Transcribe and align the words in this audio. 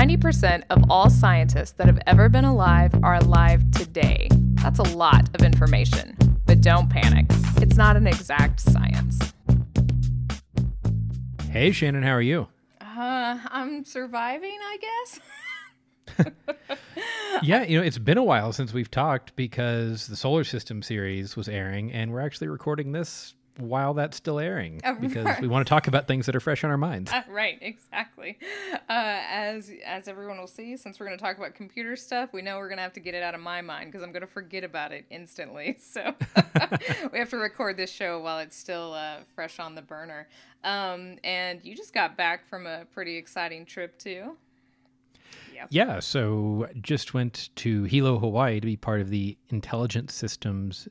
90% 0.00 0.62
of 0.70 0.82
all 0.88 1.10
scientists 1.10 1.72
that 1.72 1.86
have 1.86 2.00
ever 2.06 2.30
been 2.30 2.46
alive 2.46 2.90
are 3.02 3.16
alive 3.16 3.70
today. 3.72 4.30
That's 4.54 4.78
a 4.78 4.96
lot 4.96 5.28
of 5.34 5.44
information. 5.44 6.16
But 6.46 6.62
don't 6.62 6.88
panic, 6.88 7.26
it's 7.56 7.76
not 7.76 7.98
an 7.98 8.06
exact 8.06 8.60
science. 8.60 9.18
Hey, 11.50 11.70
Shannon, 11.70 12.02
how 12.02 12.12
are 12.12 12.22
you? 12.22 12.48
Uh, 12.80 13.40
I'm 13.50 13.84
surviving, 13.84 14.56
I 14.62 14.78
guess. 14.80 15.20
yeah, 17.42 17.64
you 17.64 17.78
know, 17.78 17.84
it's 17.84 17.98
been 17.98 18.16
a 18.16 18.24
while 18.24 18.54
since 18.54 18.72
we've 18.72 18.90
talked 18.90 19.36
because 19.36 20.06
the 20.06 20.16
Solar 20.16 20.44
System 20.44 20.80
series 20.80 21.36
was 21.36 21.46
airing, 21.46 21.92
and 21.92 22.10
we're 22.10 22.22
actually 22.22 22.48
recording 22.48 22.92
this 22.92 23.34
while 23.60 23.94
that's 23.94 24.16
still 24.16 24.38
airing 24.38 24.80
Oh, 24.84 24.94
because 24.94 25.24
right. 25.24 25.40
we 25.40 25.48
want 25.48 25.66
to 25.66 25.68
talk 25.68 25.86
about 25.86 26.06
things 26.08 26.26
that 26.26 26.34
are 26.36 26.40
fresh 26.40 26.64
on 26.64 26.70
our 26.70 26.76
minds. 26.76 27.12
Uh, 27.12 27.22
right, 27.28 27.58
exactly. 27.60 28.38
Uh, 28.72 28.78
as 28.88 29.70
as 29.84 30.08
everyone 30.08 30.38
will 30.38 30.46
see, 30.46 30.76
since 30.76 30.98
we're 30.98 31.06
going 31.06 31.18
to 31.18 31.22
talk 31.22 31.36
about 31.38 31.54
computer 31.54 31.96
stuff, 31.96 32.32
we 32.32 32.42
know 32.42 32.58
we're 32.58 32.68
going 32.68 32.78
to 32.78 32.82
have 32.82 32.92
to 32.94 33.00
get 33.00 33.14
it 33.14 33.22
out 33.22 33.34
of 33.34 33.40
my 33.40 33.60
mind 33.60 33.86
because 33.90 34.02
I'm 34.02 34.12
going 34.12 34.22
to 34.22 34.26
forget 34.26 34.64
about 34.64 34.92
it 34.92 35.04
instantly. 35.10 35.78
So 35.90 36.14
we 37.12 37.18
have 37.18 37.30
to 37.30 37.36
record 37.36 37.76
this 37.76 37.90
show 37.90 38.20
while 38.20 38.38
it's 38.38 38.56
still 38.56 38.92
uh, 38.94 39.18
fresh 39.34 39.58
on 39.58 39.74
the 39.74 39.82
burner. 39.82 40.28
Um, 40.62 41.16
and 41.24 41.60
you 41.64 41.74
just 41.74 41.92
got 41.92 42.16
back 42.16 42.48
from 42.48 42.66
a 42.66 42.84
pretty 42.92 43.16
exciting 43.16 43.64
trip 43.66 43.98
too. 43.98 44.36
Yeah, 45.68 46.00
so 46.00 46.68
just 46.80 47.12
went 47.12 47.50
to 47.56 47.84
Hilo, 47.84 48.18
Hawaii 48.18 48.60
to 48.60 48.66
be 48.66 48.76
part 48.76 49.00
of 49.02 49.10
the 49.10 49.36
Intelligent 49.50 50.10
Systems 50.10 50.88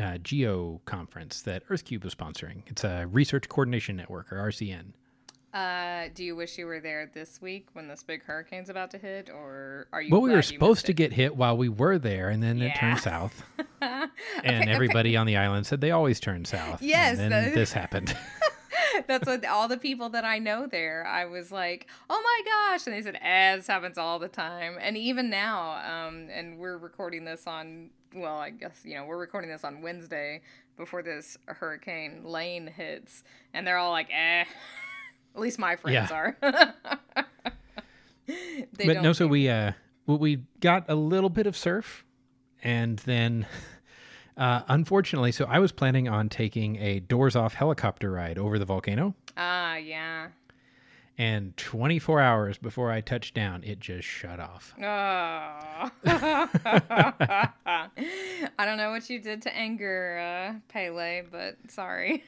uh, 0.00 0.18
Geo 0.18 0.80
Conference 0.84 1.42
that 1.42 1.66
EarthCube 1.68 2.04
was 2.04 2.14
sponsoring. 2.14 2.62
It's 2.66 2.84
a 2.84 3.06
Research 3.10 3.48
Coordination 3.48 3.96
Network, 3.96 4.32
or 4.32 4.36
RCN. 4.36 4.92
Uh, 5.52 6.08
do 6.14 6.24
you 6.24 6.34
wish 6.34 6.56
you 6.56 6.64
were 6.64 6.80
there 6.80 7.10
this 7.12 7.42
week 7.42 7.68
when 7.74 7.86
this 7.86 8.02
big 8.02 8.22
hurricane's 8.24 8.70
about 8.70 8.90
to 8.92 8.98
hit, 8.98 9.28
or 9.28 9.86
are 9.92 10.00
you? 10.00 10.10
Well, 10.10 10.22
we 10.22 10.30
were 10.30 10.40
supposed 10.40 10.86
to 10.86 10.94
get 10.94 11.12
hit 11.12 11.36
while 11.36 11.58
we 11.58 11.68
were 11.68 11.98
there, 11.98 12.30
and 12.30 12.42
then 12.42 12.62
it 12.62 12.74
turned 12.74 13.00
south. 13.10 13.44
and 13.82 14.70
everybody 14.70 15.14
on 15.14 15.26
the 15.26 15.36
island 15.36 15.66
said 15.66 15.82
they 15.82 15.90
always 15.90 16.20
turn 16.20 16.46
south. 16.46 16.80
Yes, 16.80 17.18
And 17.18 17.30
then 17.30 17.54
this 17.54 17.72
happened. 17.72 18.16
That's 19.06 19.26
what 19.26 19.44
all 19.44 19.68
the 19.68 19.76
people 19.76 20.08
that 20.10 20.24
I 20.24 20.38
know 20.38 20.66
there. 20.66 21.06
I 21.06 21.26
was 21.26 21.52
like, 21.52 21.86
"Oh 22.08 22.20
my 22.22 22.50
gosh!" 22.50 22.86
And 22.86 22.94
they 22.96 23.02
said, 23.02 23.18
"Eh, 23.20 23.56
this 23.56 23.66
happens 23.66 23.98
all 23.98 24.18
the 24.18 24.28
time." 24.28 24.76
And 24.80 24.96
even 24.96 25.28
now, 25.28 25.72
um, 25.84 26.28
and 26.32 26.58
we're 26.58 26.78
recording 26.78 27.24
this 27.24 27.46
on. 27.46 27.90
Well, 28.14 28.36
I 28.38 28.50
guess 28.50 28.82
you 28.84 28.94
know 28.96 29.04
we're 29.04 29.18
recording 29.18 29.50
this 29.50 29.64
on 29.64 29.82
Wednesday 29.82 30.42
before 30.76 31.02
this 31.02 31.36
hurricane 31.46 32.22
Lane 32.24 32.66
hits, 32.66 33.24
and 33.54 33.66
they're 33.66 33.78
all 33.78 33.90
like, 33.90 34.08
"Eh." 34.12 34.44
At 35.34 35.40
least 35.40 35.58
my 35.58 35.76
friends 35.76 36.10
Yeah. 36.10 36.16
are. 36.16 36.36
They 38.26 38.86
but 38.86 39.02
no, 39.02 39.12
so 39.12 39.26
we 39.26 39.48
uh, 39.48 39.72
well, 40.06 40.18
we 40.18 40.44
got 40.60 40.84
a 40.88 40.94
little 40.94 41.28
bit 41.28 41.46
of 41.46 41.56
surf, 41.56 42.04
and 42.62 42.98
then 43.00 43.46
uh, 44.36 44.62
unfortunately, 44.68 45.32
so 45.32 45.44
I 45.46 45.58
was 45.58 45.72
planning 45.72 46.08
on 46.08 46.28
taking 46.28 46.76
a 46.76 47.00
doors 47.00 47.34
off 47.34 47.54
helicopter 47.54 48.10
ride 48.12 48.38
over 48.38 48.58
the 48.58 48.64
volcano, 48.64 49.14
Ah, 49.36 49.76
yeah. 49.76 50.28
And 51.18 51.56
24 51.56 52.20
hours 52.20 52.58
before 52.58 52.90
I 52.90 53.00
touched 53.00 53.34
down, 53.34 53.62
it 53.64 53.80
just 53.80 54.06
shut 54.06 54.40
off. 54.40 54.74
Oh. 54.82 55.90
I 58.58 58.64
don't 58.64 58.76
know 58.76 58.90
what 58.90 59.08
you 59.10 59.20
did 59.20 59.42
to 59.42 59.56
anger 59.56 60.18
uh, 60.18 60.54
Pele, 60.68 61.22
but 61.30 61.56
sorry. 61.68 62.22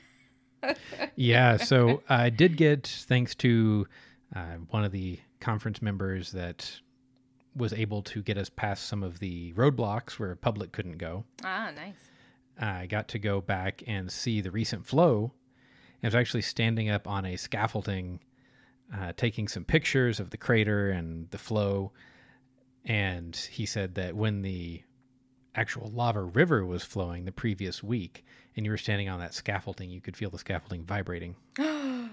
yeah, 1.16 1.56
so 1.56 2.02
I 2.08 2.30
did 2.30 2.56
get 2.56 2.86
thanks 2.86 3.34
to 3.36 3.86
uh, 4.34 4.56
one 4.70 4.84
of 4.84 4.92
the 4.92 5.20
conference 5.40 5.82
members 5.82 6.32
that 6.32 6.80
was 7.54 7.72
able 7.72 8.02
to 8.02 8.22
get 8.22 8.36
us 8.38 8.48
past 8.48 8.86
some 8.86 9.02
of 9.02 9.20
the 9.20 9.52
roadblocks 9.52 10.12
where 10.12 10.34
public 10.34 10.72
couldn't 10.72 10.98
go. 10.98 11.24
Ah, 11.44 11.70
nice. 11.74 12.10
I 12.58 12.86
got 12.86 13.08
to 13.08 13.18
go 13.18 13.40
back 13.40 13.82
and 13.86 14.10
see 14.10 14.40
the 14.40 14.50
recent 14.50 14.86
flow. 14.86 15.32
I 16.02 16.06
was 16.06 16.14
actually 16.14 16.42
standing 16.42 16.90
up 16.90 17.08
on 17.08 17.24
a 17.24 17.36
scaffolding, 17.36 18.20
uh, 18.92 19.12
taking 19.16 19.48
some 19.48 19.64
pictures 19.64 20.20
of 20.20 20.30
the 20.30 20.36
crater 20.36 20.90
and 20.90 21.30
the 21.30 21.38
flow. 21.38 21.92
And 22.84 23.34
he 23.34 23.66
said 23.66 23.94
that 23.94 24.14
when 24.14 24.42
the 24.42 24.82
actual 25.54 25.90
lava 25.92 26.22
river 26.22 26.64
was 26.66 26.82
flowing 26.82 27.24
the 27.24 27.32
previous 27.32 27.82
week, 27.82 28.24
and 28.56 28.66
you 28.66 28.70
were 28.70 28.78
standing 28.78 29.08
on 29.08 29.20
that 29.20 29.34
scaffolding, 29.34 29.90
you 29.90 30.00
could 30.00 30.16
feel 30.16 30.30
the 30.30 30.38
scaffolding 30.38 30.84
vibrating. 30.84 31.34
Oh, 31.58 32.08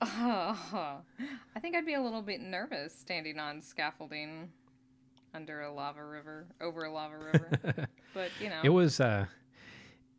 I 0.00 1.60
think 1.60 1.76
I'd 1.76 1.86
be 1.86 1.94
a 1.94 2.02
little 2.02 2.22
bit 2.22 2.40
nervous 2.40 2.94
standing 2.94 3.38
on 3.38 3.60
scaffolding 3.60 4.50
under 5.34 5.62
a 5.62 5.72
lava 5.72 6.04
river, 6.04 6.46
over 6.60 6.84
a 6.84 6.92
lava 6.92 7.16
river. 7.18 7.88
but, 8.14 8.30
you 8.40 8.48
know. 8.48 8.60
It 8.62 8.70
was 8.70 9.00
uh 9.00 9.26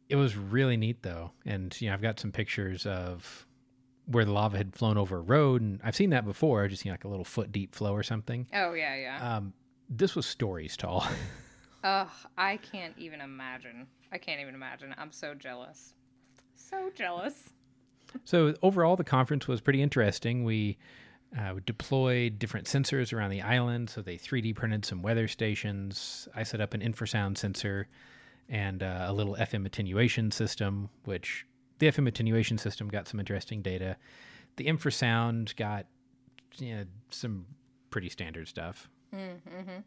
it 0.09 0.15
was 0.15 0.35
really 0.35 0.77
neat 0.77 1.01
though. 1.01 1.31
And 1.45 1.75
you 1.81 1.87
know, 1.87 1.93
I've 1.93 2.01
got 2.01 2.19
some 2.19 2.31
pictures 2.31 2.85
of 2.85 3.47
where 4.07 4.25
the 4.25 4.31
lava 4.31 4.57
had 4.57 4.75
flown 4.75 4.97
over 4.97 5.17
a 5.17 5.21
road 5.21 5.61
and 5.61 5.79
I've 5.83 5.95
seen 5.95 6.11
that 6.11 6.25
before, 6.25 6.67
just 6.67 6.85
know, 6.85 6.91
like 6.91 7.03
a 7.03 7.07
little 7.07 7.25
foot 7.25 7.51
deep 7.51 7.73
flow 7.73 7.93
or 7.93 8.03
something. 8.03 8.47
oh, 8.53 8.73
yeah, 8.73 8.95
yeah. 8.95 9.37
Um 9.37 9.53
this 9.89 10.15
was 10.15 10.25
stories 10.25 10.75
tall. 10.75 11.05
Ugh, 11.83 12.09
I 12.37 12.57
can't 12.57 12.95
even 12.97 13.21
imagine. 13.21 13.87
I 14.11 14.17
can't 14.17 14.41
even 14.41 14.55
imagine. 14.55 14.95
I'm 14.97 15.11
so 15.11 15.35
jealous. 15.35 15.93
So 16.55 16.89
jealous. 16.95 17.51
so 18.23 18.55
overall 18.63 18.95
the 18.95 19.03
conference 19.03 19.47
was 19.47 19.61
pretty 19.61 19.81
interesting. 19.81 20.43
We 20.43 20.77
uh, 21.37 21.55
deployed 21.65 22.39
different 22.39 22.67
sensors 22.67 23.13
around 23.13 23.31
the 23.31 23.41
island. 23.41 23.89
So 23.89 24.01
they 24.01 24.17
3D 24.17 24.55
printed 24.55 24.85
some 24.85 25.01
weather 25.01 25.27
stations. 25.27 26.27
I 26.35 26.43
set 26.43 26.61
up 26.61 26.73
an 26.73 26.81
infrasound 26.81 27.37
sensor 27.37 27.87
and 28.47 28.81
uh, 28.81 29.05
a 29.07 29.13
little 29.13 29.35
FM 29.35 29.65
attenuation 29.65 30.31
system, 30.31 30.89
which 31.03 31.45
the 31.79 31.87
FM 31.87 32.07
attenuation 32.07 32.57
system 32.57 32.87
got 32.87 33.07
some 33.07 33.19
interesting 33.19 33.61
data. 33.61 33.97
The 34.55 34.65
infrasound 34.65 35.55
got 35.55 35.85
you 36.57 36.75
know, 36.75 36.85
some 37.09 37.45
pretty 37.89 38.09
standard 38.09 38.47
stuff. 38.47 38.89
Mm-hmm. 39.13 39.79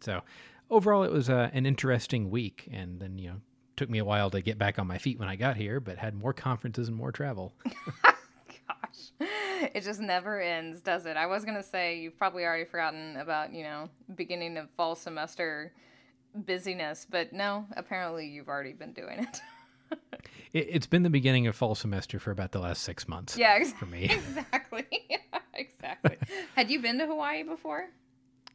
So 0.00 0.22
overall, 0.70 1.02
it 1.04 1.12
was 1.12 1.30
uh, 1.30 1.50
an 1.52 1.66
interesting 1.66 2.30
week. 2.30 2.68
And 2.72 3.00
then, 3.00 3.18
you 3.18 3.28
know, 3.28 3.36
took 3.76 3.90
me 3.90 3.98
a 3.98 4.04
while 4.04 4.30
to 4.30 4.40
get 4.40 4.58
back 4.58 4.78
on 4.78 4.86
my 4.86 4.98
feet 4.98 5.18
when 5.18 5.28
I 5.28 5.36
got 5.36 5.56
here, 5.56 5.80
but 5.80 5.98
had 5.98 6.14
more 6.14 6.32
conferences 6.32 6.88
and 6.88 6.96
more 6.96 7.12
travel. 7.12 7.54
Gosh, 8.02 9.28
it 9.74 9.82
just 9.82 10.00
never 10.00 10.40
ends, 10.40 10.80
does 10.80 11.06
it? 11.06 11.16
I 11.16 11.26
was 11.26 11.44
gonna 11.44 11.62
say 11.62 11.98
you've 11.98 12.16
probably 12.16 12.44
already 12.44 12.64
forgotten 12.64 13.16
about 13.16 13.52
you 13.52 13.64
know 13.64 13.88
beginning 14.14 14.56
of 14.56 14.70
fall 14.76 14.94
semester 14.94 15.72
busyness, 16.34 17.06
but 17.08 17.32
no, 17.32 17.66
apparently 17.76 18.26
you've 18.26 18.48
already 18.48 18.72
been 18.72 18.92
doing 18.92 19.20
it. 19.20 19.40
It, 20.54 20.68
it's 20.70 20.86
been 20.86 21.02
the 21.02 21.10
beginning 21.10 21.46
of 21.46 21.54
fall 21.54 21.74
semester 21.74 22.18
for 22.18 22.30
about 22.30 22.52
the 22.52 22.60
last 22.60 22.82
six 22.82 23.06
months. 23.06 23.36
yeah, 23.36 23.58
ex- 23.60 23.72
For 23.78 23.84
me. 23.86 24.04
exactly, 24.10 24.86
exactly. 25.54 26.16
Had 26.56 26.70
you 26.70 26.80
been 26.80 26.98
to 26.98 27.06
Hawaii 27.06 27.42
before? 27.42 27.90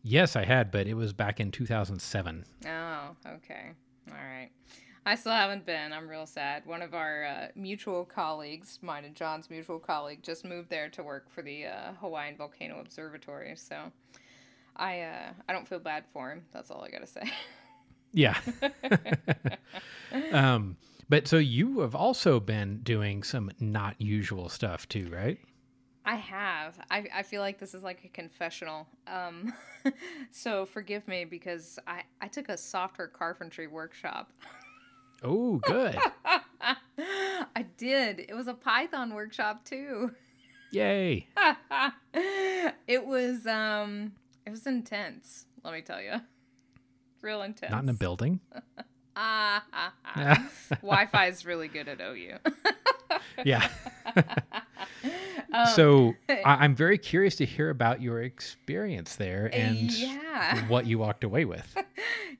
yes, 0.01 0.35
I 0.35 0.45
had, 0.45 0.71
but 0.71 0.87
it 0.87 0.93
was 0.95 1.13
back 1.13 1.39
in 1.39 1.51
2007. 1.51 2.45
Oh, 2.65 3.15
okay, 3.27 3.71
all 4.09 4.15
right. 4.15 4.49
I 5.05 5.15
still 5.15 5.31
haven't 5.33 5.65
been. 5.65 5.91
I'm 5.93 6.07
real 6.07 6.25
sad. 6.25 6.65
One 6.65 6.81
of 6.81 6.93
our 6.93 7.25
uh, 7.25 7.47
mutual 7.55 8.05
colleagues, 8.05 8.79
mine 8.81 9.05
and 9.05 9.15
John's 9.15 9.49
mutual 9.49 9.79
colleague, 9.79 10.21
just 10.23 10.45
moved 10.45 10.69
there 10.69 10.89
to 10.89 11.03
work 11.03 11.29
for 11.29 11.41
the 11.41 11.65
uh, 11.67 11.93
Hawaiian 11.99 12.35
Volcano 12.37 12.79
Observatory. 12.79 13.55
So 13.55 13.91
I 14.75 15.01
uh, 15.01 15.29
I 15.47 15.53
don't 15.53 15.67
feel 15.67 15.79
bad 15.79 16.03
for 16.13 16.31
him. 16.31 16.43
That's 16.53 16.69
all 16.71 16.83
I 16.83 16.89
gotta 16.89 17.07
say. 17.07 17.23
Yeah. 18.13 18.37
um, 20.31 20.77
but 21.09 21.27
so 21.27 21.37
you 21.37 21.79
have 21.81 21.95
also 21.95 22.39
been 22.39 22.79
doing 22.83 23.23
some 23.23 23.51
not 23.59 23.99
usual 23.99 24.47
stuff 24.49 24.87
too, 24.87 25.09
right? 25.11 25.39
I 26.05 26.15
have. 26.15 26.79
I, 26.89 27.05
I 27.13 27.23
feel 27.23 27.41
like 27.41 27.59
this 27.59 27.73
is 27.73 27.83
like 27.83 28.03
a 28.03 28.07
confessional. 28.07 28.87
Um, 29.05 29.53
so 30.31 30.65
forgive 30.65 31.07
me 31.07 31.25
because 31.25 31.77
I, 31.85 32.03
I 32.21 32.27
took 32.27 32.49
a 32.49 32.57
software 32.57 33.07
carpentry 33.07 33.67
workshop. 33.67 34.31
Oh, 35.23 35.57
good. 35.57 35.97
I 36.25 37.65
did. 37.77 38.19
It 38.21 38.33
was 38.33 38.47
a 38.47 38.53
Python 38.53 39.13
workshop 39.13 39.65
too. 39.65 40.11
Yay. 40.71 41.27
it 42.13 43.05
was 43.05 43.45
um 43.45 44.13
it 44.45 44.51
was 44.51 44.65
intense, 44.65 45.45
let 45.63 45.73
me 45.73 45.81
tell 45.81 46.01
you. 46.01 46.13
Real 47.21 47.41
intense. 47.41 47.71
Not 47.71 47.83
in 47.83 47.89
a 47.89 47.93
building. 47.93 48.39
Ah. 49.21 50.49
Wi-Fi 50.81 51.25
is 51.27 51.45
really 51.45 51.67
good 51.67 51.89
at 51.89 51.99
OU. 51.99 52.37
yeah. 53.45 53.67
so 55.75 56.13
I- 56.29 56.41
I'm 56.45 56.73
very 56.73 56.97
curious 56.97 57.35
to 57.37 57.45
hear 57.45 57.69
about 57.69 58.01
your 58.01 58.21
experience 58.21 59.17
there 59.17 59.49
and 59.53 59.91
yeah. 59.91 60.65
what 60.67 60.85
you 60.85 60.99
walked 60.99 61.25
away 61.25 61.43
with. 61.43 61.75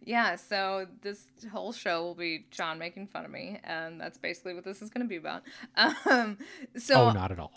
Yeah, 0.05 0.37
so 0.37 0.87
this 1.01 1.25
whole 1.51 1.73
show 1.73 2.01
will 2.03 2.15
be 2.15 2.45
John 2.49 2.79
making 2.79 3.07
fun 3.07 3.25
of 3.25 3.31
me, 3.31 3.59
and 3.63 3.99
that's 3.99 4.17
basically 4.17 4.53
what 4.53 4.63
this 4.63 4.81
is 4.81 4.89
going 4.89 5.05
to 5.05 5.09
be 5.09 5.17
about. 5.17 5.43
Um, 6.09 6.37
so 6.77 7.09
oh, 7.09 7.11
not 7.11 7.31
at 7.31 7.39
all. 7.39 7.51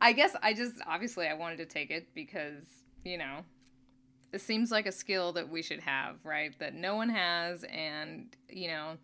I 0.00 0.14
guess 0.16 0.34
I 0.42 0.54
just 0.54 0.76
obviously 0.86 1.26
I 1.26 1.34
wanted 1.34 1.58
to 1.58 1.66
take 1.66 1.90
it 1.90 2.08
because 2.14 2.64
you 3.04 3.18
know 3.18 3.44
it 4.32 4.40
seems 4.40 4.70
like 4.70 4.86
a 4.86 4.92
skill 4.92 5.32
that 5.32 5.48
we 5.48 5.62
should 5.62 5.80
have, 5.80 6.16
right? 6.24 6.52
That 6.58 6.74
no 6.74 6.94
one 6.96 7.08
has, 7.10 7.64
and 7.64 8.26
you 8.48 8.68
know, 8.68 8.96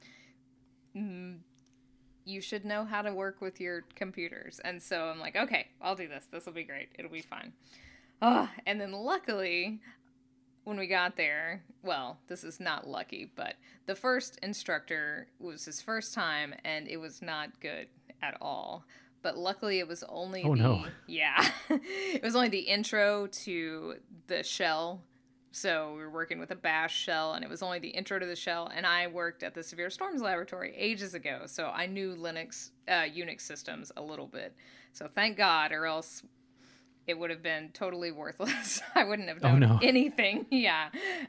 mm, 0.97 1.38
you 2.25 2.41
should 2.41 2.65
know 2.65 2.85
how 2.85 3.03
to 3.03 3.12
work 3.12 3.41
with 3.41 3.61
your 3.61 3.85
computers. 3.94 4.61
And 4.65 4.82
so 4.82 5.06
I'm 5.06 5.19
like, 5.21 5.37
okay, 5.37 5.69
I'll 5.81 5.97
do 5.97 6.09
this. 6.09 6.26
This 6.31 6.47
will 6.47 6.53
be 6.53 6.65
great. 6.65 6.88
It'll 6.99 7.11
be 7.11 7.21
fine. 7.23 7.53
Oh, 8.23 8.49
and 8.67 8.81
then 8.81 8.93
luckily, 8.93 9.81
when 10.65 10.79
we 10.79 10.87
got 10.87 11.17
there, 11.17 11.62
well, 11.82 12.19
this 12.29 12.43
is 12.44 12.61
not 12.61 12.88
lucky, 12.88 13.31
but 13.37 13.55
the 13.87 13.94
first 13.94 14.38
instructor 14.43 15.26
was 15.38 15.65
his 15.67 15.82
first 15.82 16.15
time, 16.15 16.55
and 16.65 16.88
it 16.88 16.97
was 16.99 17.21
not 17.21 17.61
good 17.61 17.88
at 18.23 18.37
all. 18.41 18.85
But 19.21 19.37
luckily, 19.37 19.79
it 19.79 19.88
was 19.88 20.05
only 20.09 20.43
Oh, 20.44 20.55
the 20.55 20.62
no. 20.62 20.85
yeah, 21.06 21.49
it 21.71 22.23
was 22.23 22.35
only 22.37 22.49
the 22.50 22.61
intro 22.61 23.26
to 23.26 23.97
the 24.26 24.43
shell. 24.43 25.03
So 25.55 25.93
we 25.97 26.01
were 26.03 26.11
working 26.11 26.41
with 26.41 26.51
a 26.51 26.56
bash 26.56 26.97
shell, 26.97 27.35
and 27.35 27.45
it 27.45 27.49
was 27.49 27.62
only 27.62 27.79
the 27.79 27.89
intro 27.91 28.19
to 28.19 28.27
the 28.27 28.35
shell. 28.35 28.71
And 28.75 28.85
I 28.85 29.06
worked 29.06 29.45
at 29.45 29.55
the 29.55 29.62
Severe 29.62 29.89
Storms 29.89 30.21
Laboratory 30.21 30.75
ages 30.77 31.15
ago, 31.15 31.43
so 31.47 31.67
I 31.73 31.87
knew 31.87 32.17
Linux, 32.17 32.71
uh, 32.89 33.03
Unix 33.03 33.43
systems 33.43 33.93
a 33.97 34.03
little 34.03 34.27
bit. 34.27 34.53
So 34.93 35.09
thank 35.15 35.37
God, 35.37 35.71
or 35.71 35.87
else 35.87 36.25
it 37.06 37.17
would 37.19 37.31
have 37.31 37.43
been 37.43 37.71
totally 37.73 38.11
worthless. 38.11 38.83
I 38.97 39.05
wouldn't 39.05 39.29
have 39.29 39.45
Oh, 39.45 39.56
no. 39.56 39.79
anything. 39.83 40.47
Yeah, 40.51 40.89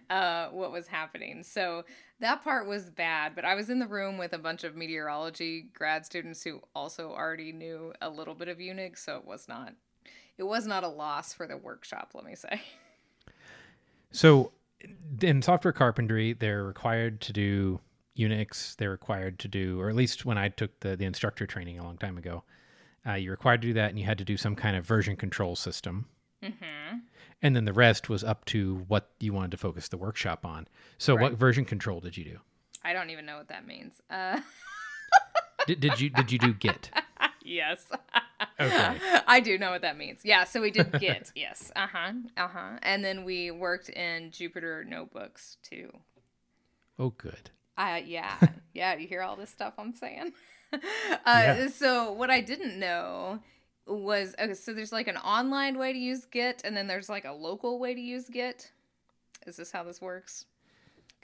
uh, 0.10 0.48
what 0.48 0.71
was 0.71 0.88
happening. 0.88 1.44
So 1.44 1.83
that 2.19 2.44
part 2.44 2.66
was 2.68 2.89
bad. 2.89 3.36
But 3.36 3.45
I 3.45 3.54
was 3.54 3.69
in 3.69 3.78
the 3.78 3.88
room 3.88 4.18
with 4.18 4.33
a 4.33 4.39
bunch 4.39 4.63
of 4.63 4.75
meteorology 4.75 5.68
grad 5.74 6.04
students 6.04 6.44
who 6.44 6.62
also 6.74 7.12
already 7.12 7.51
knew 7.51 7.94
a 8.01 8.10
little 8.10 8.33
bit 8.33 8.48
of 8.48 8.57
Unix, 8.57 8.98
so 9.00 9.18
it 9.18 9.25
was 9.25 9.48
not. 9.48 9.74
It 10.38 10.44
was 10.44 10.66
not 10.66 10.83
a 10.83 10.88
loss 10.89 11.31
for 11.31 11.45
the 11.45 11.57
workshop, 11.57 12.12
let 12.16 12.25
me 12.25 12.33
say. 12.36 12.63
So, 14.15 14.53
in 15.21 15.41
software 15.41 15.73
carpentry, 15.73 16.33
they're 16.33 16.63
required 16.63 17.21
to 17.21 17.33
do 17.33 17.81
Unix. 18.17 18.75
They're 18.77 18.91
required 18.91 19.39
to 19.39 19.47
do, 19.47 19.79
or 19.81 19.89
at 19.89 19.95
least 19.95 20.25
when 20.25 20.38
I 20.38 20.50
took 20.50 20.79
the, 20.79 20.95
the 20.95 21.06
instructor 21.06 21.45
training 21.45 21.79
a 21.79 21.83
long 21.83 21.97
time 21.97 22.17
ago, 22.17 22.44
uh, 23.06 23.13
you're 23.13 23.31
required 23.31 23.62
to 23.63 23.67
do 23.67 23.73
that, 23.73 23.89
and 23.89 24.00
you 24.00 24.06
had 24.06 24.17
to 24.17 24.23
do 24.23 24.38
some 24.38 24.56
kind 24.56 24.77
of 24.77 24.85
version 24.85 25.15
control 25.15 25.56
system. 25.56 26.06
Mm-hmm. 26.41 26.97
And 27.41 27.56
then 27.56 27.65
the 27.65 27.73
rest 27.73 28.07
was 28.07 28.23
up 28.23 28.45
to 28.45 28.85
what 28.88 29.09
you 29.19 29.33
wanted 29.33 29.51
to 29.51 29.57
focus 29.57 29.89
the 29.89 29.97
workshop 29.97 30.45
on. 30.45 30.68
So, 30.97 31.15
what 31.15 31.33
version 31.33 31.65
control 31.65 32.00
did 32.00 32.15
you 32.15 32.23
do? 32.23 32.39
I 32.83 32.94
don't 32.94 33.09
even 33.09 33.25
know 33.25 33.38
what 33.38 33.50
that 33.50 33.68
means. 33.68 34.01
Uh, 34.09 34.39
Did, 35.68 35.79
did 35.79 36.00
you 36.00 36.09
did 36.09 36.31
you 36.31 36.38
do 36.38 36.53
Git? 36.53 36.91
yes. 37.45 37.86
Okay. 38.59 38.97
I 39.27 39.39
do 39.39 39.57
know 39.57 39.71
what 39.71 39.81
that 39.83 39.97
means. 39.97 40.21
Yeah, 40.24 40.44
so 40.45 40.62
we 40.62 40.71
did 40.71 40.92
Git. 41.00 41.31
yes. 41.36 41.71
Uh 41.75 41.88
huh. 41.92 42.12
Uh 42.36 42.47
huh. 42.47 42.69
And 42.81 43.03
then 43.03 43.24
we 43.24 43.51
worked 43.51 43.89
in 43.89 44.31
Jupyter 44.31 44.86
notebooks 44.88 45.57
too. 45.63 45.92
Oh, 46.97 47.09
good. 47.09 47.51
Uh, 47.77 48.00
yeah, 48.06 48.36
yeah. 48.74 48.95
You 48.95 49.07
hear 49.07 49.21
all 49.21 49.36
this 49.36 49.50
stuff 49.50 49.74
I'm 49.77 49.94
saying? 49.94 50.31
uh, 50.74 50.80
Yeah. 51.25 51.68
So 51.68 52.12
what 52.13 52.30
I 52.30 52.42
didn't 52.42 52.80
know 52.80 53.39
was 53.86 54.33
okay. 54.39 54.53
So 54.53 54.74
there's 54.74 54.92
like 54.94 55.07
an 55.07 55.18
online 55.18 55.77
way 55.77 55.94
to 55.94 56.00
use 56.00 56.25
Git, 56.25 56.62
and 56.63 56.75
then 56.75 56.88
there's 56.88 57.09
like 57.09 57.25
a 57.25 57.33
local 57.33 57.80
way 57.80 57.94
to 57.94 58.01
use 58.01 58.30
Git. 58.30 58.71
Is 59.45 59.57
this 59.57 59.71
how 59.71 59.83
this 59.83 60.01
works? 60.01 60.45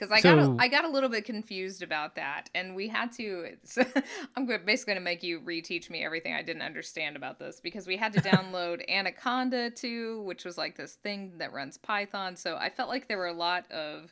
Because 0.01 0.11
I 0.11 0.19
got 0.21 0.43
So- 0.43 0.53
a, 0.53 0.55
I 0.57 0.67
got 0.67 0.83
a 0.83 0.87
little 0.87 1.09
bit 1.09 1.25
confused 1.25 1.83
about 1.83 2.15
that, 2.15 2.49
and 2.55 2.75
we 2.75 2.87
had 2.87 3.11
to. 3.13 3.55
I'm 4.35 4.47
basically 4.47 4.93
going 4.93 4.95
to 4.95 5.03
make 5.03 5.21
you 5.21 5.39
reteach 5.39 5.91
me 5.91 6.03
everything 6.03 6.33
I 6.33 6.41
didn't 6.41 6.63
understand 6.63 7.15
about 7.15 7.37
this 7.37 7.59
because 7.59 7.85
we 7.85 7.97
had 7.97 8.11
to 8.13 8.21
download 8.21 8.81
Anaconda 8.89 9.69
too, 9.69 10.23
which 10.23 10.43
was 10.43 10.57
like 10.57 10.75
this 10.75 10.95
thing 10.95 11.33
that 11.37 11.53
runs 11.53 11.77
Python. 11.77 12.35
So 12.35 12.55
I 12.55 12.71
felt 12.71 12.89
like 12.89 13.07
there 13.07 13.19
were 13.19 13.27
a 13.27 13.33
lot 13.33 13.71
of 13.71 14.11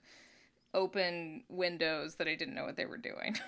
open 0.76 1.42
windows 1.50 2.16
that 2.16 2.28
I 2.28 2.36
didn't 2.36 2.54
know 2.54 2.66
what 2.66 2.76
they 2.76 2.86
were 2.86 2.98
doing. 2.98 3.36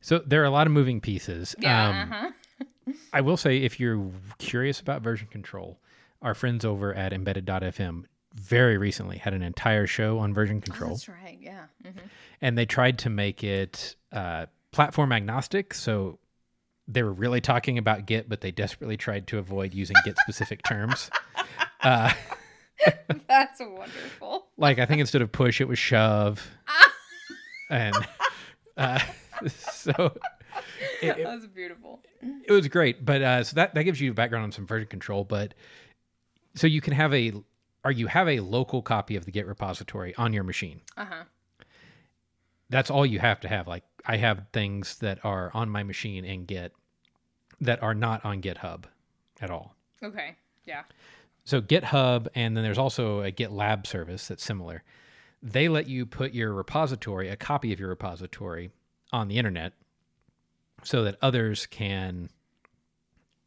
So 0.00 0.18
there 0.18 0.42
are 0.42 0.44
a 0.44 0.50
lot 0.50 0.66
of 0.66 0.72
moving 0.74 1.00
pieces. 1.00 1.54
yeah. 1.58 1.88
Um, 1.88 2.12
uh-huh. 2.12 2.92
I 3.14 3.22
will 3.22 3.38
say, 3.38 3.62
if 3.62 3.80
you're 3.80 4.10
curious 4.36 4.78
about 4.78 5.00
version 5.00 5.28
control, 5.28 5.78
our 6.20 6.34
friends 6.34 6.62
over 6.62 6.92
at 6.92 7.14
embedded.fm 7.14 8.04
very 8.34 8.76
recently 8.78 9.18
had 9.18 9.32
an 9.34 9.42
entire 9.42 9.86
show 9.86 10.18
on 10.18 10.34
version 10.34 10.58
Oh, 10.58 10.60
control, 10.60 10.90
that's 10.90 11.08
right. 11.08 11.38
Yeah. 11.40 11.66
hmm 11.82 11.98
and 12.40 12.58
they 12.58 12.66
tried 12.66 12.98
to 12.98 13.08
make 13.10 13.42
it 13.44 13.96
uh, 14.12 14.46
platform 14.72 15.12
agnostic. 15.12 15.72
So 15.72 16.18
they 16.86 17.02
were 17.02 17.12
really 17.12 17.40
talking 17.40 17.78
about 17.78 18.04
Git, 18.06 18.28
but 18.28 18.40
they 18.42 18.50
desperately 18.50 18.96
tried 18.98 19.26
to 19.28 19.38
avoid 19.38 19.72
using 19.72 19.96
Git 20.04 20.18
specific 20.18 20.62
terms. 20.68 21.10
Uh, 21.82 22.10
That's 23.28 23.60
wonderful. 23.60 24.46
like 24.56 24.78
I 24.78 24.86
think 24.86 25.00
instead 25.00 25.20
of 25.20 25.30
push, 25.30 25.60
it 25.60 25.68
was 25.68 25.78
shove, 25.78 26.46
and 27.70 27.94
uh, 28.76 29.00
so 29.48 30.16
it, 31.02 31.18
it- 31.18 31.24
That's 31.24 31.46
beautiful. 31.46 32.00
it 32.22 32.52
was 32.52 32.68
great 32.68 33.04
but 33.04 33.20
uh 33.22 33.44
so 33.44 33.54
that 33.56 33.74
that 33.74 33.82
gives 33.84 34.00
you 34.00 34.10
a 34.12 34.14
background 34.14 34.44
on 34.44 34.52
some 34.52 34.66
version 34.66 34.88
control 34.88 35.24
but 35.24 35.52
so 36.54 36.66
you 36.66 36.80
can 36.80 36.92
have 36.94 37.12
a 37.12 37.32
or 37.84 37.92
you 37.92 38.06
have 38.06 38.28
a 38.28 38.40
local 38.40 38.80
copy 38.82 39.14
of 39.16 39.24
the 39.24 39.30
git 39.30 39.46
repository 39.46 40.14
on 40.16 40.32
your 40.32 40.44
machine 40.44 40.80
Uh 40.96 41.04
huh. 41.04 41.24
that's 42.70 42.90
all 42.90 43.04
you 43.06 43.18
have 43.18 43.40
to 43.40 43.48
have 43.48 43.66
like 43.68 43.84
i 44.06 44.16
have 44.16 44.46
things 44.52 44.96
that 44.98 45.18
are 45.24 45.50
on 45.54 45.68
my 45.68 45.82
machine 45.82 46.24
in 46.24 46.44
git 46.44 46.72
that 47.60 47.82
are 47.82 47.94
not 47.94 48.24
on 48.24 48.40
github 48.42 48.84
at 49.40 49.50
all 49.50 49.74
Okay. 50.02 50.36
Yeah. 50.66 50.82
so 51.44 51.60
github 51.62 52.28
and 52.34 52.56
then 52.56 52.64
there's 52.64 52.78
also 52.78 53.22
a 53.22 53.30
gitlab 53.32 53.86
service 53.86 54.28
that's 54.28 54.44
similar 54.44 54.82
they 55.42 55.68
let 55.68 55.86
you 55.88 56.06
put 56.06 56.32
your 56.32 56.52
repository 56.54 57.28
a 57.28 57.36
copy 57.36 57.72
of 57.72 57.78
your 57.80 57.90
repository 57.90 58.70
on 59.12 59.28
the 59.28 59.36
internet 59.38 59.72
so 60.82 61.04
that 61.04 61.16
others 61.22 61.66
can 61.66 62.28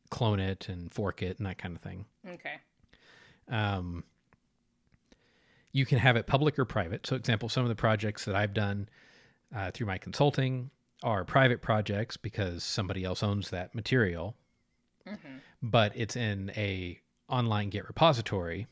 clone 0.09 0.39
it 0.39 0.69
and 0.69 0.91
fork 0.91 1.21
it 1.21 1.37
and 1.37 1.45
that 1.45 1.57
kind 1.57 1.75
of 1.75 1.81
thing 1.81 2.05
Okay. 2.27 2.55
um, 3.49 4.03
you 5.71 5.85
can 5.85 5.97
have 5.99 6.15
it 6.15 6.27
public 6.27 6.57
or 6.57 6.65
private. 6.65 7.05
So, 7.05 7.15
example, 7.15 7.49
some 7.49 7.63
of 7.63 7.69
the 7.69 7.75
projects 7.75 8.25
that 8.25 8.35
I've 8.35 8.53
done 8.53 8.89
uh, 9.55 9.71
through 9.71 9.87
my 9.87 9.97
consulting 9.97 10.69
are 11.03 11.23
private 11.23 11.61
projects 11.61 12.17
because 12.17 12.63
somebody 12.63 13.03
else 13.03 13.23
owns 13.23 13.49
that 13.51 13.75
material, 13.75 14.35
Mm-hmm. 15.07 15.37
but 15.61 15.93
it's 15.95 16.15
in 16.17 16.51
a 16.57 16.99
online 17.29 17.69
Git 17.69 17.87
repository, 17.87 18.67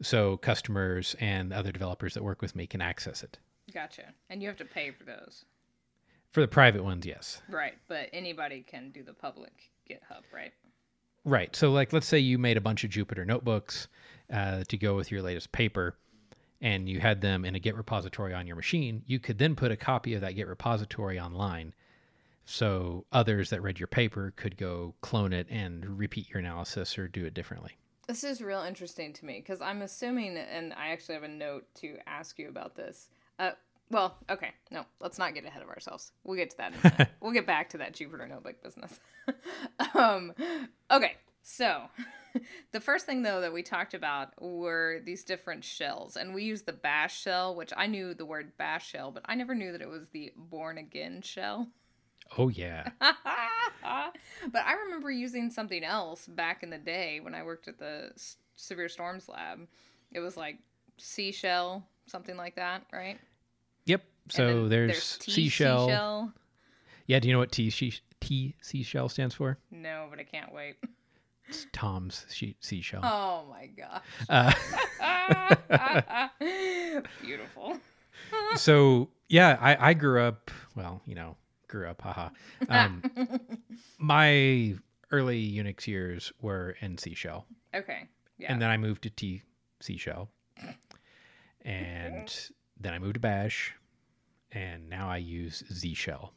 so 0.00 0.36
customers 0.38 1.14
and 1.20 1.52
other 1.52 1.70
developers 1.70 2.14
that 2.14 2.22
work 2.24 2.40
with 2.40 2.56
me 2.56 2.66
can 2.66 2.80
access 2.80 3.22
it. 3.22 3.38
Gotcha. 3.74 4.04
And 4.30 4.40
you 4.42 4.48
have 4.48 4.56
to 4.58 4.64
pay 4.64 4.90
for 4.90 5.04
those. 5.04 5.44
For 6.32 6.40
the 6.40 6.48
private 6.48 6.82
ones, 6.82 7.04
yes. 7.04 7.42
Right. 7.50 7.74
But 7.88 8.08
anybody 8.12 8.64
can 8.66 8.90
do 8.90 9.02
the 9.02 9.12
public 9.12 9.52
GitHub, 9.90 10.22
right? 10.34 10.52
Right. 11.24 11.54
So, 11.54 11.70
like, 11.70 11.92
let's 11.92 12.06
say 12.06 12.18
you 12.18 12.38
made 12.38 12.56
a 12.56 12.60
bunch 12.62 12.84
of 12.84 12.90
Jupyter 12.90 13.26
notebooks 13.26 13.88
uh, 14.32 14.64
to 14.68 14.76
go 14.76 14.94
with 14.96 15.10
your 15.10 15.22
latest 15.22 15.52
paper, 15.52 15.96
and 16.60 16.88
you 16.88 17.00
had 17.00 17.20
them 17.20 17.44
in 17.44 17.54
a 17.54 17.58
Git 17.58 17.76
repository 17.76 18.32
on 18.32 18.46
your 18.46 18.56
machine. 18.56 19.02
You 19.06 19.18
could 19.18 19.38
then 19.38 19.54
put 19.54 19.70
a 19.70 19.76
copy 19.76 20.14
of 20.14 20.20
that 20.22 20.34
Git 20.34 20.48
repository 20.48 21.20
online, 21.20 21.74
so 22.44 23.04
others 23.12 23.50
that 23.50 23.62
read 23.62 23.78
your 23.78 23.86
paper 23.86 24.32
could 24.36 24.56
go 24.56 24.94
clone 25.00 25.32
it 25.32 25.46
and 25.50 25.98
repeat 25.98 26.30
your 26.30 26.38
analysis 26.38 26.98
or 26.98 27.08
do 27.08 27.24
it 27.24 27.34
differently. 27.34 27.76
This 28.08 28.24
is 28.24 28.42
real 28.42 28.62
interesting 28.62 29.12
to 29.12 29.24
me 29.24 29.38
because 29.38 29.60
I'm 29.60 29.82
assuming, 29.82 30.36
and 30.36 30.72
I 30.72 30.88
actually 30.88 31.14
have 31.14 31.22
a 31.22 31.28
note 31.28 31.66
to 31.76 31.98
ask 32.06 32.38
you 32.38 32.48
about 32.48 32.74
this. 32.74 33.08
Uh, 33.38 33.52
well, 33.90 34.16
okay, 34.30 34.52
no, 34.70 34.84
let's 35.00 35.18
not 35.18 35.34
get 35.34 35.44
ahead 35.44 35.62
of 35.62 35.68
ourselves. 35.68 36.12
We'll 36.24 36.36
get 36.36 36.50
to 36.50 36.56
that. 36.56 36.72
In 36.72 36.90
a 37.00 37.08
we'll 37.20 37.32
get 37.32 37.46
back 37.46 37.68
to 37.70 37.78
that 37.78 37.92
Jupyter 37.92 38.28
notebook 38.28 38.62
business. 38.62 38.98
um, 39.94 40.32
okay, 40.90 41.16
so 41.42 41.84
the 42.72 42.80
first 42.80 43.06
thing 43.06 43.22
though 43.22 43.40
that 43.40 43.52
we 43.52 43.62
talked 43.62 43.94
about 43.94 44.30
were 44.40 45.00
these 45.04 45.24
different 45.24 45.64
shells, 45.64 46.16
and 46.16 46.34
we 46.34 46.44
used 46.44 46.66
the 46.66 46.72
Bash 46.72 47.20
shell, 47.20 47.54
which 47.54 47.72
I 47.76 47.86
knew 47.86 48.14
the 48.14 48.24
word 48.24 48.56
Bash 48.56 48.88
shell, 48.88 49.10
but 49.10 49.22
I 49.26 49.34
never 49.34 49.54
knew 49.54 49.72
that 49.72 49.82
it 49.82 49.88
was 49.88 50.08
the 50.08 50.32
Bourne 50.36 50.78
Again 50.78 51.22
shell. 51.22 51.68
Oh, 52.38 52.48
yeah. 52.48 52.88
but 53.00 53.12
I 53.84 54.74
remember 54.84 55.10
using 55.10 55.50
something 55.50 55.84
else 55.84 56.26
back 56.26 56.62
in 56.62 56.70
the 56.70 56.78
day 56.78 57.20
when 57.20 57.34
I 57.34 57.42
worked 57.42 57.68
at 57.68 57.78
the 57.78 58.10
S- 58.14 58.36
Severe 58.56 58.88
Storms 58.88 59.28
Lab. 59.28 59.66
It 60.12 60.20
was 60.20 60.36
like 60.36 60.58
C 60.98 61.32
shell, 61.32 61.86
something 62.06 62.36
like 62.36 62.56
that, 62.56 62.84
right? 62.92 63.18
Yep. 63.86 64.02
So 64.30 64.68
there's, 64.68 65.18
T 65.18 65.30
C 65.32 65.48
shell. 65.48 65.86
seashell. 65.88 66.32
Yeah. 67.06 67.18
Do 67.18 67.28
you 67.28 67.34
know 67.34 67.40
what 67.40 67.52
T, 67.52 67.68
she, 67.70 67.94
T 68.20 68.54
C 68.62 68.82
shell 68.82 69.08
stands 69.08 69.34
for? 69.34 69.58
No, 69.70 70.06
but 70.08 70.18
I 70.18 70.24
can't 70.24 70.52
wait. 70.54 70.76
It's 71.48 71.66
Tom's 71.72 72.24
she- 72.30 72.56
C 72.60 72.80
shell. 72.80 73.00
Oh 73.04 73.44
my 73.50 73.66
gosh. 73.66 74.02
Uh, 74.28 74.52
Beautiful. 77.20 77.78
so 78.56 79.08
yeah, 79.28 79.58
I, 79.60 79.90
I 79.90 79.94
grew 79.94 80.20
up. 80.22 80.50
Well, 80.74 81.02
you 81.06 81.14
know, 81.14 81.36
grew 81.68 81.86
up. 81.88 82.00
Haha. 82.02 82.28
Um, 82.68 83.02
my 83.98 84.74
early 85.10 85.50
Unix 85.52 85.86
years 85.86 86.32
were 86.40 86.76
in 86.80 86.96
C 86.98 87.14
shell, 87.14 87.46
Okay. 87.74 88.08
Yeah. 88.38 88.52
and 88.52 88.60
then 88.62 88.70
I 88.70 88.76
moved 88.76 89.02
to 89.02 89.10
T 89.10 89.42
C 89.80 89.96
shell, 89.96 90.28
and 91.64 92.30
then 92.80 92.92
I 92.94 92.98
moved 92.98 93.14
to 93.14 93.20
Bash, 93.20 93.74
and 94.52 94.88
now 94.88 95.08
I 95.10 95.18
use 95.18 95.62
Z 95.72 95.94
shell. 95.94 96.32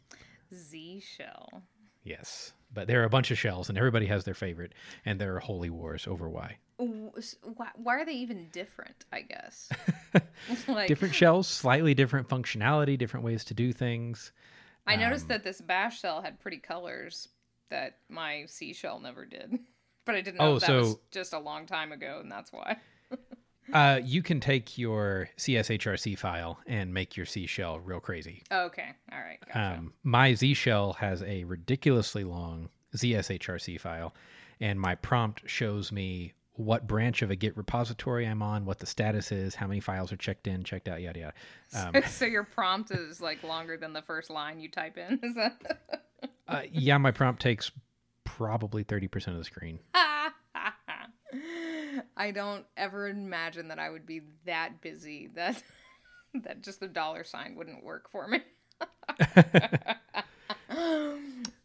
Z 0.53 1.01
shell. 1.17 1.63
Yes, 2.03 2.53
but 2.75 2.87
there 2.87 3.01
are 3.01 3.05
a 3.05 3.09
bunch 3.09 3.31
of 3.31 3.39
shells, 3.39 3.69
and 3.69 3.77
everybody 3.77 4.05
has 4.05 4.23
their 4.25 4.33
favorite, 4.35 4.73
and 5.05 5.19
there 5.19 5.35
are 5.35 5.39
holy 5.39 5.69
wars 5.71 6.05
over 6.07 6.29
why. 6.29 6.57
Why, 6.77 7.69
why 7.75 7.95
are 7.95 8.05
they 8.05 8.13
even 8.13 8.49
different? 8.51 9.05
I 9.11 9.21
guess. 9.21 9.69
like, 10.67 10.87
Different 10.87 11.15
shells, 11.21 11.47
slightly 11.47 11.93
different 11.93 12.27
functionality, 12.27 12.97
different 12.97 13.25
ways 13.25 13.45
to 13.45 13.53
do 13.53 13.71
things. 13.73 14.31
I 14.85 14.97
noticed 14.97 15.23
um, 15.23 15.29
that 15.29 15.43
this 15.43 15.61
bash 15.61 16.01
shell 16.01 16.21
had 16.21 16.39
pretty 16.39 16.57
colors 16.57 17.29
that 17.71 17.97
my 18.09 18.43
C 18.47 18.73
shell 18.73 18.99
never 18.99 19.25
did. 19.25 19.57
But 20.05 20.13
I 20.13 20.21
didn't 20.21 20.37
know 20.37 20.51
Oh, 20.53 20.59
that 20.59 20.69
was 20.69 20.91
so- 20.91 20.99
just 21.09 21.33
a 21.33 21.39
long 21.39 21.65
time 21.65 21.91
ago, 21.91 22.19
and 22.21 22.31
that's 22.31 22.53
why. 22.53 22.77
Uh, 23.73 23.99
you 24.03 24.21
can 24.21 24.39
take 24.39 24.77
your 24.77 25.29
CSHRC 25.37 26.17
file 26.17 26.59
and 26.67 26.93
make 26.93 27.17
your 27.17 27.25
C 27.25 27.47
shell 27.47 27.79
real 27.79 27.99
crazy. 27.99 28.43
Okay. 28.51 28.89
All 29.11 29.19
right. 29.19 29.39
Gotcha. 29.47 29.77
Um, 29.79 29.93
my 30.03 30.33
Z 30.33 30.53
shell 30.53 30.93
has 30.93 31.23
a 31.23 31.43
ridiculously 31.43 32.23
long 32.23 32.69
ZSHRC 32.95 33.79
file, 33.79 34.13
and 34.59 34.79
my 34.79 34.95
prompt 34.95 35.41
shows 35.49 35.91
me 35.91 36.33
what 36.57 36.87
branch 36.87 37.21
of 37.21 37.31
a 37.31 37.35
Git 37.35 37.55
repository 37.57 38.25
I'm 38.25 38.41
on, 38.41 38.65
what 38.65 38.79
the 38.79 38.85
status 38.85 39.31
is, 39.31 39.55
how 39.55 39.67
many 39.67 39.79
files 39.79 40.11
are 40.11 40.17
checked 40.17 40.47
in, 40.47 40.63
checked 40.63 40.87
out, 40.87 41.01
yada 41.01 41.19
yada. 41.19 41.33
Um, 41.97 42.03
so 42.09 42.25
your 42.25 42.43
prompt 42.43 42.91
is 42.91 43.19
like 43.19 43.43
longer 43.43 43.77
than 43.77 43.93
the 43.93 44.01
first 44.01 44.29
line 44.29 44.59
you 44.59 44.69
type 44.69 44.97
in. 44.97 45.19
Is 45.23 45.35
that? 45.35 46.01
uh, 46.47 46.61
yeah, 46.71 46.97
my 46.97 47.11
prompt 47.11 47.41
takes 47.41 47.71
probably 48.23 48.83
30% 48.83 49.27
of 49.27 49.37
the 49.37 49.43
screen. 49.43 49.79
I 52.17 52.31
don't 52.31 52.65
ever 52.77 53.07
imagine 53.07 53.67
that 53.69 53.79
I 53.79 53.89
would 53.89 54.05
be 54.05 54.21
that 54.45 54.81
busy 54.81 55.29
that 55.35 55.61
that 56.43 56.61
just 56.61 56.79
the 56.79 56.87
dollar 56.87 57.23
sign 57.23 57.55
wouldn't 57.55 57.83
work 57.83 58.09
for 58.11 58.27
me. 58.27 58.41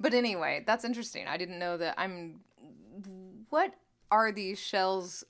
but 0.01 0.15
anyway, 0.15 0.63
that's 0.67 0.85
interesting. 0.85 1.27
I 1.27 1.37
didn't 1.37 1.59
know 1.59 1.77
that 1.77 1.95
I'm 1.99 2.41
what 3.49 3.75
are 4.11 4.33
these 4.33 4.59
shells 4.59 5.25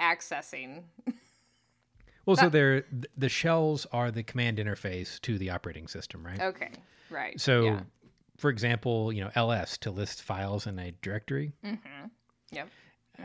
accessing? 0.00 0.84
Well, 2.26 2.36
so 2.36 2.50
they're 2.50 2.84
the 3.16 3.30
shells 3.30 3.86
are 3.90 4.10
the 4.10 4.22
command 4.22 4.58
interface 4.58 5.20
to 5.22 5.38
the 5.38 5.50
operating 5.50 5.88
system, 5.88 6.24
right? 6.24 6.40
Okay. 6.40 6.70
Right. 7.10 7.40
So, 7.40 7.64
yeah. 7.64 7.80
for 8.36 8.50
example, 8.50 9.12
you 9.14 9.22
know, 9.22 9.30
ls 9.34 9.78
to 9.78 9.90
list 9.90 10.22
files 10.22 10.66
in 10.66 10.78
a 10.78 10.92
directory. 11.00 11.52
Yep. 12.52 12.68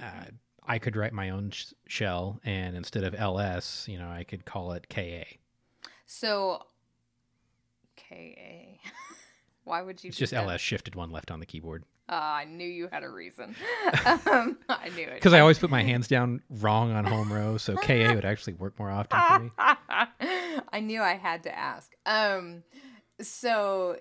Uh, 0.02 0.26
I 0.68 0.80
could 0.80 0.96
write 0.96 1.14
my 1.14 1.30
own 1.30 1.52
sh- 1.52 1.74
shell, 1.88 2.40
and 2.44 2.76
instead 2.76 3.04
of 3.04 3.14
ls, 3.16 3.86
you 3.88 3.98
know, 3.98 4.10
I 4.10 4.24
could 4.24 4.46
call 4.46 4.72
it 4.74 4.88
ka. 4.90 5.24
So 6.06 6.64
KA. 7.96 8.78
Why 9.66 9.82
would 9.82 10.04
you 10.04 10.10
It's 10.10 10.18
just 10.18 10.34
that? 10.34 10.44
ls 10.46 10.60
shifted 10.62 10.96
one 10.96 11.12
left 11.12 11.32
on 11.32 11.40
the 11.40 11.46
keyboard 11.46 11.84
Ah, 12.10 12.36
I 12.36 12.44
knew 12.44 12.68
you 12.68 12.90
had 12.92 13.04
a 13.04 13.10
reason. 13.10 13.56
um, 14.06 14.58
I 14.68 14.90
knew 14.94 15.08
it. 15.08 15.14
because 15.16 15.32
I 15.32 15.40
always 15.40 15.58
put 15.58 15.70
my 15.70 15.82
hands 15.82 16.10
down 16.10 16.42
wrong 16.50 16.92
on 16.92 17.06
home 17.06 17.32
row, 17.32 17.56
so 17.58 17.78
ka 17.78 18.14
would 18.14 18.26
actually 18.26 18.54
work 18.54 18.78
more 18.78 18.92
often 18.92 19.20
for 19.26 19.40
me. 19.40 19.52
I 20.74 20.82
knew 20.82 21.02
I 21.02 21.14
had 21.14 21.44
to 21.44 21.58
ask. 21.58 21.90
Um, 22.06 22.64
so 23.22 23.98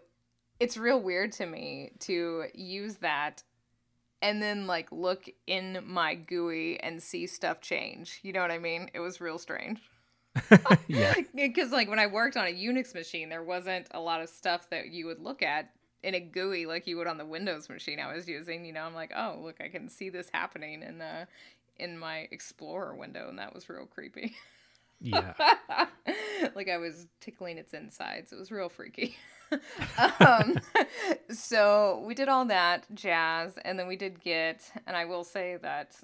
it's 0.59 0.77
real 0.77 1.01
weird 1.01 1.31
to 1.33 1.47
me 1.47 1.93
to 2.01 2.47
use 2.55 2.97
that 2.97 3.45
and 4.23 4.41
then 4.41 4.67
like 4.67 4.91
look 4.91 5.29
in 5.47 5.83
my 5.85 6.15
GUI 6.15 6.81
and 6.81 7.03
see 7.03 7.27
stuff 7.27 7.61
change. 7.61 8.21
You 8.23 8.33
know 8.33 8.41
what 8.41 8.53
I 8.53 8.59
mean? 8.59 8.89
It 8.95 9.01
was 9.01 9.21
real 9.21 9.39
strange. 9.39 9.81
yeah, 10.89 11.15
Because 11.35 11.73
like 11.73 11.91
when 11.91 11.99
I 11.99 12.07
worked 12.07 12.37
on 12.37 12.47
a 12.47 12.55
Unix 12.55 12.95
machine, 12.95 13.29
there 13.29 13.43
wasn't 13.43 13.89
a 13.91 14.01
lot 14.01 14.23
of 14.23 14.29
stuff 14.31 14.71
that 14.71 14.89
you 14.89 15.07
would 15.07 15.21
look 15.21 15.43
at 15.43 15.71
in 16.03 16.15
a 16.15 16.21
GUI 16.21 16.67
like 16.67 16.87
you 16.87 16.97
would 16.97 17.07
on 17.07 17.19
the 17.19 17.27
Windows 17.27 17.69
machine 17.69 18.01
I 18.01 18.15
was 18.15 18.29
using. 18.29 18.65
You 18.65 18.73
know, 18.73 18.85
I'm 18.85 18.95
like, 18.95 19.13
oh 19.15 19.41
look, 19.43 19.57
I 19.61 19.69
can 19.69 19.89
see 19.89 20.09
this 20.09 20.31
happening 20.33 20.83
in 20.83 21.03
uh 21.03 21.27
in 21.77 21.99
my 21.99 22.29
Explorer 22.31 22.95
window, 22.95 23.29
and 23.29 23.39
that 23.41 23.53
was 23.53 23.69
real 23.69 23.87
creepy. 23.87 24.37
yeah. 25.01 25.35
like 26.55 26.69
I 26.69 26.77
was 26.79 27.07
tickling 27.21 27.59
its 27.59 27.75
insides. 27.75 28.33
It 28.33 28.39
was 28.39 28.53
real 28.53 28.69
freaky. 28.69 29.17
Um, 30.21 30.59
so 31.31 32.03
we 32.07 32.15
did 32.15 32.29
all 32.29 32.45
that 32.47 32.87
jazz, 32.95 33.59
and 33.65 33.79
then 33.79 33.87
we 33.87 33.97
did 33.97 34.21
Git, 34.21 34.71
and 34.87 34.97
I 34.97 35.05
will 35.05 35.25
say 35.25 35.57
that 35.63 35.97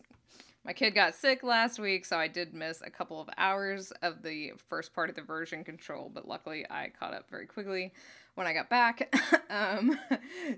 my 0.64 0.72
kid 0.72 0.94
got 0.94 1.14
sick 1.14 1.42
last 1.42 1.78
week, 1.78 2.04
so 2.04 2.18
I 2.18 2.28
did 2.28 2.52
miss 2.52 2.82
a 2.84 2.90
couple 2.90 3.20
of 3.20 3.28
hours 3.38 3.90
of 4.02 4.22
the 4.22 4.52
first 4.68 4.92
part 4.92 5.08
of 5.08 5.16
the 5.16 5.22
version 5.22 5.64
control, 5.64 6.10
but 6.12 6.28
luckily 6.28 6.66
I 6.68 6.90
caught 6.98 7.14
up 7.14 7.30
very 7.30 7.46
quickly 7.46 7.92
when 8.34 8.46
I 8.46 8.52
got 8.52 8.68
back. 8.68 9.14
um, 9.50 9.98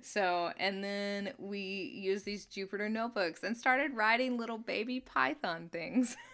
so, 0.03 0.53
and 0.59 0.83
then 0.83 1.33
we 1.39 1.61
used 1.95 2.25
these 2.25 2.45
Jupyter 2.47 2.91
notebooks 2.91 3.43
and 3.43 3.57
started 3.57 3.95
writing 3.95 4.37
little 4.37 4.59
baby 4.59 5.01
Python 5.01 5.69
things. 5.71 6.17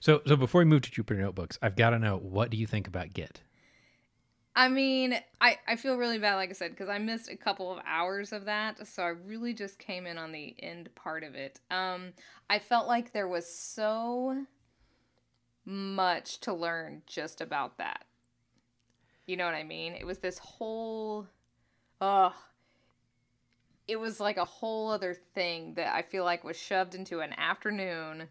So, 0.00 0.20
so 0.26 0.36
before 0.36 0.60
we 0.60 0.64
move 0.64 0.82
to 0.82 0.90
Jupyter 0.90 1.20
Notebooks, 1.20 1.58
I've 1.62 1.76
got 1.76 1.90
to 1.90 1.98
know 1.98 2.16
what 2.18 2.50
do 2.50 2.56
you 2.56 2.66
think 2.66 2.86
about 2.86 3.14
Git? 3.14 3.40
I 4.54 4.68
mean, 4.68 5.18
I, 5.40 5.58
I 5.66 5.76
feel 5.76 5.96
really 5.96 6.18
bad, 6.18 6.34
like 6.36 6.50
I 6.50 6.52
said, 6.52 6.72
because 6.72 6.90
I 6.90 6.98
missed 6.98 7.30
a 7.30 7.36
couple 7.36 7.72
of 7.72 7.82
hours 7.86 8.32
of 8.32 8.44
that. 8.44 8.86
So 8.86 9.02
I 9.02 9.08
really 9.08 9.54
just 9.54 9.78
came 9.78 10.06
in 10.06 10.18
on 10.18 10.32
the 10.32 10.54
end 10.58 10.94
part 10.94 11.24
of 11.24 11.34
it. 11.34 11.60
Um, 11.70 12.12
I 12.50 12.58
felt 12.58 12.86
like 12.86 13.12
there 13.12 13.28
was 13.28 13.46
so 13.46 14.44
much 15.64 16.38
to 16.40 16.52
learn 16.52 17.02
just 17.06 17.40
about 17.40 17.78
that. 17.78 18.04
You 19.24 19.36
know 19.36 19.46
what 19.46 19.54
I 19.54 19.62
mean? 19.62 19.94
It 19.94 20.04
was 20.04 20.18
this 20.18 20.38
whole, 20.38 21.28
ugh. 22.00 22.34
It 23.88 23.96
was 23.96 24.20
like 24.20 24.36
a 24.36 24.44
whole 24.44 24.90
other 24.90 25.14
thing 25.14 25.74
that 25.74 25.94
I 25.94 26.02
feel 26.02 26.24
like 26.24 26.44
was 26.44 26.58
shoved 26.58 26.94
into 26.94 27.20
an 27.20 27.32
afternoon, 27.38 28.28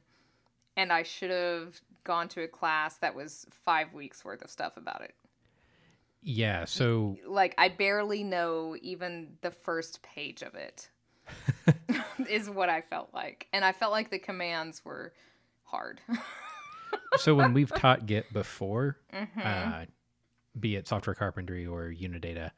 and 0.77 0.93
I 0.93 1.03
should 1.03 1.31
have 1.31 1.81
gone 2.03 2.27
to 2.29 2.43
a 2.43 2.47
class 2.47 2.97
that 2.97 3.15
was 3.15 3.47
five 3.49 3.93
weeks 3.93 4.23
worth 4.23 4.43
of 4.43 4.49
stuff 4.49 4.77
about 4.77 5.01
it 5.01 5.15
Yeah, 6.23 6.65
so 6.65 7.17
like 7.27 7.55
I 7.57 7.69
barely 7.69 8.23
know 8.23 8.75
even 8.81 9.37
the 9.41 9.51
first 9.51 10.01
page 10.03 10.41
of 10.43 10.55
it. 10.55 10.89
is 12.29 12.49
what 12.49 12.69
I 12.69 12.81
felt 12.81 13.09
like. 13.13 13.47
And 13.53 13.63
I 13.63 13.71
felt 13.71 13.91
like 13.91 14.09
the 14.09 14.19
commands 14.19 14.83
were 14.83 15.13
hard. 15.63 16.01
so 17.17 17.33
when 17.35 17.53
we've 17.53 17.73
taught 17.73 18.05
Git 18.05 18.31
before, 18.33 18.97
Mm-hmm. 19.13 19.41
uh, 19.43 19.85
be 20.59 20.75
it 20.75 20.87
software 20.87 21.15
carpentry 21.15 21.65
or 21.65 21.85
Unidata, 21.89 22.51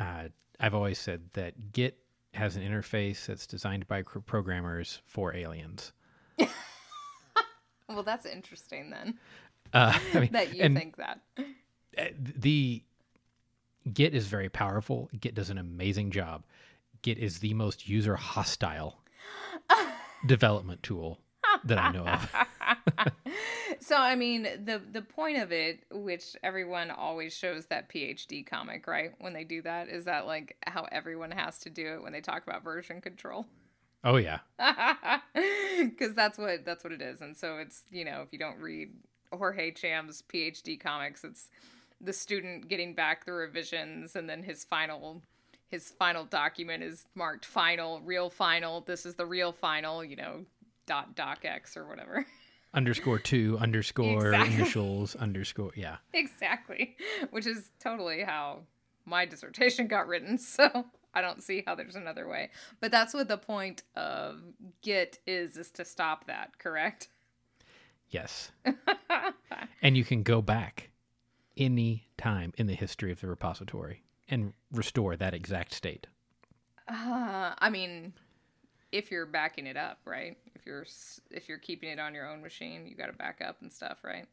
uh, 0.00 0.24
I've 0.60 0.74
always 0.74 0.98
said 0.98 1.22
that 1.32 1.72
Git 1.72 1.98
has 2.34 2.56
an 2.56 2.62
interface 2.62 3.26
that's 3.26 3.46
designed 3.46 3.88
by 3.88 4.02
cr- 4.02 4.18
programmers 4.20 5.00
for 5.06 5.34
aliens. 5.34 5.92
well, 7.88 8.02
that's 8.02 8.26
interesting 8.26 8.90
then 8.90 9.18
Uh, 9.72 9.98
I 10.14 10.20
mean, 10.20 10.32
that 10.32 10.54
you 10.54 10.62
and 10.62 10.76
think 10.76 10.96
that. 10.96 11.20
uh, 11.98 12.04
the 12.18 12.82
Git 13.92 14.14
is 14.14 14.26
very 14.26 14.48
powerful. 14.48 15.10
Git 15.18 15.34
does 15.34 15.50
an 15.50 15.58
amazing 15.58 16.10
job. 16.10 16.44
Git 17.02 17.18
is 17.18 17.40
the 17.40 17.54
most 17.54 17.88
user 17.88 18.16
hostile 18.16 19.00
development 20.26 20.82
tool 20.82 21.18
that 21.64 21.78
I 21.78 21.92
know 21.92 22.06
of. 22.06 22.34
so 23.80 23.96
I 23.96 24.14
mean 24.14 24.42
the 24.42 24.80
the 24.90 25.02
point 25.02 25.38
of 25.38 25.52
it, 25.52 25.80
which 25.90 26.36
everyone 26.42 26.90
always 26.90 27.34
shows 27.34 27.66
that 27.66 27.88
PhD 27.88 28.46
comic, 28.46 28.86
right? 28.86 29.12
When 29.18 29.32
they 29.32 29.44
do 29.44 29.62
that, 29.62 29.88
is 29.88 30.04
that 30.04 30.26
like 30.26 30.56
how 30.66 30.86
everyone 30.92 31.32
has 31.32 31.58
to 31.60 31.70
do 31.70 31.94
it 31.94 32.02
when 32.02 32.12
they 32.12 32.20
talk 32.20 32.44
about 32.46 32.62
version 32.62 33.00
control. 33.00 33.46
Oh 34.04 34.16
yeah, 34.16 34.40
because 35.78 36.14
that's 36.14 36.38
what 36.38 36.64
that's 36.64 36.82
what 36.82 36.92
it 36.92 37.00
is 37.00 37.20
and 37.20 37.36
so 37.36 37.58
it's 37.58 37.82
you 37.90 38.04
know 38.04 38.22
if 38.22 38.32
you 38.32 38.38
don't 38.38 38.58
read 38.58 38.90
jorge 39.32 39.70
cham's 39.70 40.22
phd 40.28 40.80
comics 40.80 41.24
it's 41.24 41.48
the 42.02 42.12
student 42.12 42.68
getting 42.68 42.94
back 42.94 43.24
the 43.24 43.32
revisions 43.32 44.16
and 44.16 44.28
then 44.28 44.42
his 44.42 44.64
final 44.64 45.22
his 45.68 45.90
final 45.90 46.24
document 46.24 46.82
is 46.82 47.06
marked 47.14 47.44
final 47.44 48.00
real 48.00 48.28
final 48.28 48.80
this 48.80 49.06
is 49.06 49.14
the 49.14 49.26
real 49.26 49.52
final 49.52 50.04
you 50.04 50.16
know 50.16 50.44
dot 50.86 51.14
docx 51.16 51.76
or 51.76 51.86
whatever 51.86 52.26
underscore 52.74 53.18
two 53.18 53.56
underscore 53.60 54.26
Exactly. 54.26 54.54
initials 54.54 55.14
underscore 55.16 55.72
yeah. 55.76 55.96
exactly 56.12 56.96
which 57.30 57.46
is 57.46 57.70
totally 57.78 58.22
how 58.22 58.60
my 59.04 59.24
dissertation 59.24 59.86
got 59.86 60.08
written 60.08 60.36
so 60.38 60.86
I 61.14 61.20
don't 61.20 61.42
see 61.42 61.62
how 61.66 61.74
there's 61.74 61.96
another 61.96 62.26
way. 62.26 62.48
But 62.80 62.90
that's 62.90 63.12
what 63.12 63.28
the 63.28 63.36
point 63.36 63.82
of 63.94 64.40
Git 64.80 65.18
is 65.26 65.58
is 65.58 65.70
to 65.72 65.84
stop 65.84 66.26
that, 66.26 66.58
correct? 66.58 67.08
Yes. 68.08 68.50
and 69.82 69.96
you 69.96 70.04
can 70.04 70.22
go 70.22 70.40
back 70.40 70.88
any 71.56 72.08
time 72.16 72.52
in 72.56 72.66
the 72.66 72.74
history 72.74 73.12
of 73.12 73.20
the 73.20 73.26
repository 73.28 74.02
and 74.28 74.52
restore 74.72 75.16
that 75.16 75.34
exact 75.34 75.72
state. 75.72 76.06
Uh, 76.88 77.52
I 77.58 77.70
mean, 77.70 78.12
if 78.90 79.10
you're 79.10 79.26
backing 79.26 79.66
it 79.66 79.76
up, 79.76 79.98
right? 80.04 80.36
If 80.54 80.66
you're 80.66 80.86
if 81.30 81.48
you're 81.48 81.58
keeping 81.58 81.90
it 81.90 81.98
on 81.98 82.14
your 82.14 82.28
own 82.28 82.42
machine, 82.42 82.86
you 82.86 82.94
got 82.96 83.06
to 83.06 83.12
back 83.12 83.40
up 83.46 83.56
and 83.62 83.72
stuff, 83.72 83.98
right? 84.04 84.26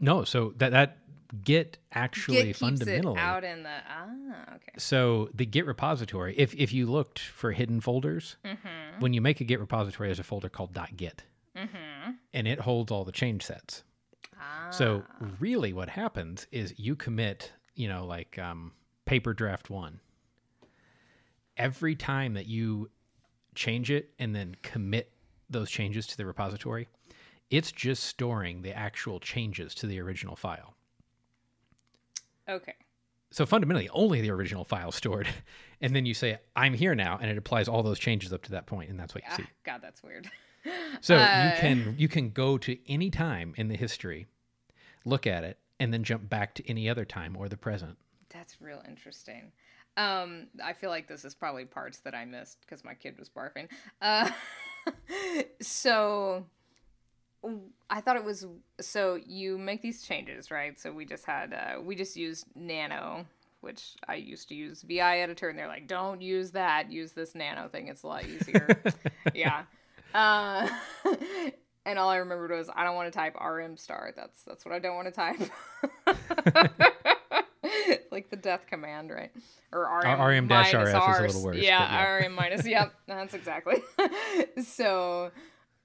No, 0.00 0.24
so 0.24 0.52
that 0.56 0.72
that 0.72 0.98
Git 1.44 1.78
actually 1.92 2.44
Git 2.44 2.56
fundamentally 2.56 3.14
it 3.18 3.22
out 3.22 3.44
in 3.44 3.62
the 3.62 3.70
ah 3.88 4.54
okay. 4.56 4.72
So 4.78 5.28
the 5.34 5.46
Git 5.46 5.66
repository, 5.66 6.34
if 6.36 6.54
if 6.54 6.72
you 6.72 6.86
looked 6.86 7.18
for 7.20 7.52
hidden 7.52 7.80
folders, 7.80 8.36
Mm-hmm. 8.44 9.00
when 9.00 9.12
you 9.12 9.20
make 9.20 9.40
a 9.40 9.44
Git 9.44 9.60
repository, 9.60 10.08
there's 10.08 10.18
a 10.18 10.24
folder 10.24 10.48
called 10.48 10.76
.git, 10.96 11.22
Mm-hmm. 11.56 12.10
and 12.34 12.48
it 12.48 12.60
holds 12.60 12.90
all 12.90 13.04
the 13.04 13.12
change 13.12 13.44
sets. 13.44 13.84
Ah. 14.42 14.66
So 14.70 15.04
really, 15.40 15.72
what 15.72 15.88
happens 15.88 16.46
is 16.50 16.74
you 16.76 16.96
commit, 16.96 17.52
you 17.74 17.88
know, 17.88 18.04
like 18.06 18.38
um, 18.38 18.72
paper 19.04 19.32
draft 19.34 19.70
one. 19.70 20.00
Every 21.56 21.94
time 21.94 22.34
that 22.34 22.46
you 22.46 22.90
change 23.54 23.90
it 23.90 24.10
and 24.18 24.34
then 24.34 24.56
commit 24.62 25.12
those 25.50 25.70
changes 25.70 26.06
to 26.08 26.16
the 26.16 26.24
repository, 26.24 26.88
it's 27.50 27.70
just 27.70 28.04
storing 28.04 28.62
the 28.62 28.74
actual 28.76 29.20
changes 29.20 29.74
to 29.76 29.86
the 29.86 30.00
original 30.00 30.34
file. 30.36 30.74
okay. 32.48 32.74
So 33.30 33.46
fundamentally, 33.46 33.88
only 33.90 34.20
the 34.20 34.30
original 34.30 34.64
file 34.64 34.92
stored, 34.92 35.26
and 35.80 35.96
then 35.96 36.04
you 36.04 36.12
say, 36.14 36.38
"I'm 36.54 36.74
here 36.74 36.94
now," 36.94 37.18
and 37.20 37.30
it 37.30 37.38
applies 37.38 37.66
all 37.68 37.82
those 37.82 37.98
changes 37.98 38.30
up 38.32 38.42
to 38.42 38.50
that 38.52 38.66
point, 38.66 38.90
and 38.90 38.98
that's 39.00 39.14
what 39.14 39.24
you 39.24 39.30
Ah, 39.32 39.36
see. 39.36 39.46
God, 39.64 39.80
that's 39.82 40.02
weird. 40.02 40.30
So 41.00 41.22
Uh, 41.22 41.28
you 41.32 41.50
can 41.52 41.94
you 41.98 42.08
can 42.08 42.30
go 42.30 42.56
to 42.58 42.78
any 42.90 43.10
time 43.10 43.54
in 43.56 43.68
the 43.68 43.76
history, 43.76 44.26
look 45.04 45.26
at 45.26 45.44
it, 45.44 45.58
and 45.80 45.92
then 45.92 46.04
jump 46.04 46.28
back 46.28 46.54
to 46.54 46.68
any 46.68 46.88
other 46.88 47.04
time 47.04 47.36
or 47.36 47.48
the 47.48 47.56
present. 47.56 47.96
That's 48.30 48.60
real 48.60 48.82
interesting. 48.88 49.52
Um, 49.96 50.46
I 50.62 50.72
feel 50.72 50.90
like 50.90 51.06
this 51.06 51.24
is 51.24 51.34
probably 51.34 51.64
parts 51.64 51.98
that 52.00 52.14
I 52.14 52.24
missed 52.24 52.58
because 52.62 52.84
my 52.84 52.94
kid 52.94 53.18
was 53.18 53.28
barfing. 53.28 53.68
Uh, 54.00 54.30
so 55.60 56.46
I 57.90 58.00
thought 58.00 58.16
it 58.16 58.24
was 58.24 58.46
so 58.80 59.18
you 59.26 59.58
make 59.58 59.82
these 59.82 60.02
changes, 60.02 60.50
right? 60.50 60.78
So 60.78 60.92
we 60.92 61.04
just 61.04 61.26
had 61.26 61.52
uh, 61.52 61.80
we 61.82 61.94
just 61.94 62.16
used 62.16 62.46
Nano, 62.54 63.26
which 63.60 63.96
I 64.08 64.14
used 64.14 64.48
to 64.48 64.54
use 64.54 64.82
VI 64.82 65.20
editor, 65.20 65.48
and 65.48 65.58
they're 65.58 65.68
like, 65.68 65.88
"Don't 65.88 66.22
use 66.22 66.52
that. 66.52 66.90
Use 66.90 67.12
this 67.12 67.34
Nano 67.34 67.68
thing. 67.68 67.88
It's 67.88 68.02
a 68.02 68.06
lot 68.06 68.24
easier." 68.24 68.80
yeah. 69.34 69.64
Uh, 70.14 70.68
and 71.84 71.98
all 71.98 72.08
I 72.08 72.16
remembered 72.16 72.50
was 72.50 72.70
I 72.74 72.84
don't 72.84 72.94
want 72.94 73.12
to 73.12 73.18
type 73.18 73.36
RM 73.40 73.76
star. 73.76 74.12
That's 74.14 74.42
that's 74.44 74.64
what 74.64 74.74
I 74.74 74.78
don't 74.78 74.96
want 74.96 75.08
to 75.08 75.12
type. 75.12 75.40
like 78.10 78.30
the 78.30 78.36
death 78.36 78.66
command, 78.68 79.10
right? 79.10 79.30
Or 79.72 79.82
RM, 80.04 80.20
RM 80.20 80.48
dash 80.48 80.72
RF 80.72 80.86
is 80.86 80.94
a 80.94 81.26
little 81.26 81.44
worse, 81.44 81.56
Yeah, 81.56 81.80
yeah. 81.80 82.26
RM 82.26 82.34
minus. 82.34 82.66
Yep, 82.66 82.92
that's 83.06 83.34
exactly. 83.34 83.82
so 84.64 85.30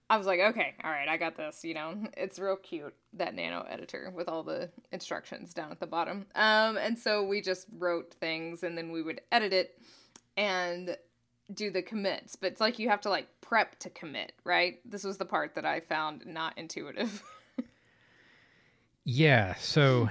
I 0.10 0.18
was 0.18 0.28
like, 0.28 0.40
okay, 0.40 0.76
all 0.84 0.92
right, 0.92 1.08
I 1.08 1.18
got 1.18 1.36
this. 1.38 1.64
You 1.64 1.74
know, 1.74 1.96
it's 2.16 2.38
real 2.38 2.58
cute 2.58 2.94
that 3.14 3.34
nano 3.34 3.66
editor 3.70 4.12
with 4.16 4.28
all 4.30 4.44
the 4.44 4.70
instructions 4.92 5.54
down 5.54 5.72
at 5.72 5.80
the 5.80 5.88
bottom. 5.88 6.26
Um, 6.36 6.78
and 6.78 6.98
so 6.98 7.24
we 7.24 7.42
just 7.42 7.68
wrote 7.78 8.14
things, 8.20 8.64
and 8.64 8.78
then 8.78 8.92
we 8.92 9.02
would 9.02 9.22
edit 9.32 9.54
it 9.54 9.80
and 10.36 10.96
do 11.54 11.70
the 11.72 11.82
commits. 11.82 12.36
But 12.36 12.52
it's 12.52 12.62
like 12.62 12.80
you 12.80 12.90
have 12.90 13.02
to 13.02 13.10
like 13.10 13.28
prep 13.42 13.80
to 13.80 13.90
commit, 13.90 14.34
right? 14.44 14.80
This 14.86 15.04
was 15.04 15.18
the 15.18 15.26
part 15.26 15.56
that 15.56 15.66
I 15.66 15.80
found 15.82 16.26
not 16.26 16.58
intuitive. 16.58 17.24
Yeah. 19.10 19.56
So 19.56 20.10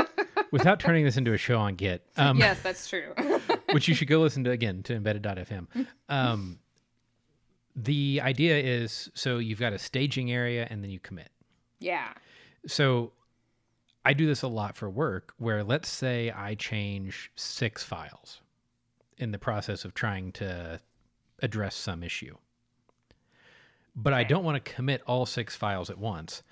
without 0.52 0.78
turning 0.78 1.04
this 1.06 1.16
into 1.16 1.32
a 1.32 1.38
show 1.38 1.58
on 1.58 1.76
Git, 1.76 2.06
um, 2.18 2.38
yes, 2.38 2.60
that's 2.60 2.86
true. 2.86 3.14
which 3.72 3.88
you 3.88 3.94
should 3.94 4.06
go 4.06 4.20
listen 4.20 4.44
to 4.44 4.50
again 4.50 4.82
to 4.82 4.94
embedded.fm. 4.94 5.86
Um, 6.10 6.58
the 7.74 8.20
idea 8.22 8.58
is 8.58 9.10
so 9.14 9.38
you've 9.38 9.60
got 9.60 9.72
a 9.72 9.78
staging 9.78 10.30
area 10.30 10.66
and 10.70 10.82
then 10.84 10.90
you 10.90 11.00
commit. 11.00 11.30
yeah. 11.80 12.12
So 12.66 13.12
I 14.04 14.12
do 14.12 14.26
this 14.26 14.42
a 14.42 14.48
lot 14.48 14.76
for 14.76 14.88
work 14.90 15.32
where 15.38 15.64
let's 15.64 15.88
say 15.88 16.30
I 16.30 16.54
change 16.54 17.30
six 17.36 17.82
files 17.82 18.40
in 19.18 19.32
the 19.32 19.38
process 19.38 19.84
of 19.84 19.94
trying 19.94 20.32
to 20.32 20.80
address 21.40 21.76
some 21.76 22.02
issue. 22.02 22.36
But 23.96 24.12
I 24.12 24.24
don't 24.24 24.44
want 24.44 24.62
to 24.62 24.72
commit 24.72 25.02
all 25.06 25.26
six 25.26 25.54
files 25.54 25.90
at 25.90 25.98
once 25.98 26.42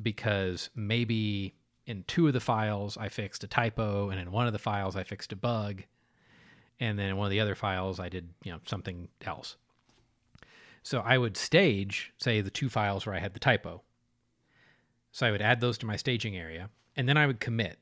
because 0.00 0.70
maybe 0.74 1.54
in 1.86 2.04
two 2.04 2.28
of 2.28 2.32
the 2.32 2.40
files 2.40 2.96
I 2.96 3.08
fixed 3.08 3.42
a 3.42 3.48
typo 3.48 4.10
and 4.10 4.20
in 4.20 4.30
one 4.30 4.46
of 4.46 4.52
the 4.52 4.58
files 4.58 4.94
I 4.94 5.02
fixed 5.02 5.32
a 5.32 5.36
bug 5.36 5.82
and 6.78 6.98
then 6.98 7.08
in 7.08 7.16
one 7.16 7.26
of 7.26 7.30
the 7.30 7.40
other 7.40 7.54
files 7.54 7.98
I 7.98 8.08
did, 8.08 8.28
you 8.44 8.52
know, 8.52 8.60
something 8.66 9.08
else. 9.24 9.56
So 10.82 11.00
I 11.00 11.18
would 11.18 11.36
stage, 11.36 12.12
say, 12.18 12.40
the 12.40 12.50
two 12.50 12.68
files 12.68 13.06
where 13.06 13.14
I 13.14 13.20
had 13.20 13.34
the 13.34 13.40
typo. 13.40 13.82
So 15.12 15.26
I 15.26 15.30
would 15.30 15.42
add 15.42 15.60
those 15.60 15.78
to 15.78 15.86
my 15.86 15.96
staging 15.96 16.36
area, 16.36 16.70
and 16.96 17.08
then 17.08 17.16
I 17.16 17.26
would 17.26 17.38
commit, 17.38 17.78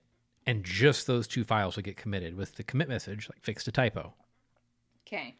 and 0.47 0.65
just 0.65 1.07
those 1.07 1.27
two 1.27 1.45
files 1.45 1.77
would 1.77 1.85
get 1.85 1.97
committed 1.97 2.35
with 2.37 2.57
the 2.57 2.63
commit 2.63 2.89
message, 2.89 3.29
like 3.31 3.43
fixed 3.43 3.69
a 3.69 3.73
typo. 3.73 4.15
Okay. 5.13 5.35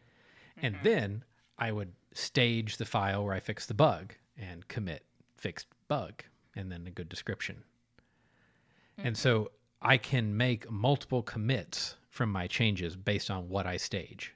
And 0.61 0.77
then 0.83 1.23
I 1.57 1.71
would 1.71 1.93
stage 2.13 2.77
the 2.77 2.85
file 2.85 3.23
where 3.23 3.33
I 3.33 3.39
fixed 3.39 3.67
the 3.67 3.73
bug 3.73 4.13
and 4.37 4.67
commit 4.67 5.05
fixed 5.37 5.67
bug, 5.87 6.23
and 6.55 6.71
then 6.71 6.85
a 6.87 6.91
good 6.91 7.09
description. 7.09 7.63
And 8.97 9.17
so 9.17 9.51
I 9.81 9.97
can 9.97 10.35
make 10.37 10.69
multiple 10.69 11.23
commits 11.23 11.95
from 12.09 12.31
my 12.31 12.45
changes 12.47 12.95
based 12.95 13.31
on 13.31 13.49
what 13.49 13.65
I 13.65 13.77
stage. 13.77 14.35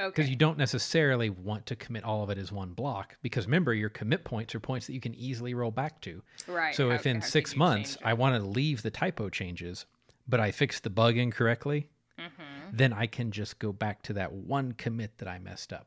Okay. 0.00 0.08
because 0.08 0.30
you 0.30 0.36
don't 0.36 0.56
necessarily 0.56 1.28
want 1.28 1.66
to 1.66 1.76
commit 1.76 2.04
all 2.04 2.22
of 2.22 2.30
it 2.30 2.38
as 2.38 2.50
one 2.50 2.70
block 2.72 3.16
because 3.20 3.44
remember 3.44 3.74
your 3.74 3.90
commit 3.90 4.24
points 4.24 4.54
are 4.54 4.60
points 4.60 4.86
that 4.86 4.94
you 4.94 5.00
can 5.00 5.14
easily 5.14 5.52
roll 5.52 5.70
back 5.70 6.00
to 6.00 6.22
right. 6.46 6.74
so 6.74 6.88
how- 6.88 6.94
if 6.94 7.06
in 7.06 7.20
six 7.20 7.54
months 7.54 7.98
i 8.02 8.14
want 8.14 8.34
to 8.34 8.48
leave 8.48 8.80
the 8.80 8.90
typo 8.90 9.28
changes 9.28 9.84
but 10.26 10.40
i 10.40 10.50
fixed 10.50 10.84
the 10.84 10.90
bug 10.90 11.18
incorrectly 11.18 11.86
Mm-hmm. 12.18 12.49
Then 12.72 12.92
i 12.92 13.06
can 13.06 13.30
just 13.30 13.58
go 13.58 13.72
back 13.72 14.02
to 14.02 14.12
that 14.12 14.32
one 14.32 14.72
commit 14.72 15.18
that 15.18 15.28
i 15.28 15.38
messed 15.38 15.72
up 15.72 15.86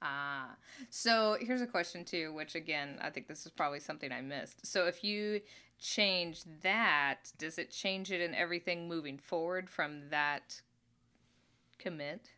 Ah, 0.00 0.54
so 0.90 1.36
here's 1.40 1.60
a 1.60 1.66
question 1.66 2.04
too, 2.04 2.32
which 2.32 2.54
again, 2.54 2.98
I 3.02 3.10
think 3.10 3.26
this 3.26 3.44
is 3.44 3.50
probably 3.50 3.80
something 3.80 4.12
I 4.12 4.20
missed. 4.20 4.64
So 4.64 4.86
if 4.86 5.02
you 5.02 5.40
change 5.80 6.42
that, 6.62 7.32
does 7.36 7.58
it 7.58 7.72
change 7.72 8.12
it 8.12 8.20
in 8.20 8.32
everything 8.32 8.86
moving 8.86 9.18
forward 9.18 9.68
from 9.68 10.08
that 10.10 10.60
commit? 11.80 12.30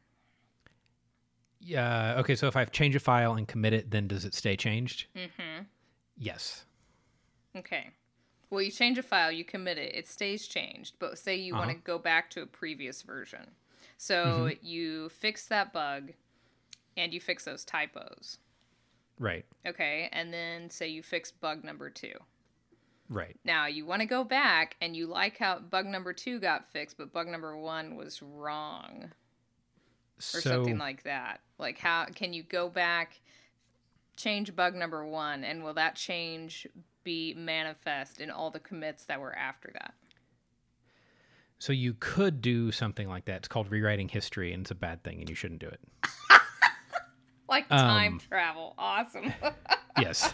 yeah 1.61 2.15
okay 2.19 2.35
so 2.35 2.47
if 2.47 2.57
i 2.57 2.65
change 2.65 2.97
a 2.97 3.01
file 3.01 3.35
and 3.35 3.47
commit 3.47 3.75
it 3.75 3.91
then 3.91 4.09
does 4.09 4.25
it 4.25 4.33
stay 4.35 4.57
changed 4.57 5.05
Mm-hmm. 5.15 5.65
yes 6.17 6.65
Okay. 7.55 7.91
Well, 8.49 8.63
you 8.63 8.71
change 8.71 8.97
a 8.97 9.03
file, 9.03 9.31
you 9.31 9.45
commit 9.45 9.77
it, 9.77 9.95
it 9.95 10.09
stays 10.09 10.47
changed, 10.49 10.95
but 10.99 11.19
say 11.19 11.37
you 11.37 11.53
want 11.55 11.69
to 11.71 11.75
Uh-huh. 11.77 11.83
go 11.85 11.99
back 11.99 12.31
to 12.31 12.43
a 12.43 12.47
previous 12.47 13.03
version. 13.03 13.51
So 14.03 14.15
Mm-hmm. 14.49 14.67
you 14.67 15.09
fix 15.11 15.45
that 15.49 15.75
bug 15.75 16.13
and 16.97 17.13
you 17.13 17.21
fix 17.21 17.45
those 17.45 17.67
typos. 17.67 18.39
right 19.19 19.45
Okay. 19.67 20.09
And 20.11 20.33
then 20.33 20.71
say 20.71 20.89
you 20.89 21.03
fix 21.03 21.31
bug 21.31 21.65
number 21.65 21.91
two. 21.91 22.15
right 23.11 23.37
Now 23.45 23.67
you 23.67 23.85
want 23.85 24.01
to 24.01 24.07
go 24.07 24.25
back 24.25 24.77
and 24.81 24.97
you 24.97 25.07
like 25.07 25.37
how 25.37 25.59
bug 25.59 25.85
number 25.85 26.15
two 26.15 26.41
got 26.41 26.73
fixed, 26.73 26.97
but 26.97 27.13
bug 27.13 27.29
number 27.29 27.55
one 27.59 27.95
was 27.95 28.23
wrong 28.23 29.11
or 30.19 30.41
so 30.41 30.41
something 30.41 30.79
like 30.79 31.03
that. 31.03 31.41
Like 31.59 31.77
how 31.79 32.07
can 32.07 32.33
you 32.33 32.43
go 32.43 32.71
back, 32.71 33.21
change 34.17 34.57
bug 34.57 34.75
number 34.75 35.05
one, 35.07 35.45
and 35.45 35.63
will 35.63 35.75
that 35.75 35.95
change 35.95 36.67
be 37.05 37.35
manifest 37.35 38.19
in 38.19 38.31
all 38.31 38.51
the 38.51 38.61
commits 38.61 39.05
that 39.05 39.21
were 39.21 39.37
after 39.37 39.71
that? 39.75 39.93
So 41.61 41.73
you 41.73 41.95
could 42.01 42.41
do 42.41 42.73
something 42.73 43.09
like 43.09 43.27
that 43.27 43.37
it's 43.37 43.49
called 43.49 43.71
rewriting 43.71 44.09
history 44.09 44.53
and 44.53 44.63
it's 44.63 44.71
a 44.73 44.75
bad 44.75 45.03
thing 45.05 45.21
and 45.21 45.29
you 45.29 45.35
shouldn't 45.37 45.61
do 45.61 45.69
it 45.69 45.81
Like 47.49 47.69
time 47.69 48.15
Um, 48.15 48.21
travel, 48.21 48.75
awesome. 48.79 49.33
yes 50.01 50.33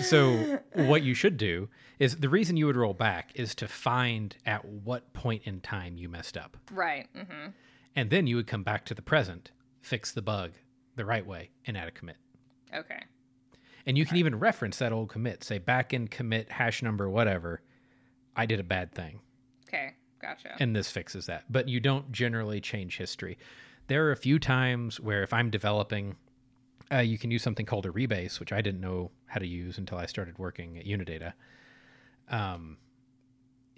so 0.00 0.60
what 0.74 1.02
you 1.02 1.12
should 1.14 1.36
do 1.36 1.68
is 1.98 2.16
the 2.16 2.28
reason 2.28 2.56
you 2.56 2.66
would 2.66 2.76
roll 2.76 2.94
back 2.94 3.30
is 3.34 3.54
to 3.56 3.66
find 3.68 4.36
at 4.46 4.64
what 4.64 5.12
point 5.12 5.42
in 5.44 5.60
time 5.60 5.96
you 5.96 6.08
messed 6.08 6.36
up 6.36 6.56
right. 6.72 7.08
Mm-hmm. 7.16 7.48
and 7.96 8.10
then 8.10 8.26
you 8.26 8.36
would 8.36 8.46
come 8.46 8.62
back 8.62 8.84
to 8.86 8.94
the 8.94 9.02
present 9.02 9.50
fix 9.82 10.12
the 10.12 10.22
bug 10.22 10.52
the 10.94 11.04
right 11.04 11.26
way 11.26 11.50
and 11.66 11.76
add 11.76 11.88
a 11.88 11.90
commit 11.90 12.16
Okay. 12.74 13.02
and 13.86 13.98
you 13.98 14.06
can 14.06 14.16
even 14.18 14.38
reference 14.38 14.78
that 14.78 14.92
old 14.92 15.08
commit 15.08 15.42
say 15.42 15.58
back 15.58 15.92
in 15.92 16.06
commit 16.08 16.50
hash 16.50 16.80
number 16.82 17.08
whatever 17.10 17.60
i 18.36 18.46
did 18.46 18.60
a 18.60 18.64
bad 18.64 18.92
thing. 18.94 19.18
Gotcha. 20.26 20.56
and 20.58 20.74
this 20.74 20.90
fixes 20.90 21.26
that. 21.26 21.44
But 21.50 21.68
you 21.68 21.80
don't 21.80 22.10
generally 22.12 22.60
change 22.60 22.96
history. 22.96 23.38
There 23.88 24.06
are 24.06 24.12
a 24.12 24.16
few 24.16 24.38
times 24.38 24.98
where 24.98 25.22
if 25.22 25.32
I'm 25.32 25.50
developing, 25.50 26.16
uh, 26.92 26.98
you 26.98 27.18
can 27.18 27.30
use 27.30 27.42
something 27.42 27.66
called 27.66 27.86
a 27.86 27.90
rebase, 27.90 28.40
which 28.40 28.52
I 28.52 28.60
didn't 28.60 28.80
know 28.80 29.10
how 29.26 29.38
to 29.38 29.46
use 29.46 29.78
until 29.78 29.98
I 29.98 30.06
started 30.06 30.38
working 30.38 30.78
at 30.78 30.86
Unidata. 30.86 31.32
Um, 32.28 32.78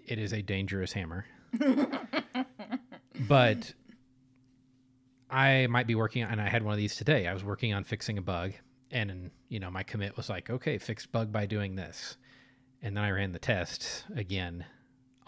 it 0.07 0.19
is 0.19 0.33
a 0.33 0.41
dangerous 0.41 0.93
hammer, 0.93 1.27
but 3.29 3.75
I 5.31 5.67
might 5.67 5.87
be 5.87 5.95
working 5.95 6.25
on, 6.25 6.33
and 6.33 6.41
I 6.41 6.49
had 6.49 6.63
one 6.63 6.73
of 6.73 6.79
these 6.79 6.97
today. 6.97 7.27
I 7.27 7.35
was 7.35 7.45
working 7.45 7.75
on 7.75 7.85
fixing 7.85 8.17
a 8.17 8.23
bug, 8.23 8.53
and 8.91 9.31
you 9.51 9.61
know 9.61 9.71
my 9.71 9.83
commit 9.83 10.17
was 10.17 10.31
like, 10.31 10.49
okay, 10.49 10.79
fixed 10.79 11.13
bug 11.13 11.31
by 11.31 11.45
doing 11.45 11.77
this, 11.77 12.17
and 12.81 12.97
then 12.97 13.05
I 13.05 13.11
ran 13.11 13.33
the 13.33 13.39
test 13.39 14.05
again 14.17 14.65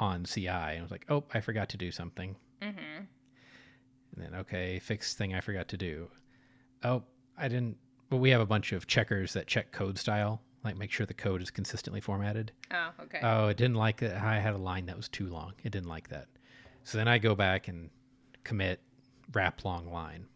on 0.00 0.24
CI, 0.24 0.48
and 0.48 0.78
I 0.78 0.82
was 0.82 0.90
like, 0.90 1.04
oh, 1.08 1.24
I 1.32 1.40
forgot 1.40 1.68
to 1.70 1.76
do 1.76 1.90
something. 1.92 2.34
mm-hmm. 2.62 3.04
And 4.16 4.24
then, 4.24 4.34
okay, 4.40 4.80
fix 4.80 5.14
thing 5.14 5.34
I 5.34 5.40
forgot 5.40 5.68
to 5.68 5.76
do. 5.76 6.08
Oh, 6.82 7.04
I 7.38 7.46
didn't. 7.46 7.76
Well, 8.10 8.18
we 8.18 8.30
have 8.30 8.40
a 8.40 8.46
bunch 8.46 8.72
of 8.72 8.88
checkers 8.88 9.32
that 9.34 9.46
check 9.46 9.70
code 9.70 9.96
style, 9.96 10.42
like 10.64 10.76
make 10.76 10.90
sure 10.90 11.06
the 11.06 11.14
code 11.14 11.42
is 11.42 11.50
consistently 11.50 12.00
formatted. 12.00 12.50
Oh, 12.72 12.90
okay. 13.04 13.20
Oh, 13.22 13.46
it 13.48 13.56
didn't 13.56 13.76
like 13.76 13.98
that. 14.00 14.16
I 14.16 14.40
had 14.40 14.54
a 14.54 14.58
line 14.58 14.86
that 14.86 14.96
was 14.96 15.08
too 15.08 15.28
long. 15.28 15.52
It 15.62 15.70
didn't 15.70 15.88
like 15.88 16.08
that. 16.08 16.26
So 16.82 16.98
then 16.98 17.06
I 17.06 17.18
go 17.18 17.36
back 17.36 17.68
and 17.68 17.88
commit 18.42 18.80
wrap 19.32 19.64
long 19.64 19.92
line. 19.92 20.26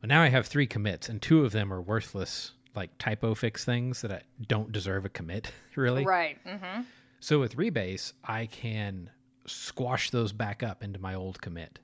Well, 0.00 0.08
now 0.08 0.22
I 0.22 0.28
have 0.28 0.46
three 0.46 0.66
commits, 0.68 1.08
and 1.08 1.20
two 1.20 1.44
of 1.44 1.50
them 1.50 1.72
are 1.72 1.82
worthless, 1.82 2.52
like 2.76 2.96
typo 2.98 3.34
fix 3.34 3.64
things 3.64 4.00
that 4.02 4.12
I 4.12 4.22
don't 4.46 4.70
deserve 4.70 5.04
a 5.04 5.08
commit, 5.08 5.50
really. 5.74 6.04
right. 6.04 6.38
Mm-hmm. 6.46 6.82
So 7.20 7.40
with 7.40 7.56
Rebase, 7.56 8.12
I 8.24 8.46
can 8.46 9.10
squash 9.46 10.10
those 10.10 10.32
back 10.32 10.62
up 10.62 10.82
into 10.84 10.98
my 10.98 11.14
old 11.14 11.40
commit. 11.40 11.78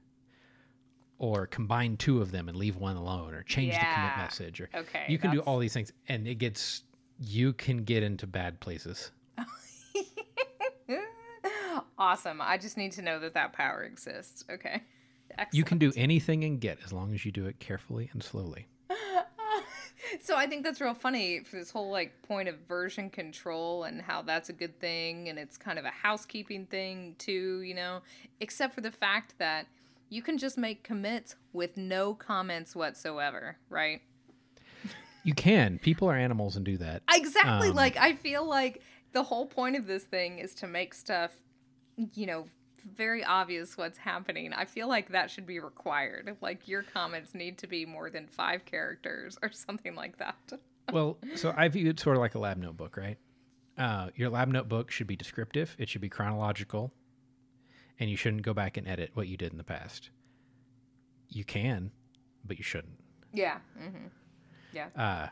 Or 1.18 1.46
combine 1.46 1.96
two 1.96 2.20
of 2.20 2.32
them 2.32 2.48
and 2.48 2.56
leave 2.58 2.76
one 2.76 2.96
alone, 2.96 3.34
or 3.34 3.42
change 3.44 3.72
the 3.74 3.78
commit 3.94 4.16
message, 4.16 4.60
or 4.60 4.68
Okay. 4.74 5.04
you 5.08 5.16
can 5.18 5.30
do 5.30 5.40
all 5.40 5.58
these 5.58 5.72
things, 5.72 5.92
and 6.08 6.26
it 6.26 6.36
gets 6.36 6.82
you 7.20 7.52
can 7.52 7.78
get 7.84 8.02
into 8.02 8.26
bad 8.26 8.58
places. 8.60 9.12
awesome. 11.98 12.40
I 12.40 12.58
just 12.58 12.76
need 12.76 12.92
to 12.92 13.02
know 13.02 13.18
that 13.20 13.34
that 13.34 13.52
power 13.52 13.84
exists. 13.84 14.44
Okay. 14.50 14.82
Excellent. 15.30 15.54
You 15.54 15.64
can 15.64 15.78
do 15.78 15.92
anything 15.96 16.42
in 16.42 16.58
Git 16.58 16.78
as 16.84 16.92
long 16.92 17.14
as 17.14 17.24
you 17.24 17.32
do 17.32 17.46
it 17.46 17.58
carefully 17.58 18.10
and 18.12 18.22
slowly. 18.22 18.66
So 20.20 20.36
I 20.36 20.46
think 20.46 20.64
that's 20.64 20.80
real 20.80 20.94
funny 20.94 21.40
for 21.40 21.56
this 21.56 21.70
whole 21.70 21.90
like 21.90 22.22
point 22.22 22.48
of 22.48 22.56
version 22.68 23.10
control 23.10 23.84
and 23.84 24.02
how 24.02 24.22
that's 24.22 24.48
a 24.48 24.52
good 24.52 24.78
thing 24.80 25.28
and 25.28 25.38
it's 25.38 25.56
kind 25.56 25.78
of 25.78 25.84
a 25.84 25.90
housekeeping 25.90 26.66
thing 26.66 27.16
too, 27.18 27.60
you 27.62 27.74
know, 27.74 28.02
except 28.40 28.74
for 28.74 28.80
the 28.80 28.90
fact 28.90 29.34
that 29.38 29.66
you 30.08 30.22
can 30.22 30.38
just 30.38 30.56
make 30.58 30.82
commits 30.82 31.36
with 31.52 31.76
no 31.76 32.14
comments 32.14 32.76
whatsoever, 32.76 33.56
right? 33.68 34.00
You 35.24 35.34
can. 35.34 35.78
People 35.78 36.08
are 36.10 36.16
animals 36.16 36.56
and 36.56 36.64
do 36.64 36.76
that. 36.78 37.02
Exactly. 37.12 37.70
Um, 37.70 37.74
like 37.74 37.96
I 37.96 38.14
feel 38.14 38.46
like 38.46 38.82
the 39.12 39.22
whole 39.22 39.46
point 39.46 39.76
of 39.76 39.86
this 39.86 40.04
thing 40.04 40.38
is 40.38 40.54
to 40.56 40.66
make 40.66 40.92
stuff, 40.92 41.32
you 41.96 42.26
know, 42.26 42.46
very 42.84 43.24
obvious 43.24 43.76
what's 43.76 43.98
happening. 43.98 44.52
I 44.52 44.64
feel 44.64 44.88
like 44.88 45.10
that 45.10 45.30
should 45.30 45.46
be 45.46 45.60
required. 45.60 46.36
Like 46.40 46.68
your 46.68 46.82
comments 46.82 47.34
need 47.34 47.58
to 47.58 47.66
be 47.66 47.86
more 47.86 48.10
than 48.10 48.26
5 48.26 48.64
characters 48.64 49.38
or 49.42 49.50
something 49.50 49.94
like 49.94 50.18
that. 50.18 50.52
well, 50.92 51.18
so 51.34 51.54
I 51.56 51.68
view 51.68 51.88
it 51.90 52.00
sort 52.00 52.16
of 52.16 52.20
like 52.20 52.34
a 52.34 52.38
lab 52.38 52.58
notebook, 52.58 52.96
right? 52.96 53.18
Uh, 53.76 54.08
your 54.14 54.30
lab 54.30 54.48
notebook 54.48 54.90
should 54.90 55.06
be 55.06 55.16
descriptive. 55.16 55.74
It 55.78 55.88
should 55.88 56.00
be 56.00 56.08
chronological, 56.08 56.92
and 57.98 58.08
you 58.08 58.16
shouldn't 58.16 58.42
go 58.42 58.54
back 58.54 58.76
and 58.76 58.86
edit 58.86 59.10
what 59.14 59.26
you 59.26 59.36
did 59.36 59.50
in 59.50 59.58
the 59.58 59.64
past. 59.64 60.10
You 61.28 61.44
can, 61.44 61.90
but 62.44 62.56
you 62.58 62.62
shouldn't. 62.62 63.00
Yeah. 63.32 63.58
Mm-hmm. 63.80 64.06
Yeah. 64.72 64.88
Uh, 64.96 65.28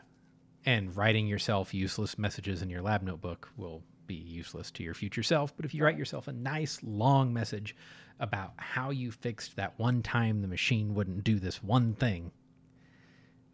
and 0.65 0.95
writing 0.95 1.27
yourself 1.27 1.73
useless 1.73 2.17
messages 2.17 2.61
in 2.61 2.69
your 2.69 2.81
lab 2.81 3.01
notebook 3.01 3.49
will 3.55 3.83
be 4.07 4.15
useless 4.15 4.71
to 4.71 4.83
your 4.83 4.93
future 4.93 5.23
self. 5.23 5.55
But 5.55 5.65
if 5.65 5.73
you 5.73 5.83
write 5.83 5.97
yourself 5.97 6.27
a 6.27 6.33
nice 6.33 6.79
long 6.83 7.33
message 7.33 7.75
about 8.19 8.53
how 8.57 8.89
you 8.91 9.11
fixed 9.11 9.55
that 9.55 9.77
one 9.77 10.01
time 10.01 10.41
the 10.41 10.47
machine 10.47 10.93
wouldn't 10.93 11.23
do 11.23 11.39
this 11.39 11.63
one 11.63 11.93
thing, 11.93 12.31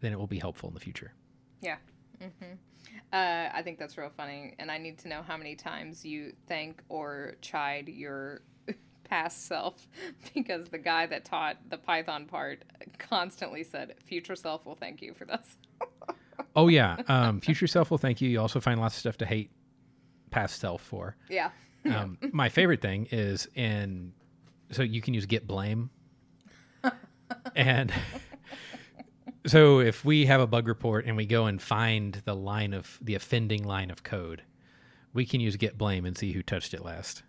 then 0.00 0.12
it 0.12 0.18
will 0.18 0.26
be 0.26 0.38
helpful 0.38 0.68
in 0.68 0.74
the 0.74 0.80
future. 0.80 1.12
Yeah. 1.60 1.76
hmm 2.20 2.54
Uh, 3.12 3.48
I 3.52 3.62
think 3.62 3.78
that's 3.78 3.96
real 3.98 4.10
funny, 4.16 4.54
and 4.58 4.70
I 4.70 4.78
need 4.78 4.98
to 5.00 5.08
know 5.08 5.22
how 5.22 5.36
many 5.36 5.56
times 5.56 6.04
you 6.04 6.34
thank 6.48 6.82
or 6.88 7.34
chide 7.40 7.88
your 7.88 8.42
past 9.04 9.46
self 9.46 9.88
because 10.34 10.68
the 10.68 10.78
guy 10.78 11.06
that 11.06 11.24
taught 11.24 11.56
the 11.68 11.78
Python 11.78 12.26
part 12.26 12.64
constantly 12.98 13.64
said, 13.64 13.94
"Future 14.04 14.36
self 14.36 14.64
will 14.66 14.76
thank 14.76 15.02
you 15.02 15.14
for 15.14 15.24
this." 15.24 15.56
Oh 16.56 16.68
yeah, 16.68 16.96
um, 17.06 17.40
future 17.40 17.66
self 17.66 17.90
will 17.90 17.98
thank 17.98 18.20
you. 18.20 18.28
You 18.28 18.40
also 18.40 18.60
find 18.60 18.80
lots 18.80 18.96
of 18.96 19.00
stuff 19.00 19.18
to 19.18 19.26
hate 19.26 19.50
past 20.30 20.60
self 20.60 20.82
for. 20.82 21.16
Yeah. 21.28 21.50
Um, 21.84 22.18
my 22.32 22.48
favorite 22.48 22.80
thing 22.82 23.08
is 23.10 23.48
in 23.54 24.12
so 24.70 24.82
you 24.82 25.00
can 25.00 25.14
use 25.14 25.26
git 25.26 25.46
blame 25.46 25.90
and 27.56 27.92
so 29.46 29.80
if 29.80 30.04
we 30.04 30.26
have 30.26 30.40
a 30.40 30.46
bug 30.46 30.68
report 30.68 31.06
and 31.06 31.16
we 31.16 31.26
go 31.26 31.46
and 31.46 31.60
find 31.60 32.20
the 32.24 32.34
line 32.34 32.72
of 32.74 32.98
the 33.00 33.14
offending 33.14 33.64
line 33.64 33.90
of 33.90 34.02
code 34.02 34.42
we 35.12 35.24
can 35.24 35.40
use 35.40 35.56
git 35.56 35.76
blame 35.78 36.04
and 36.04 36.16
see 36.16 36.32
who 36.32 36.42
touched 36.42 36.74
it 36.74 36.84
last 36.84 37.22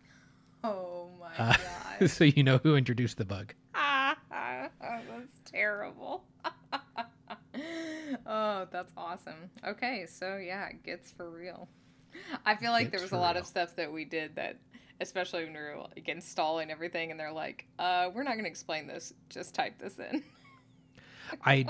Oh 0.63 1.09
my 1.19 1.31
Uh, 1.37 1.55
god. 1.99 2.09
so 2.09 2.23
you 2.25 2.43
know 2.43 2.57
who 2.61 2.75
introduced 2.75 3.17
the 3.17 3.25
bug 3.25 3.53
ah, 3.73 4.17
that's 4.29 5.39
terrible. 5.45 6.23
oh, 8.25 8.67
that's 8.71 8.91
awesome. 8.97 9.49
Okay, 9.65 10.05
so 10.07 10.37
yeah, 10.37 10.67
it 10.67 10.83
gets 10.83 11.11
for 11.11 11.29
real. 11.29 11.67
I 12.45 12.55
feel 12.55 12.71
like 12.71 12.91
there 12.91 13.01
was 13.01 13.11
a 13.11 13.17
lot 13.17 13.35
real. 13.35 13.41
of 13.41 13.47
stuff 13.47 13.75
that 13.75 13.91
we 13.91 14.05
did 14.05 14.35
that, 14.35 14.57
especially 14.99 15.43
when 15.45 15.53
we 15.53 15.59
were 15.59 15.77
like 15.95 16.07
installing 16.07 16.71
everything, 16.71 17.11
and 17.11 17.19
they're 17.19 17.31
like, 17.31 17.67
uh, 17.79 18.09
"We're 18.13 18.23
not 18.23 18.33
going 18.33 18.45
to 18.45 18.49
explain 18.49 18.87
this. 18.87 19.13
Just 19.29 19.53
type 19.55 19.77
this 19.79 19.99
in." 19.99 20.23
i 21.45 21.65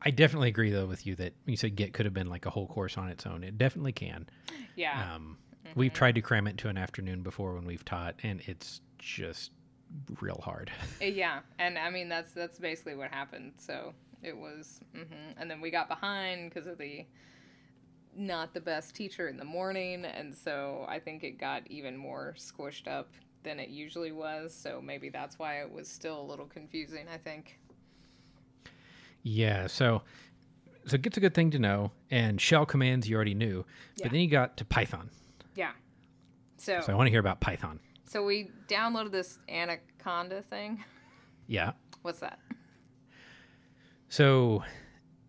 i 0.00 0.10
definitely 0.10 0.48
agree 0.48 0.70
though 0.70 0.86
with 0.86 1.06
you 1.06 1.14
that 1.14 1.34
you 1.44 1.54
said 1.54 1.76
git 1.76 1.92
could 1.92 2.06
have 2.06 2.14
been 2.14 2.30
like 2.30 2.46
a 2.46 2.50
whole 2.50 2.66
course 2.66 2.96
on 2.96 3.10
its 3.10 3.26
own 3.26 3.44
it 3.44 3.58
definitely 3.58 3.92
can 3.92 4.26
yeah. 4.74 5.14
um, 5.14 5.36
we've 5.74 5.92
tried 5.92 6.14
to 6.14 6.22
cram 6.22 6.46
it 6.46 6.52
into 6.52 6.68
an 6.68 6.78
afternoon 6.78 7.22
before 7.22 7.54
when 7.54 7.66
we've 7.66 7.84
taught 7.84 8.14
and 8.22 8.40
it's 8.46 8.80
just 8.98 9.50
real 10.20 10.40
hard 10.42 10.70
Uh, 11.02 11.06
Yeah, 11.06 11.40
and 11.58 11.76
I 11.76 11.90
mean 11.90 12.08
that's 12.08 12.32
that's 12.32 12.58
basically 12.58 12.94
what 12.94 13.10
happened. 13.10 13.52
So 13.58 13.92
it 14.22 14.36
was, 14.36 14.80
hmm 14.94 15.32
and 15.36 15.50
then 15.50 15.60
we 15.60 15.70
got 15.70 15.88
behind 15.88 16.50
because 16.50 16.66
of 16.66 16.78
the 16.78 17.04
not 18.16 18.54
the 18.54 18.60
best 18.60 18.94
teacher 18.94 19.28
in 19.28 19.36
the 19.36 19.44
morning, 19.44 20.04
and 20.04 20.34
so 20.34 20.84
I 20.88 20.98
think 20.98 21.22
it 21.24 21.38
got 21.38 21.62
even 21.70 21.96
more 21.96 22.34
squished 22.38 22.88
up 22.88 23.10
than 23.42 23.58
it 23.60 23.68
usually 23.70 24.12
was. 24.12 24.54
So 24.54 24.80
maybe 24.82 25.08
that's 25.08 25.38
why 25.38 25.60
it 25.60 25.72
was 25.72 25.88
still 25.88 26.20
a 26.20 26.22
little 26.22 26.46
confusing. 26.46 27.06
I 27.12 27.16
think. 27.18 27.58
Yeah, 29.22 29.66
so 29.66 30.02
so 30.86 30.96
Git's 30.98 31.16
a 31.18 31.20
good 31.20 31.34
thing 31.34 31.50
to 31.52 31.58
know, 31.58 31.92
and 32.10 32.40
shell 32.40 32.64
commands 32.66 33.08
you 33.08 33.16
already 33.16 33.34
knew, 33.34 33.64
Yeah. 33.96 34.04
but 34.04 34.12
then 34.12 34.20
you 34.20 34.28
got 34.28 34.56
to 34.58 34.64
Python. 34.64 35.10
Yeah. 35.54 35.72
So 36.56 36.80
So 36.80 36.92
I 36.92 36.96
want 36.96 37.06
to 37.06 37.10
hear 37.10 37.20
about 37.20 37.40
Python. 37.40 37.80
so 38.06 38.24
we 38.24 38.50
downloaded 38.68 39.12
this 39.12 39.38
Anaconda 39.48 40.42
thing. 40.42 40.82
Yeah. 41.46 41.72
What's 42.02 42.20
that? 42.20 42.38
So 44.08 44.64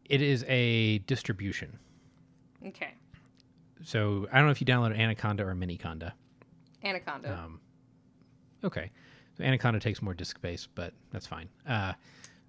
it 0.06 0.22
is 0.22 0.44
a 0.48 1.00
distribution. 1.00 1.80
Okay, 2.68 2.94
So 3.84 4.28
I 4.32 4.38
don't 4.38 4.46
know 4.46 4.52
if 4.52 4.62
you 4.62 4.68
downloaded 4.68 4.98
Anaconda 5.00 5.46
or 5.48 5.54
Miniconda. 5.56 6.12
Anaconda. 6.84 7.34
Um, 7.44 7.60
okay. 8.64 8.92
So 9.38 9.44
Anaconda 9.44 9.80
takes 9.80 10.02
more 10.02 10.14
disk 10.14 10.38
space, 10.38 10.68
but 10.74 10.94
that's 11.12 11.26
fine. 11.26 11.48
Uh, 11.68 11.94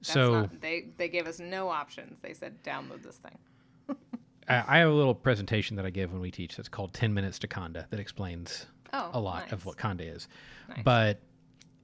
That's 0.01 0.13
so 0.13 0.41
not, 0.43 0.61
they 0.61 0.89
they 0.97 1.09
gave 1.09 1.27
us 1.27 1.39
no 1.39 1.69
options. 1.69 2.19
They 2.21 2.35
said 2.35 2.63
download 2.65 3.03
this 3.03 3.19
thing. 3.19 3.39
I, 4.49 4.65
I 4.67 4.79
have 4.79 4.89
a 4.89 4.93
little 4.93 5.15
presentation 5.15 5.77
that 5.77 5.87
I 5.87 5.91
give 5.91 6.13
when 6.13 6.21
we 6.21 6.31
teach 6.31 6.57
that's 6.57 6.69
called 6.69 6.93
10 6.93 7.15
Minutes 7.15 7.39
to 7.41 7.47
Conda 7.49 7.89
that 7.91 8.01
explains 8.01 8.67
Oh, 8.93 9.11
a 9.15 9.21
lot 9.21 9.53
of 9.53 9.65
what 9.65 9.77
Conda 9.79 10.03
is. 10.15 10.29
Nice. 10.69 10.83
But 10.85 11.21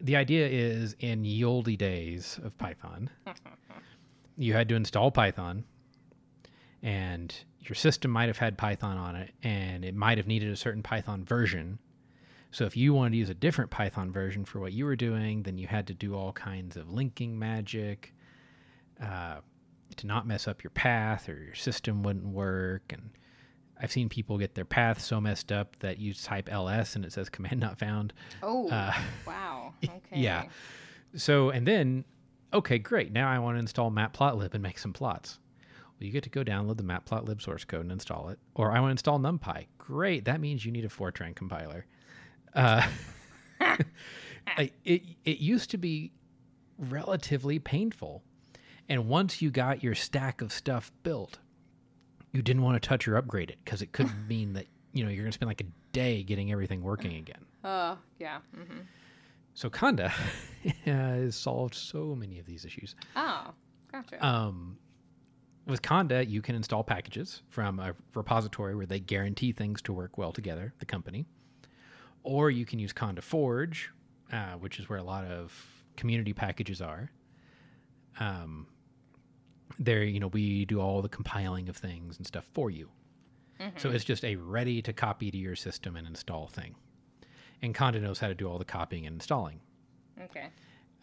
the 0.01 0.17
idea 0.17 0.47
is 0.49 0.95
in 1.01 1.25
ye 1.25 1.45
olde 1.45 1.79
days 1.79 2.39
of 2.45 2.59
Python, 2.59 3.09
you 4.37 4.53
had 4.53 4.69
to 4.69 4.75
install 4.75 5.11
Python, 5.11 5.65
and 6.83 7.35
your 7.61 7.75
system 7.75 8.11
might 8.11 8.29
have 8.29 8.39
had 8.39 8.57
Python 8.57 8.97
on 8.97 9.17
it, 9.17 9.33
and 9.43 9.85
it 9.85 9.95
might 9.95 10.19
have 10.19 10.27
needed 10.27 10.51
a 10.51 10.57
certain 10.57 10.83
Python 10.83 11.25
version. 11.25 11.79
So 12.51 12.65
if 12.65 12.77
you 12.77 12.95
wanted 12.95 13.11
to 13.11 13.17
use 13.19 13.29
a 13.29 13.35
different 13.35 13.71
Python 13.71 14.11
version 14.11 14.45
for 14.45 14.59
what 14.61 14.73
you 14.73 14.85
were 14.87 14.97
doing, 14.97 15.43
then 15.43 15.59
you 15.59 15.67
had 15.67 15.87
to 15.89 15.95
do 15.95 16.15
all 16.15 16.33
kinds 16.33 16.77
of 16.77 16.91
linking 16.91 17.39
magic 17.39 18.15
uh, 19.03 19.37
to 19.97 20.07
not 20.07 20.27
mess 20.27 20.49
up 20.49 20.63
your 20.65 20.71
path, 20.71 21.29
or 21.29 21.35
your 21.43 21.55
system 21.55 22.03
wouldn't 22.03 22.27
work, 22.27 22.91
and 22.93 23.11
I've 23.81 23.93
seen 23.93 24.09
people 24.09 24.39
get 24.39 24.55
their 24.55 24.65
path 24.65 25.01
so 25.01 25.21
messed 25.21 25.53
up 25.53 25.77
that 25.81 25.99
you 25.99 26.13
type 26.15 26.49
ls 26.51 26.97
and 26.97 27.05
it 27.05 27.13
says 27.13 27.29
command 27.29 27.61
not 27.61 27.79
found. 27.79 28.13
Oh, 28.43 28.69
Uh, 28.71 28.93
wow. 29.27 29.73
Okay. 29.85 29.99
yeah. 30.21 30.45
So, 31.15 31.51
and 31.51 31.67
then, 31.67 32.05
okay, 32.53 32.79
great. 32.79 33.13
Now 33.13 33.29
I 33.31 33.39
want 33.39 33.55
to 33.57 33.61
install 33.61 33.91
matplotlib 33.91 34.53
and 34.55 34.63
make 34.63 34.79
some 34.79 34.93
plots. 34.93 35.39
Well, 35.99 36.07
you 36.07 36.13
get 36.13 36.23
to 36.25 36.31
go 36.31 36.45
download 36.45 36.77
the 36.77 36.83
matplotlib 36.85 37.43
source 37.43 37.65
code 37.65 37.83
and 37.83 37.93
install 37.93 38.29
it. 38.29 38.39
Or 38.55 38.71
I 38.71 38.81
want 38.81 38.91
to 38.91 38.93
install 38.93 39.19
NumPy. 39.19 39.67
Great. 39.79 40.25
That 40.27 40.41
means 40.41 40.65
you 40.65 40.71
need 40.73 40.85
a 40.85 40.89
Fortran 40.89 41.35
compiler. 41.35 41.87
Uh, 42.55 42.89
it, 44.59 45.03
it 45.25 45.39
used 45.39 45.71
to 45.71 45.79
be 45.79 46.13
relatively 46.79 47.59
painful. 47.59 48.23
And 48.89 49.09
once 49.09 49.43
you 49.43 49.51
got 49.51 49.83
your 49.83 49.95
stack 49.95 50.41
of 50.41 50.53
stuff 50.53 50.93
built, 51.03 51.39
you 52.33 52.43
didn't 52.43 52.63
want 52.63 52.81
to 52.81 52.87
touch 52.89 53.07
or 53.09 53.17
upgrade 53.17 53.51
it 53.51 53.59
because 53.65 53.83
it 53.83 53.93
could 53.93 54.09
mean 54.29 54.53
that, 54.55 54.67
you 54.93 55.03
know, 55.05 55.11
you're 55.11 55.25
going 55.25 55.33
to 55.33 55.35
spend 55.35 55.49
like 55.49 55.61
a 55.61 55.67
day 55.93 56.23
getting 56.23 56.53
everything 56.53 56.83
working 56.83 57.17
again. 57.17 57.45
Uh, 57.65 57.97
yeah. 58.19 58.39
hmm 58.55 58.81
So 59.55 59.69
Conda 59.69 60.13
has 60.85 61.35
solved 61.35 61.75
so 61.75 62.15
many 62.15 62.39
of 62.39 62.47
these 62.47 62.65
issues. 62.65 62.95
Oh, 63.17 63.51
gotcha. 63.91 64.25
Um, 64.25 64.79
with 65.69 65.83
Conda, 65.83 66.29
you 66.29 66.41
can 66.43 66.55
install 66.55 66.83
packages 66.83 67.43
from 67.51 67.79
a 67.79 67.95
repository 68.15 68.75
where 68.75 68.87
they 68.87 69.01
guarantee 69.01 69.53
things 69.53 69.83
to 69.83 69.93
work 69.93 70.17
well 70.17 70.33
together, 70.33 70.73
the 70.79 70.87
company. 70.87 71.27
Or 72.23 72.51
you 72.51 72.65
can 72.65 72.79
use 72.79 72.93
Conda 72.93 73.23
Forge, 73.23 73.91
uh, 74.33 74.55
which 74.55 74.79
is 74.79 74.89
where 74.89 74.99
a 74.99 75.03
lot 75.03 75.25
of 75.25 75.53
community 75.97 76.33
packages 76.33 76.81
are. 76.81 77.11
Um, 78.19 78.67
there, 79.79 80.03
you 80.03 80.19
know, 80.19 80.29
we 80.29 80.65
do 80.65 80.81
all 80.81 81.03
the 81.03 81.09
compiling 81.09 81.69
of 81.69 81.77
things 81.77 82.17
and 82.17 82.27
stuff 82.27 82.45
for 82.53 82.71
you. 82.71 82.89
So 83.77 83.91
it's 83.91 84.05
just 84.05 84.25
a 84.25 84.37
ready 84.37 84.81
to 84.83 84.93
copy 84.93 85.33
to 85.33 85.37
your 85.37 85.57
system 85.57 85.97
and 85.97 86.07
install 86.07 86.47
thing. 86.47 86.77
And 87.61 87.75
Conda 87.75 88.01
knows 88.01 88.21
how 88.21 88.29
to 88.29 88.35
do 88.35 88.49
all 88.49 88.57
the 88.57 88.65
copying 88.65 89.05
and 89.05 89.15
installing. 89.15 89.61
okay. 90.25 90.51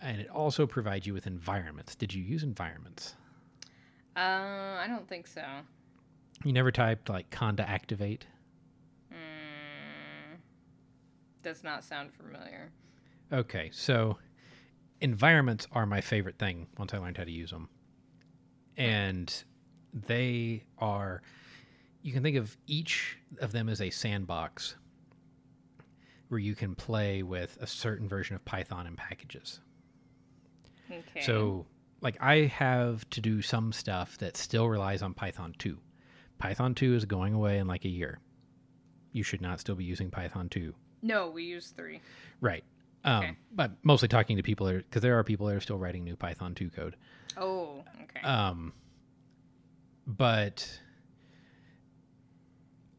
And 0.02 0.22
it 0.22 0.30
also 0.30 0.66
provides 0.66 1.06
you 1.06 1.14
with 1.14 1.28
environments. 1.28 1.96
Did 1.96 2.14
you 2.14 2.24
use 2.24 2.44
environments? 2.44 3.16
Uh, 4.16 4.80
I 4.80 4.86
don't 4.88 5.08
think 5.08 5.28
so. 5.28 5.44
You 6.44 6.54
never 6.54 6.72
typed 6.72 7.10
like 7.10 7.30
conda 7.30 7.68
activate? 7.68 8.26
Mm, 9.12 10.38
does 11.44 11.64
not 11.64 11.84
sound 11.84 12.14
familiar. 12.14 12.72
Okay, 13.32 13.70
so 13.74 14.18
environments 15.02 15.68
are 15.72 15.86
my 15.86 16.02
favorite 16.02 16.38
thing 16.38 16.68
once 16.78 16.94
I 16.94 16.98
learned 16.98 17.18
how 17.18 17.24
to 17.24 17.32
use 17.32 17.52
them. 17.52 17.70
And 18.78 19.34
they 19.94 20.66
are, 20.78 21.22
you 22.02 22.14
can 22.14 22.24
think 22.24 22.38
of 22.38 22.56
each 22.68 23.18
of 23.40 23.52
them 23.52 23.70
as 23.70 23.82
a 23.82 23.90
sandbox 23.90 24.76
where 26.28 26.40
you 26.40 26.56
can 26.56 26.76
play 26.76 27.24
with 27.24 27.58
a 27.62 27.68
certain 27.68 28.08
version 28.08 28.36
of 28.36 28.44
Python 28.46 28.88
and 28.88 28.98
packages. 28.98 29.62
Okay. 30.92 31.22
So, 31.22 31.66
like, 32.06 32.18
I 32.22 32.42
have 32.42 33.10
to 33.10 33.20
do 33.20 33.42
some 33.42 33.74
stuff 33.74 34.18
that 34.20 34.38
still 34.38 34.70
relies 34.70 35.02
on 35.02 35.16
Python 35.16 35.56
2. 35.58 35.76
Python 36.38 36.76
2 36.76 36.94
is 36.94 37.04
going 37.06 37.34
away 37.34 37.58
in 37.58 37.66
like 37.66 37.84
a 37.84 37.90
year. 37.90 38.20
You 39.12 39.24
should 39.24 39.42
not 39.42 39.60
still 39.60 39.74
be 39.76 39.84
using 39.86 40.12
Python 40.12 40.48
2. 40.50 40.74
no, 41.02 41.30
we 41.32 41.44
use 41.44 41.70
three. 41.76 42.02
Right. 42.42 42.64
Um, 43.04 43.24
Okay. 43.24 43.38
But 43.52 43.72
mostly 43.84 44.08
talking 44.08 44.38
to 44.38 44.44
people 44.44 44.72
because 44.72 45.02
there 45.02 45.18
are 45.18 45.24
people 45.24 45.48
that 45.48 45.56
are 45.56 45.60
still 45.60 45.80
writing 45.80 46.04
new 46.04 46.16
Python 46.16 46.54
2 46.54 46.70
code. 46.70 46.96
Oh, 47.38 47.84
okay. 48.04 48.22
Um, 48.22 48.72
but 50.06 50.80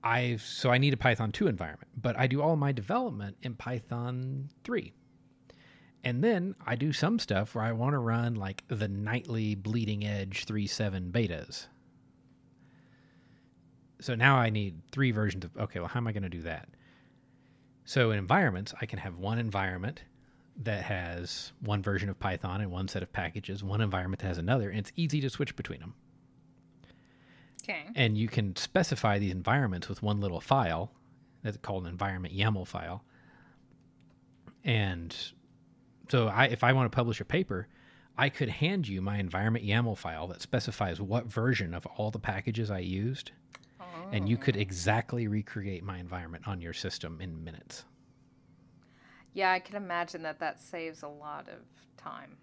I 0.03 0.37
so 0.37 0.71
I 0.71 0.79
need 0.79 0.95
a 0.95 0.97
Python 0.97 1.31
2 1.31 1.47
environment, 1.47 1.89
but 1.97 2.19
I 2.19 2.27
do 2.27 2.43
all 2.43 2.57
my 2.57 2.73
development 2.73 3.37
in 3.43 3.55
Python 3.55 4.49
3. 4.65 4.93
And 6.07 6.23
then 6.23 6.55
I 6.65 6.77
do 6.77 6.93
some 6.93 7.19
stuff 7.19 7.57
where 7.57 7.65
I 7.65 7.73
want 7.73 7.95
to 7.95 7.99
run 7.99 8.37
like 8.37 8.63
the 8.69 8.87
nightly 8.87 9.57
bleeding 9.57 10.07
edge 10.07 10.47
3.7 10.47 11.11
betas. 11.11 11.67
So 14.01 14.15
now 14.15 14.37
I 14.37 14.49
need 14.49 14.81
three 14.93 15.11
versions 15.11 15.45
of 15.45 15.57
okay, 15.57 15.81
well 15.81 15.89
how 15.89 15.99
am 15.99 16.07
I 16.07 16.13
going 16.13 16.23
to 16.23 16.29
do 16.29 16.43
that? 16.43 16.69
So 17.87 18.13
in 18.13 18.21
environments, 18.21 18.73
I 18.81 18.87
can 18.87 19.01
have 19.01 19.19
one 19.19 19.41
environment 19.41 20.05
that 20.63 20.85
has 20.85 21.51
one 21.61 21.83
version 21.83 22.09
of 22.09 22.21
Python 22.21 22.61
and 22.61 22.71
one 22.71 22.87
set 22.87 23.03
of 23.03 23.13
packages, 23.13 23.65
one 23.65 23.81
environment 23.81 24.23
that 24.23 24.29
has 24.29 24.39
another, 24.39 24.71
and 24.71 24.79
it's 24.79 24.93
easy 24.95 25.21
to 25.23 25.29
switch 25.29 25.57
between 25.57 25.81
them. 25.81 25.95
okay. 27.65 27.83
And 27.97 28.17
you 28.17 28.29
can 28.29 28.55
specify 28.55 29.19
these 29.19 29.33
environments 29.33 29.89
with 29.89 30.05
one 30.05 30.21
little 30.21 30.41
file 30.41 30.93
that's 31.43 31.57
called 31.57 31.83
an 31.83 31.91
environment 31.91 32.33
YAML 32.33 32.65
file. 32.65 33.03
And 34.63 35.17
so 36.09 36.29
I 36.29 36.47
if 36.47 36.65
I 36.65 36.73
want 36.73 36.91
to 36.91 36.97
publish 36.97 37.21
a 37.21 37.25
paper, 37.25 37.69
I 38.19 38.29
could 38.29 38.49
hand 38.49 38.89
you 38.89 39.03
my 39.03 39.19
environment 39.19 39.65
YAML 39.65 39.97
file 39.99 40.27
that 40.29 40.41
specifies 40.41 41.01
what 41.01 41.27
version 41.27 41.75
of 41.75 41.87
all 41.87 42.11
the 42.11 42.19
packages 42.19 42.71
I 42.71 42.79
used, 42.79 43.33
and 44.13 44.29
you 44.29 44.37
could 44.37 44.57
exactly 44.57 45.29
recreate 45.29 45.85
my 45.85 45.99
environment 45.99 46.47
on 46.49 46.61
your 46.61 46.73
system 46.73 47.21
in 47.21 47.45
minutes. 47.45 47.85
Yeah, 49.35 49.53
I 49.53 49.59
can 49.59 49.77
imagine 49.77 50.23
that 50.23 50.39
that 50.41 50.61
saves 50.61 51.03
a 51.03 51.09
lot 51.09 51.49
of 51.49 51.61
time. 51.99 52.39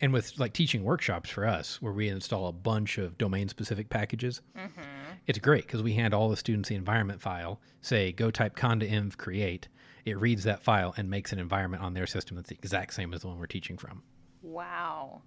and 0.00 0.12
with 0.12 0.38
like 0.38 0.52
teaching 0.52 0.82
workshops 0.82 1.30
for 1.30 1.46
us 1.46 1.80
where 1.80 1.92
we 1.92 2.08
install 2.08 2.48
a 2.48 2.52
bunch 2.52 2.98
of 2.98 3.16
domain 3.18 3.48
specific 3.48 3.88
packages 3.88 4.40
mm-hmm. 4.56 4.80
it's 5.26 5.38
great 5.38 5.64
because 5.66 5.82
we 5.82 5.94
hand 5.94 6.12
all 6.12 6.28
the 6.28 6.36
students 6.36 6.68
the 6.68 6.74
environment 6.74 7.20
file 7.20 7.60
say 7.80 8.12
go 8.12 8.30
type 8.30 8.56
conda 8.56 8.90
env 8.90 9.16
create 9.16 9.68
it 10.04 10.18
reads 10.20 10.44
that 10.44 10.62
file 10.62 10.92
and 10.96 11.08
makes 11.10 11.32
an 11.32 11.38
environment 11.38 11.82
on 11.82 11.94
their 11.94 12.06
system 12.06 12.36
that's 12.36 12.48
the 12.48 12.56
exact 12.56 12.92
same 12.94 13.12
as 13.14 13.20
the 13.22 13.28
one 13.28 13.38
we're 13.38 13.46
teaching 13.46 13.76
from 13.78 14.02
Wow. 14.42 15.22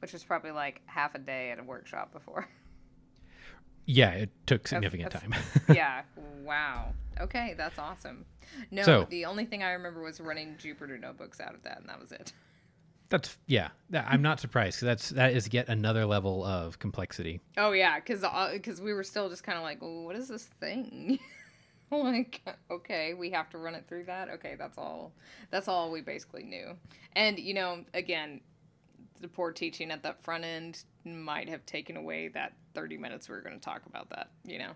Which 0.00 0.12
is 0.14 0.22
probably 0.22 0.50
like 0.52 0.80
half 0.86 1.14
a 1.14 1.18
day 1.18 1.50
at 1.50 1.58
a 1.58 1.62
workshop 1.62 2.12
before. 2.12 2.46
yeah 3.86 4.10
it 4.10 4.30
took 4.46 4.68
significant 4.68 5.12
that's- 5.12 5.30
time 5.30 5.42
yeah. 5.76 6.02
Wow. 6.44 6.92
Okay, 7.20 7.54
that's 7.56 7.78
awesome. 7.78 8.24
No, 8.70 8.82
So- 8.82 9.06
the 9.10 9.24
only 9.24 9.44
thing 9.44 9.62
I 9.62 9.72
remember 9.72 10.02
was 10.02 10.20
running 10.20 10.54
Jupyter 10.56 11.00
notebooks 11.00 11.40
out 11.40 11.54
of 11.54 11.62
that, 11.64 11.78
and 11.80 11.88
that 11.88 12.00
was 12.00 12.12
it. 12.12 12.32
that's 13.08 13.38
yeah 13.46 13.68
that, 13.90 14.04
i'm 14.08 14.20
not 14.20 14.38
surprised 14.38 14.82
that's 14.82 15.08
that 15.10 15.32
is 15.32 15.48
yet 15.52 15.66
another 15.68 16.04
level 16.04 16.44
of 16.44 16.78
complexity 16.78 17.40
Oh 17.56 17.72
yeah, 17.72 17.96
because 17.98 18.20
because 18.52 18.80
uh, 18.80 18.84
we 18.84 18.92
were 18.92 19.02
still 19.02 19.30
just 19.30 19.42
kind 19.42 19.56
of 19.56 19.64
like, 19.64 19.80
well, 19.80 20.04
what 20.04 20.14
is 20.16 20.28
this 20.28 20.44
thing? 20.60 21.18
like, 22.04 22.42
okay, 22.70 23.14
we 23.14 23.30
have 23.30 23.50
to 23.50 23.58
run 23.58 23.74
it 23.74 23.86
through 23.88 24.04
that. 24.04 24.28
Okay, 24.30 24.56
that's 24.58 24.78
all. 24.78 25.12
That's 25.50 25.68
all 25.68 25.90
we 25.90 26.00
basically 26.00 26.44
knew. 26.44 26.76
And 27.14 27.38
you 27.38 27.54
know, 27.54 27.84
again, 27.94 28.40
the 29.20 29.28
poor 29.28 29.52
teaching 29.52 29.90
at 29.90 30.02
that 30.02 30.22
front 30.22 30.44
end 30.44 30.84
might 31.04 31.48
have 31.48 31.64
taken 31.66 31.96
away 31.96 32.28
that 32.28 32.54
thirty 32.74 32.96
minutes 32.96 33.28
we 33.28 33.34
were 33.34 33.42
going 33.42 33.58
to 33.58 33.64
talk 33.64 33.82
about 33.86 34.10
that. 34.10 34.30
You 34.44 34.58
know, 34.58 34.70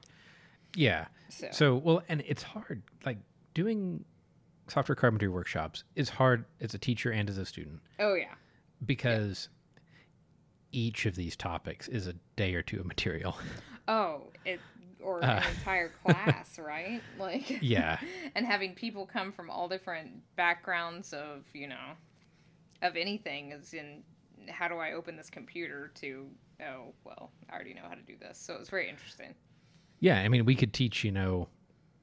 yeah 0.75 1.07
so, 1.29 1.48
so 1.51 1.75
well 1.77 2.03
and 2.09 2.22
it's 2.27 2.42
hard 2.42 2.83
like 3.05 3.18
doing 3.55 4.05
software 4.68 4.96
carpentry 4.96 5.29
workshops 5.29 5.85
is 5.96 6.09
hard 6.09 6.44
as 6.61 6.75
a 6.75 6.79
teacher 6.79 7.11
and 7.11 7.29
as 7.29 7.38
a 7.38 7.44
student 7.44 7.81
oh 7.98 8.14
yeah, 8.14 8.35
because 8.87 9.48
each 10.70 11.05
of 11.05 11.14
these 11.14 11.37
topics 11.37 11.88
is 11.88 12.07
a 12.07 12.14
day 12.37 12.55
or 12.55 12.62
two 12.62 12.81
of 12.81 12.87
material. 12.87 13.37
oh 13.88 14.22
it 14.44 14.61
or 15.02 15.22
Uh. 15.24 15.40
an 15.40 15.48
entire 15.56 15.90
class, 16.04 16.58
right? 16.58 17.00
Like 17.18 17.58
yeah. 17.62 17.98
and 18.34 18.46
having 18.46 18.74
people 18.74 19.06
come 19.06 19.32
from 19.32 19.50
all 19.50 19.68
different 19.68 20.22
backgrounds 20.36 21.12
of 21.12 21.44
you 21.52 21.68
know 21.68 21.96
of 22.82 22.96
anything 22.96 23.52
is 23.52 23.74
in 23.74 24.02
how 24.48 24.66
do 24.66 24.76
i 24.78 24.92
open 24.92 25.16
this 25.16 25.30
computer 25.30 25.92
to 25.94 26.26
oh 26.64 26.92
well 27.04 27.30
i 27.48 27.54
already 27.54 27.74
know 27.74 27.82
how 27.88 27.94
to 27.94 28.02
do 28.02 28.14
this 28.20 28.36
so 28.38 28.54
it's 28.54 28.70
very 28.70 28.88
interesting 28.88 29.34
Yeah, 30.00 30.20
I 30.20 30.26
mean, 30.28 30.44
we 30.44 30.56
could 30.56 30.72
teach, 30.72 31.04
you 31.04 31.12
know, 31.12 31.46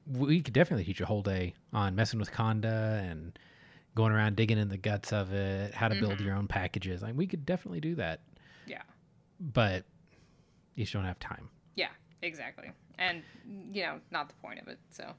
we 0.07 0.41
could 0.41 0.53
definitely 0.53 0.85
teach 0.85 1.01
a 1.01 1.05
whole 1.05 1.21
day 1.21 1.53
on 1.73 1.95
messing 1.95 2.17
with 2.17 2.31
Conda 2.31 2.99
and 3.11 3.37
going 3.93 4.13
around 4.13 4.37
digging 4.37 4.57
in 4.57 4.69
the 4.69 4.77
guts 4.77 5.11
of 5.11 5.33
it, 5.33 5.73
how 5.73 5.89
to 5.89 5.95
build 5.99 6.21
your 6.21 6.33
own 6.33 6.47
packages. 6.47 7.01
Like, 7.01 7.15
we 7.17 7.27
could 7.27 7.45
definitely 7.45 7.81
do 7.81 7.95
that, 7.95 8.21
yeah 8.65 8.83
but 9.41 9.83
you 10.75 10.83
just 10.85 10.93
don't 10.93 11.03
have 11.03 11.19
time. 11.19 11.49
Exactly 12.21 12.71
and 12.97 13.23
you 13.71 13.81
know 13.83 13.99
not 14.11 14.27
the 14.29 14.35
point 14.35 14.59
of 14.59 14.67
it 14.67 14.79
so 14.89 15.13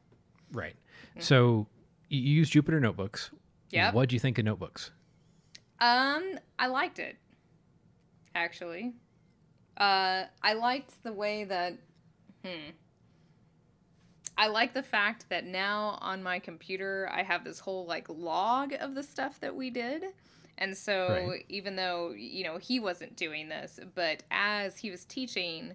Right. 0.53 0.75
So 1.21 1.69
you 2.09 2.21
you 2.21 2.35
use 2.39 2.51
Jupyter 2.51 2.81
Notebooks. 2.81 3.31
Yeah. 3.71 3.93
What 3.93 4.09
do 4.09 4.17
you 4.17 4.21
think 4.21 4.39
of 4.39 4.45
notebooks? 4.45 4.91
um 5.79 6.25
i 6.59 6.67
liked 6.67 6.99
it 6.99 7.17
actually 8.35 8.93
uh 9.79 10.25
i 10.43 10.53
liked 10.55 11.03
the 11.05 11.13
way 11.13 11.45
that 11.45 11.75
hmm 12.45 12.71
I 14.39 14.47
like 14.47 14.73
the 14.73 14.83
fact 14.83 15.27
that 15.29 15.45
now 15.45 15.99
on 16.01 16.23
my 16.23 16.39
computer 16.39 17.11
I 17.13 17.23
have 17.23 17.45
this 17.45 17.59
whole 17.61 17.85
like 17.85 18.07
log 18.09 18.73
of 18.81 18.95
the 18.95 19.03
stuff 19.03 19.39
that 19.41 19.55
we 19.55 19.69
did. 19.69 20.03
And 20.57 20.75
so 20.75 21.33
Right. 21.33 21.45
even 21.51 21.77
though, 21.77 22.13
you 22.17 22.45
know, 22.45 22.57
he 22.57 22.81
wasn't 22.81 23.17
doing 23.17 23.51
this, 23.51 23.79
but 23.95 24.23
as 24.31 24.79
he 24.79 24.91
was 24.91 25.05
teaching, 25.05 25.73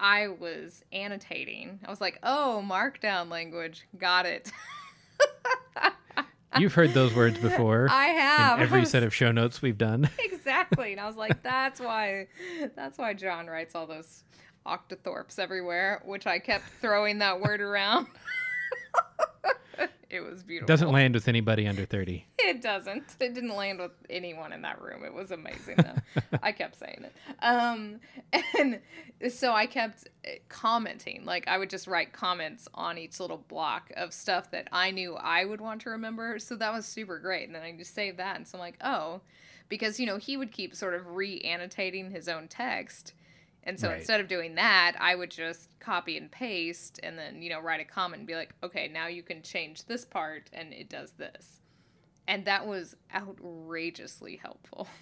I 0.00 0.28
was 0.28 0.84
annotating. 0.92 1.80
I 1.84 1.90
was 1.90 2.00
like, 2.00 2.18
"Oh, 2.22 2.64
markdown 2.66 3.30
language, 3.30 3.86
got 3.96 4.26
it." 4.26 4.52
You've 6.58 6.74
heard 6.74 6.94
those 6.94 7.14
words 7.14 7.38
before. 7.38 7.88
I 7.90 8.06
have 8.06 8.58
in 8.58 8.64
every 8.64 8.84
set 8.86 9.02
of 9.02 9.14
show 9.14 9.30
notes 9.32 9.60
we've 9.62 9.78
done. 9.78 10.08
exactly, 10.18 10.92
and 10.92 11.00
I 11.00 11.06
was 11.06 11.16
like, 11.16 11.42
"That's 11.42 11.80
why, 11.80 12.28
that's 12.74 12.98
why 12.98 13.14
John 13.14 13.46
writes 13.46 13.74
all 13.74 13.86
those 13.86 14.24
octothorpes 14.66 15.38
everywhere," 15.38 16.02
which 16.04 16.26
I 16.26 16.38
kept 16.38 16.64
throwing 16.80 17.18
that 17.18 17.40
word 17.40 17.60
around. 17.60 18.06
It 20.10 20.20
was 20.20 20.42
beautiful. 20.42 20.64
It 20.64 20.68
Doesn't 20.68 20.90
land 20.90 21.14
with 21.14 21.28
anybody 21.28 21.66
under 21.66 21.84
30. 21.84 22.26
It 22.40 22.62
doesn't. 22.62 23.16
It 23.20 23.34
didn't 23.34 23.54
land 23.54 23.78
with 23.78 23.90
anyone 24.08 24.54
in 24.54 24.62
that 24.62 24.80
room. 24.80 25.04
It 25.04 25.12
was 25.12 25.32
amazing 25.32 25.76
though. 25.76 26.22
I 26.42 26.52
kept 26.52 26.78
saying 26.78 27.04
it. 27.04 27.12
Um, 27.44 28.00
and 28.58 28.80
so 29.30 29.52
I 29.52 29.66
kept 29.66 30.08
uh, 30.26 30.30
commenting. 30.48 31.26
Like 31.26 31.46
I 31.46 31.58
would 31.58 31.68
just 31.68 31.86
write 31.86 32.14
comments 32.14 32.66
on 32.72 32.96
each 32.96 33.20
little 33.20 33.44
block 33.48 33.92
of 33.98 34.14
stuff 34.14 34.50
that 34.52 34.66
I 34.72 34.92
knew 34.92 35.14
I 35.14 35.44
would 35.44 35.60
want 35.60 35.82
to 35.82 35.90
remember. 35.90 36.38
So 36.38 36.56
that 36.56 36.72
was 36.72 36.86
super 36.86 37.18
great. 37.18 37.48
And 37.48 37.54
then 37.54 37.60
I 37.60 37.76
just 37.76 37.94
saved 37.94 38.16
that. 38.16 38.36
And 38.36 38.48
so 38.48 38.56
I'm 38.56 38.60
like, 38.60 38.78
oh, 38.82 39.20
because 39.68 40.00
you 40.00 40.06
know 40.06 40.16
he 40.16 40.38
would 40.38 40.50
keep 40.50 40.74
sort 40.74 40.94
of 40.94 41.06
re-annotating 41.14 42.10
his 42.12 42.28
own 42.28 42.48
text. 42.48 43.12
And 43.64 43.78
so 43.78 43.88
Right. 43.88 43.98
instead 43.98 44.20
of 44.20 44.28
doing 44.28 44.54
that, 44.54 44.96
I 44.98 45.14
would 45.14 45.30
just 45.30 45.68
copy 45.80 46.16
and 46.16 46.30
paste 46.30 46.98
and 47.02 47.18
then, 47.18 47.42
you 47.42 47.50
know, 47.50 47.60
write 47.60 47.80
a 47.80 47.84
comment 47.84 48.20
and 48.20 48.26
be 48.26 48.34
like, 48.34 48.54
okay, 48.62 48.88
now 48.88 49.06
you 49.08 49.22
can 49.22 49.42
change 49.42 49.84
this 49.84 50.04
part 50.04 50.48
and 50.52 50.72
it 50.72 50.88
does 50.88 51.12
this. 51.12 51.60
And 52.26 52.44
that 52.46 52.66
was 52.66 52.96
outrageously 53.14 54.36
helpful. 54.36 54.88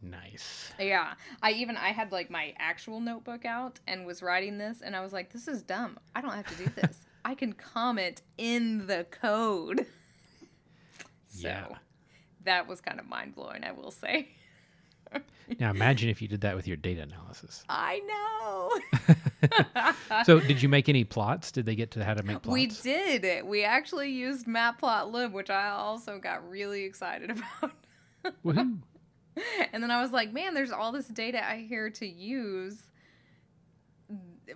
Nice. 0.00 0.70
Yeah. 0.78 1.14
I 1.42 1.50
even 1.54 1.76
I 1.76 1.88
had 1.88 2.12
like 2.12 2.30
my 2.30 2.54
actual 2.58 3.00
notebook 3.00 3.44
out 3.44 3.80
and 3.88 4.06
was 4.06 4.22
writing 4.22 4.56
this 4.56 4.80
and 4.80 4.94
I 4.94 5.00
was 5.00 5.12
like, 5.12 5.32
this 5.32 5.48
is 5.48 5.60
dumb. 5.60 5.98
I 6.14 6.20
don't 6.20 6.34
have 6.34 6.46
to 6.56 6.64
do 6.64 6.70
this. 6.76 7.04
I 7.24 7.34
can 7.34 7.52
comment 7.52 8.22
in 8.36 8.86
the 8.86 9.06
code. 9.10 9.86
so 11.26 11.48
Yeah. 11.48 11.66
that 12.44 12.68
was 12.68 12.80
kind 12.80 13.00
of 13.00 13.06
mind 13.08 13.34
blowing, 13.34 13.64
I 13.64 13.72
will 13.72 13.90
say. 13.90 14.28
Now 15.58 15.70
imagine 15.70 16.10
if 16.10 16.20
you 16.20 16.28
did 16.28 16.42
that 16.42 16.54
with 16.54 16.68
your 16.68 16.76
data 16.76 17.00
analysis. 17.02 17.64
I 17.70 18.00
know. 18.00 19.14
So 20.24 20.40
did 20.40 20.62
you 20.62 20.68
make 20.68 20.88
any 20.88 21.04
plots? 21.04 21.52
Did 21.52 21.64
they 21.64 21.74
get 21.74 21.92
to 21.92 22.04
how 22.04 22.14
to 22.14 22.22
make 22.22 22.42
plots? 22.42 22.52
We 22.52 22.66
did. 22.66 23.46
We 23.46 23.64
actually 23.64 24.10
used 24.10 24.46
Matplotlib, 24.46 25.32
which 25.32 25.48
I 25.48 25.70
also 25.70 26.18
got 26.18 26.48
really 26.48 26.84
excited 26.84 27.30
about. 27.62 27.72
Woohoo. 28.44 28.78
and 29.72 29.82
then 29.82 29.90
I 29.90 30.02
was 30.02 30.12
like, 30.12 30.32
man, 30.32 30.54
there's 30.54 30.72
all 30.72 30.92
this 30.92 31.06
data 31.06 31.46
I 31.46 31.64
here 31.68 31.88
to 31.90 32.06
use 32.06 32.82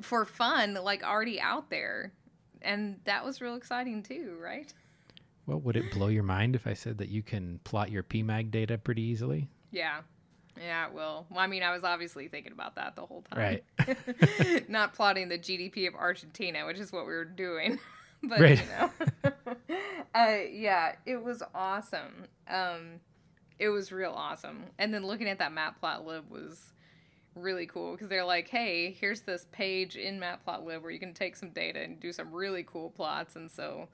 for 0.01 0.25
fun, 0.25 0.75
like 0.75 1.03
already 1.05 1.41
out 1.41 1.71
there. 1.71 2.13
And 2.61 2.99
that 3.05 3.25
was 3.25 3.41
real 3.41 3.55
exciting 3.55 4.03
too, 4.03 4.37
right? 4.41 4.73
Well, 5.47 5.61
would 5.61 5.77
it 5.77 5.93
blow 5.93 6.09
your 6.09 6.23
mind 6.23 6.55
if 6.55 6.67
I 6.67 6.75
said 6.75 6.99
that 6.99 7.09
you 7.09 7.23
can 7.23 7.61
plot 7.65 7.91
your 7.91 8.03
PMAG 8.03 8.51
data 8.51 8.79
pretty 8.79 9.03
easily? 9.03 9.49
Yeah. 9.71 10.01
Yeah, 10.61 10.87
it 10.89 10.93
will. 10.93 11.27
Well, 11.31 11.41
I 11.41 11.47
mean, 11.47 11.63
I 11.63 11.73
was 11.73 11.85
obviously 11.85 12.29
thinking 12.29 12.53
about 12.53 12.77
that 12.77 12.95
the 12.97 13.07
whole 13.07 13.23
time. 13.23 13.39
Right. 13.39 14.69
Not 14.69 14.95
plotting 14.95 15.29
the 15.29 15.39
GDP 15.39 15.89
of 15.89 15.95
Argentina, 15.95 16.67
which 16.67 16.79
is 16.79 16.93
what 16.93 17.07
we 17.07 17.13
were 17.13 17.25
doing. 17.25 17.79
but, 18.23 18.41
Right. 18.41 18.61
you 18.61 18.69
know. 18.69 19.33
uh, 20.15 20.37
yeah, 20.51 20.97
it 21.07 21.23
was 21.23 21.43
awesome. 21.55 22.27
Um, 22.49 23.01
it 23.59 23.69
was 23.71 23.93
real 23.93 24.13
awesome. 24.13 24.65
And 24.79 24.93
then 24.93 25.07
looking 25.07 25.29
at 25.29 25.39
that 25.39 25.53
Matplotlib 25.53 26.29
was 26.29 26.73
really 27.35 27.67
cool 27.67 27.93
because 27.93 28.09
they're 28.09 28.25
like, 28.25 28.49
hey, 28.49 28.95
here's 29.01 29.23
this 29.23 29.47
page 29.53 29.97
in 29.97 30.21
Matplotlib 30.21 30.83
where 30.83 30.91
you 30.91 30.99
can 30.99 31.15
take 31.15 31.37
some 31.37 31.51
data 31.51 31.81
and 31.81 31.99
do 31.99 32.13
some 32.13 32.31
really 32.33 32.63
cool 32.63 32.91
plots. 32.91 33.37
And 33.37 33.51
so 33.51 33.89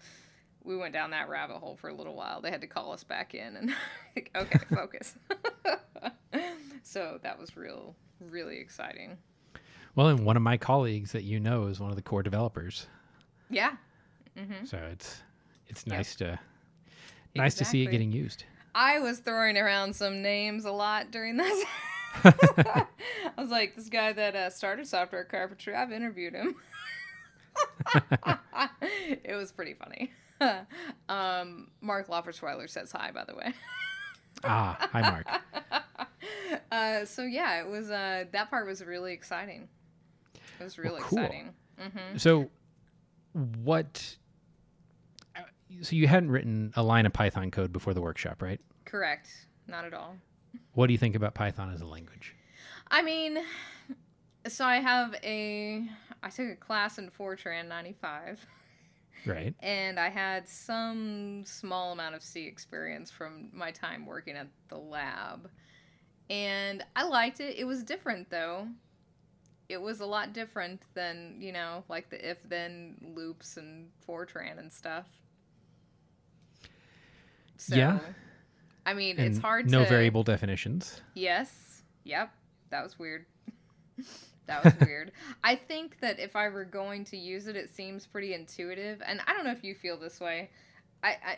we 0.68 0.76
went 0.76 0.92
down 0.92 1.10
that 1.10 1.30
rabbit 1.30 1.56
hole 1.56 1.76
for 1.80 1.88
a 1.88 1.94
little 1.94 2.14
while. 2.14 2.42
They 2.42 2.50
had 2.50 2.60
to 2.60 2.66
call 2.66 2.92
us 2.92 3.02
back 3.02 3.34
in 3.34 3.56
and, 3.56 3.74
okay, 4.36 4.58
focus. 4.72 5.16
so 6.82 7.18
that 7.22 7.40
was 7.40 7.56
real, 7.56 7.96
really 8.20 8.58
exciting. 8.58 9.16
Well, 9.94 10.08
and 10.08 10.26
one 10.26 10.36
of 10.36 10.42
my 10.42 10.58
colleagues 10.58 11.12
that 11.12 11.24
you 11.24 11.40
know 11.40 11.64
is 11.66 11.80
one 11.80 11.88
of 11.88 11.96
the 11.96 12.02
core 12.02 12.22
developers. 12.22 12.86
Yeah. 13.50 13.72
So 14.64 14.76
it's 14.92 15.22
it's 15.66 15.84
nice 15.84 16.14
to 16.16 16.38
nice 17.34 17.56
to 17.56 17.64
see 17.64 17.82
it 17.82 17.90
getting 17.90 18.12
used. 18.12 18.44
I 18.72 19.00
was 19.00 19.18
throwing 19.18 19.58
around 19.58 19.96
some 19.96 20.22
names 20.22 20.64
a 20.64 20.70
lot 20.70 21.10
during 21.10 21.36
this. 21.38 21.64
I 22.24 22.86
was 23.36 23.50
like, 23.50 23.74
this 23.74 23.88
guy 23.88 24.12
that 24.12 24.36
uh, 24.36 24.50
started 24.50 24.86
software 24.86 25.24
carpentry, 25.24 25.74
I've 25.74 25.90
interviewed 25.90 26.34
him. 26.34 26.54
it 29.24 29.34
was 29.34 29.50
pretty 29.50 29.74
funny. 29.74 30.12
um, 31.08 31.70
Mark 31.80 32.08
Laufersweiler 32.08 32.68
says 32.68 32.92
hi, 32.92 33.10
by 33.12 33.24
the 33.24 33.34
way. 33.34 33.52
Ah, 34.44 34.76
hi 34.92 35.00
Mark. 35.00 35.26
Uh, 36.70 37.04
so 37.04 37.22
yeah, 37.22 37.60
it 37.60 37.66
was. 37.66 37.90
Uh, 37.90 38.24
that 38.30 38.50
part 38.50 38.66
was 38.66 38.84
really 38.84 39.12
exciting. 39.12 39.68
It 40.60 40.62
was 40.64 40.78
really 40.78 41.00
cool. 41.02 41.18
exciting. 41.18 41.54
hmm 41.78 42.16
So 42.16 42.50
what 43.62 44.16
uh, 45.36 45.40
so 45.82 45.96
you 45.96 46.06
hadn't 46.06 46.30
written 46.30 46.72
a 46.76 46.82
line 46.82 47.06
of 47.06 47.12
Python 47.12 47.50
code 47.50 47.72
before 47.72 47.94
the 47.94 48.00
workshop, 48.00 48.42
right? 48.42 48.60
Correct. 48.84 49.28
Not 49.66 49.84
at 49.84 49.94
all. 49.94 50.16
What 50.74 50.86
do 50.86 50.92
you 50.92 50.98
think 50.98 51.16
about 51.16 51.34
Python 51.34 51.72
as 51.72 51.80
a 51.80 51.86
language? 51.86 52.34
I 52.90 53.02
mean, 53.02 53.38
so 54.46 54.64
I 54.64 54.76
have 54.76 55.14
a. 55.22 55.84
I 56.22 56.30
took 56.30 56.48
a 56.48 56.56
class 56.56 56.98
in 56.98 57.10
Fortran 57.10 57.68
'95. 57.68 58.44
Right. 59.28 59.54
and 59.60 60.00
I 60.00 60.08
had 60.08 60.48
some 60.48 61.44
small 61.44 61.92
amount 61.92 62.14
of 62.14 62.22
C 62.22 62.46
experience 62.46 63.10
from 63.10 63.50
my 63.52 63.70
time 63.70 64.06
working 64.06 64.36
at 64.36 64.48
the 64.68 64.78
lab. 64.78 65.50
And 66.30 66.84
I 66.96 67.04
liked 67.04 67.40
it. 67.40 67.56
It 67.58 67.64
was 67.64 67.82
different 67.82 68.30
though. 68.30 68.68
It 69.68 69.80
was 69.80 70.00
a 70.00 70.06
lot 70.06 70.32
different 70.32 70.82
than, 70.94 71.36
you 71.40 71.52
know, 71.52 71.84
like 71.88 72.08
the 72.10 72.30
if 72.30 72.38
then 72.48 72.96
loops 73.14 73.56
and 73.58 73.88
Fortran 74.06 74.58
and 74.58 74.72
stuff. 74.72 75.06
So, 77.58 77.76
Yeah. 77.76 77.98
I 78.86 78.94
mean, 78.94 79.18
And 79.18 79.28
it's 79.28 79.38
hard 79.38 79.70
no 79.70 79.82
to 79.84 79.88
variable 79.88 80.22
definitions. 80.22 81.02
Yes. 81.14 81.82
Yep. 82.04 82.30
That 82.70 82.82
was 82.82 82.98
weird. 82.98 83.26
that 84.48 84.64
was 84.64 84.74
weird. 84.80 85.12
I 85.44 85.54
think 85.54 86.00
that 86.00 86.18
if 86.18 86.34
I 86.34 86.48
were 86.48 86.64
going 86.64 87.04
to 87.06 87.16
use 87.16 87.46
it, 87.46 87.56
it 87.56 87.70
seems 87.70 88.06
pretty 88.06 88.34
intuitive. 88.34 89.00
And 89.06 89.20
I 89.26 89.32
don't 89.32 89.44
know 89.44 89.52
if 89.52 89.62
you 89.62 89.74
feel 89.74 89.96
this 89.96 90.18
way. 90.20 90.50
I, 91.02 91.08
I 91.08 91.36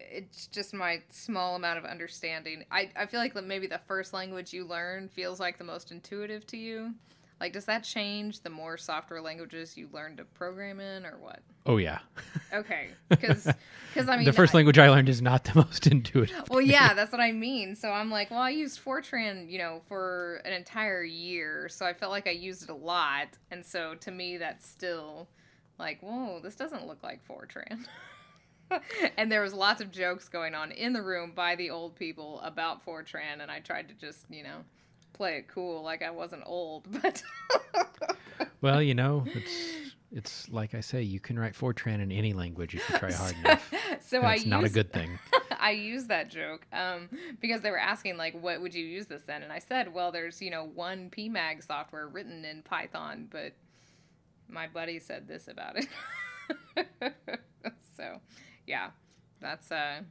it's 0.00 0.46
just 0.46 0.72
my 0.72 1.02
small 1.10 1.56
amount 1.56 1.78
of 1.78 1.84
understanding. 1.84 2.64
I, 2.70 2.90
I 2.96 3.06
feel 3.06 3.20
like 3.20 3.34
maybe 3.42 3.66
the 3.66 3.80
first 3.86 4.12
language 4.12 4.52
you 4.52 4.64
learn 4.64 5.08
feels 5.08 5.40
like 5.40 5.58
the 5.58 5.64
most 5.64 5.90
intuitive 5.90 6.46
to 6.48 6.56
you. 6.56 6.94
Like, 7.40 7.52
does 7.52 7.66
that 7.66 7.84
change 7.84 8.40
the 8.40 8.50
more 8.50 8.76
software 8.76 9.20
languages 9.20 9.76
you 9.76 9.88
learn 9.92 10.16
to 10.16 10.24
program 10.24 10.80
in, 10.80 11.06
or 11.06 11.18
what? 11.20 11.40
Oh 11.66 11.76
yeah. 11.76 11.98
Okay, 12.52 12.88
because 13.10 13.46
I 13.46 14.16
mean 14.16 14.24
the 14.24 14.32
first 14.32 14.54
I- 14.54 14.58
language 14.58 14.78
I 14.78 14.88
learned 14.88 15.08
is 15.10 15.20
not 15.20 15.44
the 15.44 15.52
most 15.56 15.86
intuitive. 15.86 16.44
well, 16.48 16.62
yeah, 16.62 16.94
that's 16.94 17.12
what 17.12 17.20
I 17.20 17.30
mean. 17.32 17.76
So 17.76 17.90
I'm 17.90 18.10
like, 18.10 18.30
well, 18.30 18.40
I 18.40 18.48
used 18.50 18.82
Fortran, 18.82 19.50
you 19.50 19.58
know, 19.58 19.82
for 19.86 20.40
an 20.46 20.54
entire 20.54 21.04
year, 21.04 21.68
so 21.68 21.84
I 21.84 21.92
felt 21.92 22.10
like 22.10 22.26
I 22.26 22.30
used 22.30 22.62
it 22.62 22.70
a 22.70 22.74
lot, 22.74 23.28
and 23.50 23.64
so 23.64 23.94
to 23.96 24.10
me, 24.10 24.38
that's 24.38 24.66
still 24.66 25.28
like, 25.78 26.00
whoa, 26.00 26.40
this 26.42 26.56
doesn't 26.56 26.86
look 26.86 27.02
like 27.02 27.20
Fortran. 27.28 27.84
and 29.16 29.30
there 29.30 29.42
was 29.42 29.52
lots 29.54 29.80
of 29.80 29.90
jokes 29.90 30.28
going 30.28 30.54
on 30.54 30.72
in 30.72 30.92
the 30.92 31.02
room 31.02 31.32
by 31.34 31.54
the 31.54 31.70
old 31.70 31.94
people 31.96 32.40
about 32.42 32.84
Fortran, 32.84 33.40
and 33.40 33.50
I 33.50 33.60
tried 33.60 33.88
to 33.88 33.94
just, 33.94 34.24
you 34.30 34.42
know, 34.42 34.64
play 35.18 35.36
it 35.38 35.48
cool, 35.48 35.82
like 35.82 36.02
I 36.02 36.10
wasn't 36.10 36.44
old, 36.46 36.86
but 37.02 37.22
Well, 38.62 38.80
you 38.80 38.94
know, 38.94 39.24
it's 39.34 39.92
it's 40.10 40.48
like 40.48 40.74
I 40.74 40.80
say, 40.80 41.02
you 41.02 41.20
can 41.20 41.38
write 41.38 41.52
Fortran 41.52 42.00
in 42.00 42.10
any 42.10 42.32
language 42.32 42.74
if 42.74 42.88
you 42.88 42.98
try 42.98 43.12
hard 43.12 43.36
enough. 43.36 43.70
so 44.00 44.22
I 44.22 44.36
That's 44.36 44.46
not 44.46 44.64
a 44.64 44.70
good 44.70 44.92
thing. 44.98 45.18
I 45.60 45.72
used 45.72 46.08
that 46.08 46.30
joke 46.30 46.66
um, 46.72 47.10
because 47.40 47.60
they 47.60 47.70
were 47.70 47.78
asking 47.78 48.16
like, 48.16 48.40
"What 48.40 48.60
would 48.60 48.74
you 48.74 48.84
use 48.84 49.06
this 49.06 49.22
in?" 49.28 49.42
And 49.42 49.52
I 49.52 49.58
said, 49.58 49.92
"Well, 49.92 50.10
there's 50.10 50.40
you 50.40 50.50
know 50.50 50.64
one 50.64 51.10
PMAG 51.10 51.64
software 51.66 52.08
written 52.08 52.44
in 52.44 52.62
Python, 52.62 53.28
but 53.30 53.52
my 54.48 54.66
buddy 54.66 54.98
said 54.98 55.28
this 55.28 55.48
about 55.48 55.76
it." 55.76 55.88
so, 57.96 58.20
yeah, 58.66 58.90
that's 59.40 59.70
uh, 59.70 60.02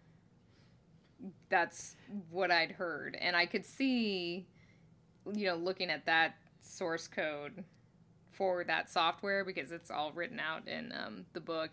that's 1.50 1.96
what 2.30 2.52
I'd 2.52 2.72
heard, 2.72 3.18
and 3.20 3.36
I 3.36 3.46
could 3.46 3.66
see, 3.66 4.48
you 5.34 5.48
know, 5.48 5.56
looking 5.56 5.90
at 5.90 6.06
that 6.06 6.36
source 6.62 7.08
code 7.08 7.64
for 8.32 8.64
that 8.66 8.90
software 8.90 9.44
because 9.44 9.72
it's 9.72 9.90
all 9.90 10.12
written 10.12 10.40
out 10.40 10.68
in 10.68 10.92
um, 10.92 11.26
the 11.34 11.40
book. 11.40 11.72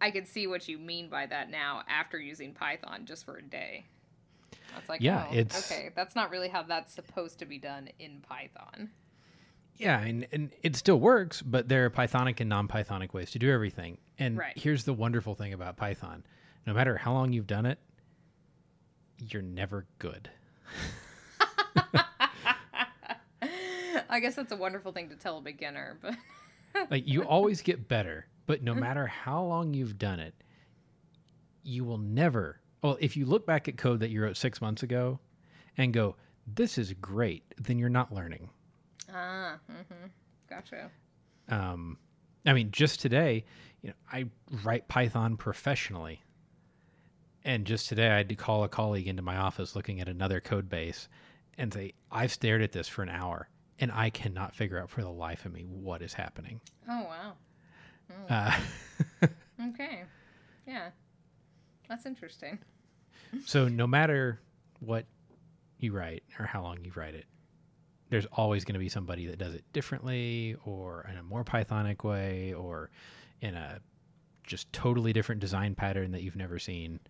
I 0.00 0.10
could 0.10 0.26
see 0.26 0.46
what 0.46 0.66
you 0.68 0.78
mean 0.78 1.08
by 1.08 1.26
that 1.26 1.50
now 1.50 1.82
after 1.88 2.18
using 2.18 2.52
Python 2.54 3.04
just 3.04 3.24
for 3.24 3.36
a 3.36 3.42
day. 3.42 3.84
That's 4.74 4.88
like, 4.88 5.00
Yeah, 5.00 5.26
oh, 5.30 5.34
it's- 5.34 5.70
okay. 5.70 5.90
That's 5.94 6.14
not 6.14 6.30
really 6.30 6.48
how 6.48 6.62
that's 6.62 6.94
supposed 6.94 7.38
to 7.40 7.44
be 7.46 7.58
done 7.58 7.88
in 7.98 8.20
Python. 8.28 8.90
Yeah, 9.76 9.98
and, 10.00 10.26
and 10.30 10.50
it 10.62 10.76
still 10.76 11.00
works, 11.00 11.40
but 11.40 11.68
there 11.68 11.86
are 11.86 11.90
Pythonic 11.90 12.40
and 12.40 12.48
non 12.50 12.68
Pythonic 12.68 13.14
ways 13.14 13.30
to 13.30 13.38
do 13.38 13.50
everything. 13.50 13.96
And 14.18 14.36
Right. 14.36 14.56
here's 14.56 14.84
the 14.84 14.92
wonderful 14.92 15.34
thing 15.34 15.52
about 15.54 15.76
Python 15.76 16.22
no 16.66 16.74
matter 16.74 16.96
how 16.98 17.14
long 17.14 17.32
you've 17.32 17.46
done 17.46 17.64
it, 17.64 17.78
you're 19.18 19.40
never 19.42 19.86
good. 19.98 20.28
I 24.10 24.20
guess 24.20 24.34
that's 24.34 24.52
a 24.52 24.56
wonderful 24.56 24.92
thing 24.92 25.08
to 25.08 25.16
tell 25.16 25.38
a 25.38 25.40
beginner, 25.40 25.98
but 26.02 26.14
Like, 26.90 27.06
you 27.08 27.22
always 27.22 27.62
get 27.62 27.88
better, 27.88 28.26
but 28.46 28.62
no 28.62 28.74
matter 28.86 29.06
how 29.06 29.42
long 29.42 29.74
you've 29.74 29.98
done 29.98 30.20
it, 30.20 30.34
you 31.62 31.84
will 31.84 31.98
never. 31.98 32.60
Well, 32.82 32.96
if 33.00 33.16
you 33.16 33.26
look 33.26 33.46
back 33.46 33.68
at 33.68 33.76
code 33.76 34.00
that 34.00 34.10
you 34.10 34.22
wrote 34.22 34.36
six 34.36 34.60
months 34.60 34.82
ago 34.82 35.20
and 35.76 35.92
go, 35.92 36.16
this 36.46 36.78
is 36.78 36.92
great, 36.94 37.44
then 37.58 37.78
you're 37.78 37.88
not 37.88 38.12
learning. 38.12 38.50
ah, 39.12 39.58
mm-hmm. 39.70 40.06
gotcha. 40.48 40.90
um, 41.48 41.98
I 42.46 42.52
mean, 42.52 42.70
just 42.70 43.00
today, 43.00 43.44
you 43.82 43.88
know, 43.88 43.94
I 44.10 44.26
write 44.64 44.88
Python 44.88 45.36
professionally, 45.36 46.22
and 47.44 47.66
just 47.66 47.88
today 47.88 48.08
I 48.08 48.16
had 48.16 48.28
to 48.30 48.34
call 48.34 48.64
a 48.64 48.68
colleague 48.68 49.08
into 49.08 49.22
my 49.22 49.36
office 49.36 49.76
looking 49.76 50.00
at 50.00 50.08
another 50.08 50.40
code 50.40 50.68
base 50.68 51.08
and 51.58 51.72
say, 51.72 51.92
"I've 52.10 52.32
stared 52.32 52.62
at 52.62 52.72
this 52.72 52.88
for 52.88 53.02
an 53.02 53.08
hour, 53.10 53.48
and 53.80 53.90
I 53.90 54.10
cannot 54.10 54.54
figure 54.54 54.78
out 54.78 54.90
for 54.90 55.02
the 55.02 55.10
life 55.10 55.44
of 55.46 55.52
me 55.52 55.64
what 55.64 56.02
is 56.02 56.12
happening." 56.14 56.60
Oh 56.88 57.02
wow. 57.04 57.32
Uh, 58.28 58.58
Okay. 59.68 60.04
Yeah. 60.66 60.90
That's 61.88 62.06
interesting. 62.06 62.58
so, 63.44 63.68
no 63.68 63.86
matter 63.86 64.40
what 64.80 65.06
you 65.78 65.92
write 65.92 66.22
or 66.38 66.46
how 66.46 66.62
long 66.62 66.78
you 66.84 66.92
write 66.94 67.14
it, 67.14 67.26
there's 68.08 68.26
always 68.26 68.64
going 68.64 68.74
to 68.74 68.78
be 68.80 68.88
somebody 68.88 69.26
that 69.26 69.38
does 69.38 69.54
it 69.54 69.64
differently, 69.72 70.56
or 70.64 71.06
in 71.10 71.16
a 71.18 71.22
more 71.22 71.44
Pythonic 71.44 72.04
way, 72.04 72.54
or 72.54 72.90
in 73.40 73.54
a 73.54 73.80
just 74.44 74.72
totally 74.72 75.12
different 75.12 75.40
design 75.40 75.74
pattern 75.74 76.10
that 76.12 76.22
you've 76.22 76.36
never 76.36 76.58
seen. 76.58 77.00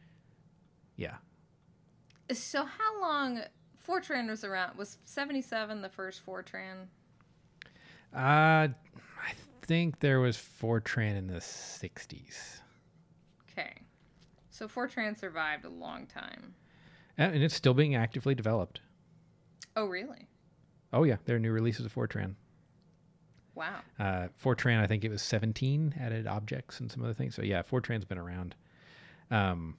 Yeah. 0.96 1.16
So 2.32 2.64
how 2.64 3.00
long 3.00 3.40
Fortran 3.86 4.28
was 4.28 4.44
around? 4.44 4.76
Was 4.76 4.98
77 5.04 5.82
the 5.82 5.88
first 5.88 6.24
Fortran? 6.24 6.86
Uh, 8.14 8.68
I 8.68 9.32
think 9.62 10.00
there 10.00 10.20
was 10.20 10.36
Fortran 10.36 11.16
in 11.16 11.26
the 11.26 11.38
60s. 11.38 12.60
Okay. 13.50 13.74
So 14.50 14.68
Fortran 14.68 15.18
survived 15.18 15.64
a 15.64 15.68
long 15.68 16.06
time. 16.06 16.54
And 17.16 17.34
and 17.34 17.42
it's 17.42 17.54
still 17.54 17.74
being 17.74 17.94
actively 17.94 18.34
developed. 18.34 18.80
Oh, 19.76 19.86
really? 19.86 20.28
Oh, 20.92 21.04
yeah. 21.04 21.16
There 21.24 21.36
are 21.36 21.40
new 21.40 21.52
releases 21.52 21.86
of 21.86 21.94
Fortran. 21.94 22.34
Wow. 23.54 23.80
Uh, 23.98 24.28
Fortran, 24.42 24.80
I 24.80 24.86
think 24.86 25.04
it 25.04 25.10
was 25.10 25.22
17 25.22 25.94
added 26.00 26.26
objects 26.26 26.80
and 26.80 26.90
some 26.90 27.04
other 27.04 27.14
things. 27.14 27.34
So, 27.34 27.42
yeah, 27.42 27.62
Fortran's 27.62 28.04
been 28.04 28.18
around. 28.18 28.54
Um, 29.30 29.76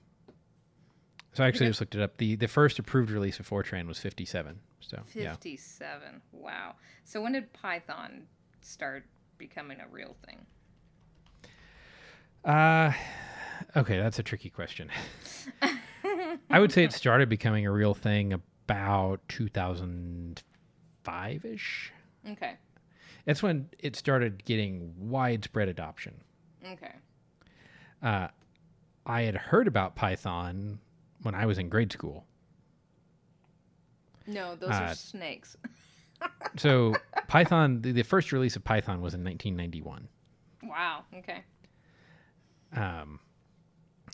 so 1.32 1.44
I 1.44 1.48
actually 1.48 1.68
just 1.68 1.80
looked 1.80 1.94
it 1.94 2.02
up. 2.02 2.18
The 2.18 2.36
the 2.36 2.48
first 2.48 2.78
approved 2.78 3.10
release 3.10 3.40
of 3.40 3.48
Fortran 3.48 3.86
was 3.86 3.98
57. 3.98 4.58
So, 4.80 4.98
yeah. 5.14 5.32
57. 5.32 6.20
Wow. 6.32 6.74
So 7.04 7.22
when 7.22 7.32
did 7.32 7.52
Python 7.52 8.26
start 8.60 9.04
becoming 9.38 9.78
a 9.80 9.86
real 9.88 10.16
thing? 10.26 10.44
Uh, 12.44 12.92
okay, 13.76 13.98
that's 13.98 14.18
a 14.18 14.22
tricky 14.22 14.50
question. 14.50 14.90
I 16.50 16.58
would 16.58 16.72
say 16.72 16.82
it 16.84 16.92
started 16.92 17.28
becoming 17.28 17.66
a 17.66 17.72
real 17.72 17.94
thing 17.94 18.32
about 18.32 19.20
2005 19.28 21.44
ish. 21.44 21.92
Okay. 22.28 22.54
That's 23.24 23.42
when 23.42 23.68
it 23.78 23.96
started 23.96 24.44
getting 24.44 24.94
widespread 24.98 25.68
adoption. 25.68 26.14
Okay. 26.66 26.94
Uh, 28.02 28.28
I 29.06 29.22
had 29.22 29.36
heard 29.36 29.68
about 29.68 29.94
Python 29.94 30.80
when 31.22 31.34
I 31.34 31.46
was 31.46 31.58
in 31.58 31.68
grade 31.68 31.92
school. 31.92 32.24
No, 34.26 34.54
those 34.56 34.70
Uh, 34.70 34.74
are 34.90 34.94
snakes. 34.94 35.56
So 36.56 36.94
Python, 37.26 37.82
the, 37.82 37.90
the 37.90 38.04
first 38.04 38.30
release 38.30 38.54
of 38.54 38.62
Python 38.62 39.00
was 39.00 39.12
in 39.12 39.24
1991. 39.24 40.06
wow. 40.62 41.02
Okay. 41.18 41.42
Um, 42.76 43.18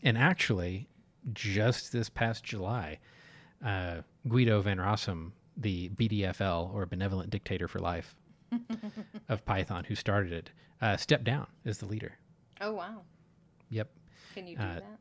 and 0.02 0.16
actually, 0.16 0.88
just 1.34 1.92
this 1.92 2.08
past 2.08 2.42
July, 2.44 2.98
uh, 3.62 3.96
Guido 4.26 4.62
van 4.62 4.78
Rossum, 4.78 5.32
the 5.58 5.90
BDFL 5.90 6.72
or 6.72 6.86
Benevolent 6.86 7.28
Dictator 7.28 7.68
for 7.68 7.78
Life 7.78 8.14
of 9.28 9.44
Python, 9.44 9.84
who 9.84 9.94
started 9.94 10.32
it, 10.32 10.50
uh, 10.80 10.96
stepped 10.96 11.24
down 11.24 11.46
as 11.66 11.76
the 11.76 11.86
leader. 11.86 12.12
Oh, 12.62 12.72
wow. 12.72 13.02
Yep. 13.68 13.90
Can 14.34 14.46
you 14.46 14.56
do 14.56 14.62
Uh, 14.62 14.74
that? 14.76 14.98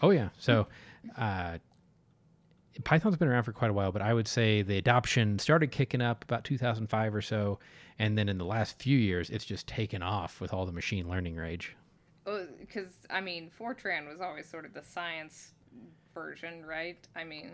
Oh 0.00 0.10
yeah. 0.10 0.28
So 0.38 0.66
uh, 1.16 1.58
Python's 2.84 3.16
been 3.16 3.28
around 3.28 3.42
for 3.44 3.52
quite 3.52 3.70
a 3.70 3.74
while, 3.74 3.92
but 3.92 4.02
I 4.02 4.14
would 4.14 4.28
say 4.28 4.62
the 4.62 4.78
adoption 4.78 5.38
started 5.38 5.70
kicking 5.70 6.00
up 6.00 6.24
about 6.24 6.44
2005 6.44 7.14
or 7.14 7.20
so, 7.20 7.58
and 7.98 8.16
then 8.16 8.28
in 8.28 8.38
the 8.38 8.44
last 8.44 8.78
few 8.80 8.96
years, 8.96 9.30
it's 9.30 9.44
just 9.44 9.66
taken 9.66 10.02
off 10.02 10.40
with 10.40 10.52
all 10.52 10.64
the 10.66 10.72
machine 10.72 11.08
learning 11.08 11.36
rage. 11.36 11.76
Because, 12.24 12.88
I 13.10 13.20
mean, 13.20 13.50
Fortran 13.58 14.08
was 14.08 14.20
always 14.20 14.48
sort 14.48 14.64
of 14.64 14.74
the 14.74 14.82
science 14.82 15.52
version, 16.14 16.64
right? 16.64 16.96
I 17.16 17.24
mean, 17.24 17.50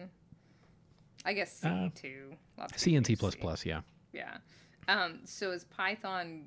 I 1.24 1.32
guess 1.32 1.52
C 1.52 1.68
Uh, 1.68 1.88
too. 1.94 2.36
Lots 2.58 2.74
of 2.74 2.78
C 2.78 2.94
and 2.94 3.06
C++, 3.06 3.16
people 3.16 3.30
use 3.30 3.66
yeah. 3.66 3.80
Yeah. 4.12 4.36
Um, 4.86 5.20
so 5.24 5.52
is 5.52 5.64
Python, 5.64 6.44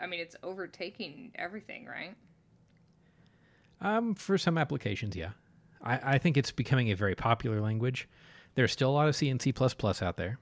I 0.00 0.06
mean, 0.06 0.20
it's 0.20 0.36
overtaking 0.42 1.32
everything, 1.34 1.86
right? 1.86 2.14
Um, 3.80 4.14
for 4.14 4.38
some 4.38 4.56
applications, 4.58 5.14
yeah. 5.16 5.30
I, 5.82 6.14
I 6.14 6.18
think 6.18 6.36
it's 6.36 6.50
becoming 6.50 6.90
a 6.90 6.94
very 6.96 7.14
popular 7.14 7.60
language. 7.60 8.08
There's 8.54 8.72
still 8.72 8.90
a 8.90 8.92
lot 8.92 9.08
of 9.08 9.14
C 9.16 9.28
and 9.28 9.40
C++ 9.40 9.52
out 10.02 10.16
there, 10.16 10.38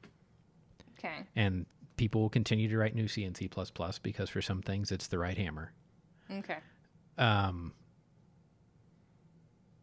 Okay. 0.99 1.25
and 1.35 1.67
people 1.97 2.21
will 2.23 2.31
continue 2.31 2.69
to 2.69 2.79
write 2.79 2.95
new 2.95 3.09
C 3.09 3.25
and 3.25 3.37
C++ 3.37 3.51
because 4.03 4.29
for 4.31 4.41
some 4.41 4.63
things 4.63 4.93
it's 4.93 5.09
the 5.09 5.19
right 5.19 5.37
hammer. 5.37 5.73
Okay. 6.31 6.59
Um, 7.19 7.73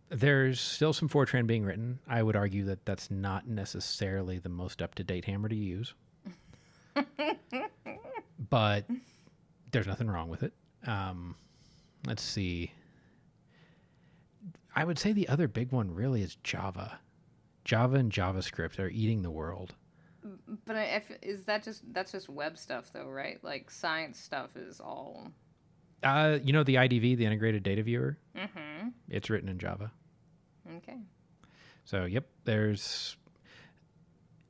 there's 0.10 0.60
still 0.60 0.94
some 0.94 1.08
Fortran 1.10 1.46
being 1.48 1.64
written. 1.64 2.00
I 2.08 2.24
would 2.24 2.36
argue 2.36 2.66
that 2.66 2.86
that's 2.86 3.12
not 3.12 3.48
necessarily 3.48 4.40
the 4.40 4.50
most 4.50 4.82
up 4.82 4.96
to 4.96 5.04
date 5.04 5.26
hammer 5.26 5.48
to 5.50 5.56
use, 5.56 5.94
but 8.50 8.86
there's 9.72 9.88
nothing 9.88 10.10
wrong 10.10 10.30
with 10.30 10.44
it. 10.44 10.54
Um, 10.88 11.36
let's 12.08 12.24
see. 12.24 12.72
I 14.76 14.84
would 14.84 15.00
say 15.00 15.12
the 15.12 15.28
other 15.28 15.48
big 15.48 15.72
one 15.72 15.94
really 15.94 16.22
is 16.22 16.36
Java. 16.44 17.00
Java 17.66 17.98
and 17.98 18.12
JavaScript 18.12 18.80
are 18.80 18.90
eating 18.90 19.22
the 19.22 19.32
world. 19.32 19.76
But 20.66 20.76
I, 20.76 21.04
is 21.22 21.44
that 21.46 21.64
just, 21.64 21.82
that's 21.94 22.12
just 22.12 22.30
web 22.30 22.58
stuff 22.58 22.92
though, 22.94 23.08
right? 23.08 23.44
Like 23.44 23.70
science 23.70 24.20
stuff 24.20 24.56
is 24.56 24.80
all. 24.80 25.28
Uh, 26.04 26.40
you 26.44 26.54
know 26.54 26.64
the 26.64 26.76
IDV, 26.76 27.18
the 27.18 27.26
Integrated 27.26 27.64
Data 27.64 27.84
Viewer. 27.84 28.18
Mm-hmm. 28.36 28.90
It's 29.10 29.30
written 29.30 29.50
in 29.50 29.60
Java. 29.60 29.92
Okay. 30.78 30.98
So, 31.86 32.06
yep, 32.06 32.26
there's. 32.46 33.18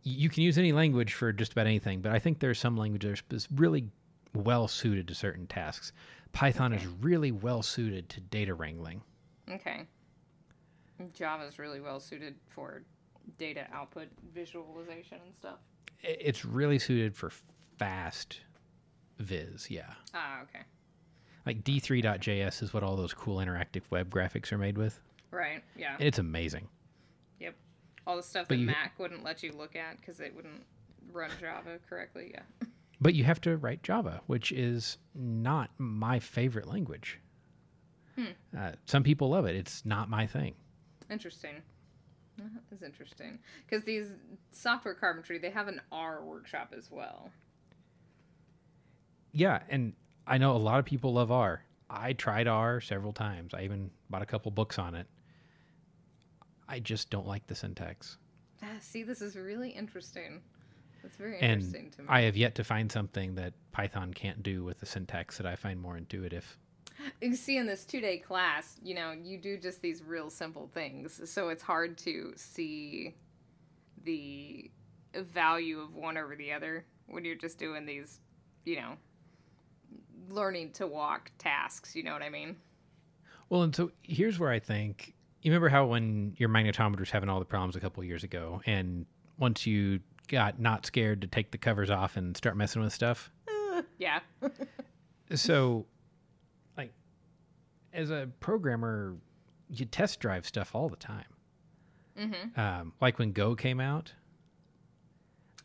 You 0.03 0.29
can 0.29 0.43
use 0.43 0.57
any 0.57 0.71
language 0.71 1.13
for 1.13 1.31
just 1.31 1.51
about 1.51 1.67
anything, 1.67 2.01
but 2.01 2.11
I 2.11 2.19
think 2.19 2.39
there's 2.39 2.59
some 2.59 2.75
language 2.75 3.03
that 3.03 3.35
is 3.35 3.47
really 3.53 3.87
well 4.33 4.67
suited 4.67 5.07
to 5.09 5.15
certain 5.15 5.45
tasks. 5.45 5.93
Python 6.31 6.73
is 6.73 6.85
really 7.01 7.31
well 7.31 7.61
suited 7.61 8.09
to 8.09 8.21
data 8.21 8.53
wrangling. 8.53 9.01
Okay. 9.49 9.85
Java 11.13 11.45
is 11.45 11.59
really 11.59 11.79
well 11.81 11.99
suited 11.99 12.35
for 12.49 12.83
data 13.37 13.67
output 13.73 14.07
visualization 14.33 15.19
and 15.25 15.35
stuff. 15.35 15.59
It's 16.01 16.43
really 16.45 16.79
suited 16.79 17.15
for 17.15 17.31
fast 17.77 18.41
viz, 19.19 19.69
yeah. 19.69 19.93
Ah, 20.13 20.41
okay. 20.43 20.63
Like 21.45 21.63
d3.js 21.63 22.61
is 22.63 22.73
what 22.73 22.83
all 22.83 22.95
those 22.95 23.13
cool 23.13 23.37
interactive 23.37 23.81
web 23.89 24.09
graphics 24.13 24.51
are 24.51 24.57
made 24.57 24.77
with. 24.77 24.99
Right. 25.31 25.63
Yeah. 25.75 25.95
It's 25.99 26.19
amazing. 26.19 26.67
Yep. 27.39 27.55
All 28.07 28.17
the 28.17 28.23
stuff 28.23 28.47
But 28.47 28.55
that 28.55 28.59
you- 28.61 28.67
Mac 28.67 28.93
wouldn't 28.99 29.23
let 29.23 29.43
you 29.43 29.51
look 29.53 29.75
at 29.75 29.97
because 29.99 30.19
it 30.19 30.35
wouldn't 30.35 30.63
run 31.11 31.29
Java 31.39 31.79
correctly. 31.89 32.31
Yeah. 32.33 32.41
But 33.03 33.15
you 33.15 33.23
have 33.23 33.41
to 33.41 33.57
write 33.57 33.81
Java, 33.81 34.21
which 34.27 34.51
is 34.51 34.99
not 35.15 35.71
my 35.79 36.19
favorite 36.19 36.67
language. 36.67 37.19
Uh, 38.55 38.73
some 38.85 39.01
people 39.01 39.29
love 39.31 39.45
it. 39.47 39.55
It's 39.55 39.83
not 39.87 40.07
my 40.07 40.27
thing. 40.27 40.53
Interesting. 41.11 41.61
That 42.37 42.75
is 42.75 42.81
interesting 42.81 43.39
because 43.67 43.83
these 43.83 44.07
software 44.51 44.95
carpentry 44.95 45.37
they 45.37 45.49
have 45.49 45.67
an 45.67 45.81
R 45.91 46.23
workshop 46.23 46.73
as 46.75 46.89
well. 46.89 47.29
Yeah, 49.33 49.59
and 49.69 49.93
I 50.25 50.37
know 50.37 50.55
a 50.55 50.57
lot 50.57 50.79
of 50.79 50.85
people 50.85 51.13
love 51.13 51.31
R. 51.31 51.63
I 51.89 52.13
tried 52.13 52.47
R 52.47 52.79
several 52.79 53.11
times. 53.11 53.53
I 53.53 53.63
even 53.63 53.91
bought 54.09 54.21
a 54.21 54.25
couple 54.25 54.49
books 54.51 54.79
on 54.79 54.95
it. 54.95 55.07
I 56.67 56.79
just 56.79 57.09
don't 57.09 57.27
like 57.27 57.45
the 57.47 57.55
syntax. 57.55 58.17
Ah, 58.63 58.67
see, 58.79 59.03
this 59.03 59.21
is 59.21 59.35
really 59.35 59.69
interesting. 59.69 60.41
That's 61.03 61.17
very 61.17 61.39
and 61.39 61.53
interesting 61.53 61.91
to 61.91 62.01
me. 62.03 62.07
I 62.09 62.21
have 62.21 62.37
yet 62.37 62.55
to 62.55 62.63
find 62.63 62.91
something 62.91 63.35
that 63.35 63.53
Python 63.71 64.13
can't 64.13 64.41
do 64.41 64.63
with 64.63 64.79
the 64.79 64.85
syntax 64.85 65.37
that 65.37 65.45
I 65.45 65.55
find 65.55 65.81
more 65.81 65.97
intuitive. 65.97 66.57
You 67.21 67.35
see 67.35 67.57
in 67.57 67.67
this 67.67 67.85
two 67.85 68.01
day 68.01 68.17
class, 68.17 68.77
you 68.83 68.95
know, 68.95 69.11
you 69.11 69.37
do 69.37 69.57
just 69.57 69.81
these 69.81 70.03
real 70.03 70.29
simple 70.29 70.69
things. 70.73 71.21
So 71.29 71.49
it's 71.49 71.61
hard 71.61 71.97
to 71.99 72.33
see 72.35 73.15
the 74.03 74.71
value 75.15 75.79
of 75.79 75.95
one 75.95 76.17
over 76.17 76.35
the 76.35 76.51
other 76.51 76.85
when 77.07 77.25
you're 77.25 77.35
just 77.35 77.57
doing 77.57 77.85
these, 77.85 78.19
you 78.65 78.77
know, 78.77 78.93
learning 80.29 80.71
to 80.73 80.87
walk 80.87 81.31
tasks. 81.37 81.95
You 81.95 82.03
know 82.03 82.13
what 82.13 82.23
I 82.23 82.29
mean? 82.29 82.55
Well, 83.49 83.63
and 83.63 83.75
so 83.75 83.91
here's 84.03 84.39
where 84.39 84.51
I 84.51 84.59
think 84.59 85.13
you 85.41 85.51
remember 85.51 85.69
how 85.69 85.85
when 85.85 86.35
your 86.37 86.49
magnetometer 86.49 86.99
was 86.99 87.11
having 87.11 87.29
all 87.29 87.39
the 87.39 87.45
problems 87.45 87.75
a 87.75 87.79
couple 87.79 88.03
years 88.03 88.23
ago, 88.23 88.61
and 88.65 89.05
once 89.37 89.65
you 89.65 89.99
got 90.27 90.59
not 90.59 90.85
scared 90.85 91.21
to 91.21 91.27
take 91.27 91.51
the 91.51 91.57
covers 91.57 91.89
off 91.89 92.15
and 92.15 92.37
start 92.37 92.55
messing 92.55 92.81
with 92.81 92.93
stuff. 92.93 93.31
Yeah. 93.97 94.19
so, 95.33 95.85
as 97.93 98.09
a 98.09 98.29
programmer, 98.39 99.15
you 99.69 99.85
test 99.85 100.19
drive 100.19 100.45
stuff 100.45 100.73
all 100.75 100.89
the 100.89 100.95
time. 100.95 101.25
mm-hmm. 102.17 102.59
Um, 102.59 102.93
like 103.01 103.19
when 103.19 103.31
Go 103.31 103.55
came 103.55 103.79
out, 103.79 104.13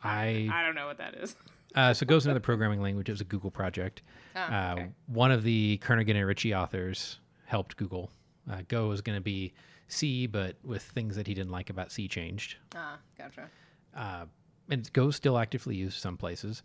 I 0.03 0.49
I 0.51 0.63
don't 0.63 0.75
know 0.75 0.87
what 0.87 0.97
that 0.99 1.15
is. 1.15 1.35
uh, 1.75 1.93
so 1.93 2.05
Go's 2.05 2.25
another 2.25 2.39
programming 2.39 2.81
language. 2.81 3.09
It 3.09 3.13
was 3.13 3.21
a 3.21 3.25
Google 3.25 3.51
project. 3.51 4.01
Oh, 4.35 4.39
Uh, 4.41 4.73
okay. 4.73 4.89
One 5.07 5.31
of 5.31 5.43
the 5.43 5.79
Kernighan 5.83 6.15
and 6.15 6.25
Ritchie 6.27 6.53
authors 6.55 7.19
helped 7.45 7.77
Google. 7.77 8.11
Uh, 8.49 8.61
Go 8.67 8.87
was 8.89 9.01
going 9.01 9.17
to 9.17 9.21
be 9.23 9.53
C, 9.87 10.27
but 10.27 10.55
with 10.63 10.83
things 10.83 11.15
that 11.15 11.27
he 11.27 11.33
didn't 11.33 11.51
like 11.51 11.69
about 11.69 11.91
C 11.91 12.07
changed. 12.07 12.57
Ah, 12.75 12.99
gotcha. 13.17 13.49
Uh, 13.95 14.25
and 14.69 14.91
Go's 14.93 15.15
still 15.15 15.37
actively 15.37 15.75
used 15.75 15.99
some 15.99 16.17
places. 16.17 16.61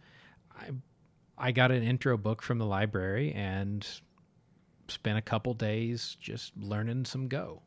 I 0.56 0.70
I 1.38 1.50
got 1.52 1.70
an 1.72 1.82
intro 1.82 2.16
book 2.18 2.42
from 2.42 2.58
the 2.58 2.66
library 2.66 3.32
and 3.32 3.86
spent 4.93 5.18
a 5.18 5.22
couple 5.22 5.55
days 5.55 6.16
just 6.20 6.57
learning 6.57 7.05
some 7.05 7.28
Go. 7.28 7.62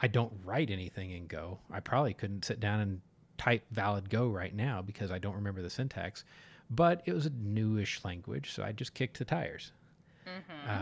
I 0.00 0.08
don't 0.08 0.32
write 0.44 0.70
anything 0.70 1.12
in 1.12 1.26
Go. 1.26 1.58
I 1.70 1.80
probably 1.80 2.14
couldn't 2.14 2.44
sit 2.44 2.60
down 2.60 2.80
and 2.80 3.00
type 3.38 3.64
valid 3.70 4.10
Go 4.10 4.28
right 4.28 4.54
now 4.54 4.82
because 4.82 5.10
I 5.10 5.18
don't 5.18 5.34
remember 5.36 5.62
the 5.62 5.70
syntax. 5.70 6.24
But 6.70 7.02
it 7.06 7.12
was 7.12 7.26
a 7.26 7.30
newish 7.30 8.02
language, 8.04 8.52
so 8.52 8.62
I 8.62 8.72
just 8.72 8.94
kicked 8.94 9.18
the 9.18 9.24
tires. 9.24 9.72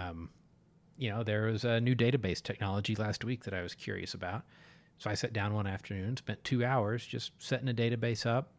Um, 0.08 0.30
you 0.96 1.10
know, 1.10 1.22
there 1.22 1.42
was 1.46 1.64
a 1.64 1.80
new 1.80 1.96
database 1.96 2.42
technology 2.42 2.94
last 2.94 3.24
week 3.24 3.44
that 3.44 3.54
I 3.54 3.62
was 3.62 3.74
curious 3.74 4.14
about. 4.14 4.42
So 4.98 5.10
I 5.10 5.14
sat 5.14 5.32
down 5.32 5.54
one 5.54 5.66
afternoon, 5.66 6.16
spent 6.18 6.44
two 6.44 6.64
hours 6.64 7.06
just 7.06 7.32
setting 7.38 7.68
a 7.68 7.74
database 7.74 8.26
up, 8.26 8.52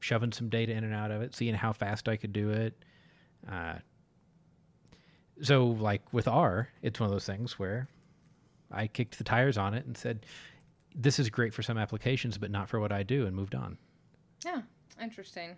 shoving 0.00 0.32
some 0.32 0.48
data 0.48 0.72
in 0.72 0.84
and 0.84 0.94
out 0.94 1.10
of 1.10 1.22
it, 1.22 1.34
seeing 1.34 1.54
how 1.54 1.72
fast 1.72 2.08
I 2.08 2.16
could 2.16 2.32
do 2.32 2.50
it. 2.50 2.84
Uh, 3.50 3.74
so, 5.42 5.66
like 5.66 6.02
with 6.12 6.28
R, 6.28 6.68
it's 6.82 7.00
one 7.00 7.08
of 7.08 7.12
those 7.12 7.26
things 7.26 7.58
where 7.58 7.88
I 8.70 8.86
kicked 8.86 9.18
the 9.18 9.24
tires 9.24 9.58
on 9.58 9.74
it 9.74 9.84
and 9.84 9.96
said, 9.96 10.24
"This 10.94 11.18
is 11.18 11.28
great 11.28 11.52
for 11.52 11.62
some 11.62 11.78
applications, 11.78 12.38
but 12.38 12.50
not 12.50 12.68
for 12.68 12.80
what 12.80 12.92
I 12.92 13.02
do," 13.02 13.26
and 13.26 13.34
moved 13.34 13.54
on. 13.54 13.76
Yeah, 14.44 14.62
interesting. 15.00 15.56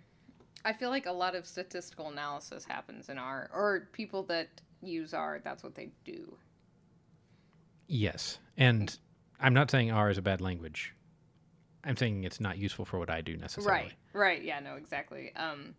I 0.63 0.73
feel 0.73 0.89
like 0.89 1.05
a 1.05 1.11
lot 1.11 1.35
of 1.35 1.45
statistical 1.45 2.09
analysis 2.09 2.65
happens 2.65 3.09
in 3.09 3.19
R, 3.19 3.49
or 3.53 3.87
people 3.91 4.23
that 4.23 4.49
use 4.81 5.13
R, 5.13 5.39
that's 5.43 5.63
what 5.63 5.75
they 5.75 5.91
do. 6.03 6.37
Yes, 7.87 8.39
and 8.57 8.97
I'm 9.39 9.53
not 9.53 9.69
saying 9.69 9.91
R 9.91 10.09
is 10.09 10.17
a 10.17 10.23
bad 10.23 10.41
language. 10.41 10.93
I'm 11.83 11.95
saying 11.95 12.23
it's 12.23 12.39
not 12.39 12.57
useful 12.57 12.83
for 12.83 12.97
what 12.97 13.11
I 13.11 13.21
do 13.21 13.37
necessarily. 13.37 13.83
Right, 13.83 13.93
right. 14.13 14.43
Yeah, 14.43 14.59
no, 14.59 14.75
exactly. 14.75 15.31
Um, 15.35 15.75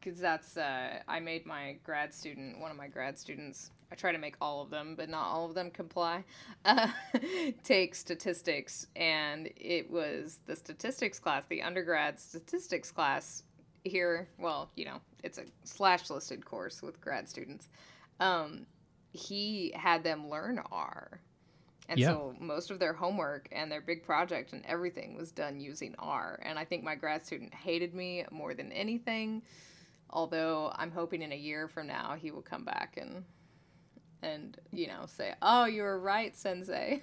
because 0.00 0.18
that's 0.18 0.56
uh, 0.56 0.98
I 1.08 1.20
made 1.20 1.46
my 1.46 1.76
grad 1.84 2.12
student, 2.14 2.60
one 2.60 2.70
of 2.70 2.76
my 2.76 2.88
grad 2.88 3.18
students. 3.18 3.70
I 3.92 3.96
try 3.96 4.12
to 4.12 4.18
make 4.18 4.36
all 4.40 4.60
of 4.62 4.70
them, 4.70 4.94
but 4.96 5.08
not 5.08 5.26
all 5.26 5.46
of 5.46 5.54
them 5.54 5.70
comply. 5.70 6.24
Uh, 6.64 6.88
take 7.62 7.94
statistics, 7.94 8.86
and 8.96 9.50
it 9.56 9.90
was 9.90 10.40
the 10.46 10.56
statistics 10.56 11.18
class, 11.18 11.44
the 11.48 11.60
undergrad 11.62 12.18
statistics 12.18 12.90
class 12.90 13.42
here. 13.84 14.28
Well, 14.38 14.70
you 14.76 14.86
know, 14.86 15.00
it's 15.22 15.36
a 15.38 15.44
slash 15.64 16.08
listed 16.08 16.44
course 16.44 16.82
with 16.82 17.00
grad 17.02 17.28
students. 17.28 17.68
Um, 18.18 18.66
he 19.12 19.72
had 19.76 20.02
them 20.04 20.30
learn 20.30 20.60
R. 20.72 21.20
And 21.88 22.00
Yeah. 22.00 22.08
so 22.08 22.34
most 22.40 22.70
of 22.70 22.78
their 22.78 22.94
homework 22.94 23.48
and 23.52 23.70
their 23.70 23.82
big 23.82 24.04
project 24.04 24.52
and 24.54 24.64
everything 24.64 25.14
was 25.16 25.30
done 25.30 25.60
using 25.60 25.94
R. 25.98 26.40
And 26.42 26.58
I 26.58 26.64
think 26.64 26.82
my 26.82 26.94
grad 26.94 27.26
student 27.26 27.52
hated 27.54 27.94
me 27.94 28.24
more 28.30 28.54
than 28.54 28.72
anything. 28.72 29.42
Although 30.14 30.72
I'm 30.76 30.92
hoping 30.92 31.22
in 31.22 31.32
a 31.32 31.36
year 31.36 31.68
from 31.68 31.88
now 31.88 32.14
he 32.14 32.30
will 32.30 32.42
come 32.42 32.64
back 32.64 32.96
and 33.00 33.24
and 34.22 34.56
you 34.72 34.86
know 34.86 35.04
say, 35.06 35.34
"Oh, 35.42 35.66
you 35.66 35.82
were 35.82 35.98
right, 35.98 36.34
sensei." 36.34 37.02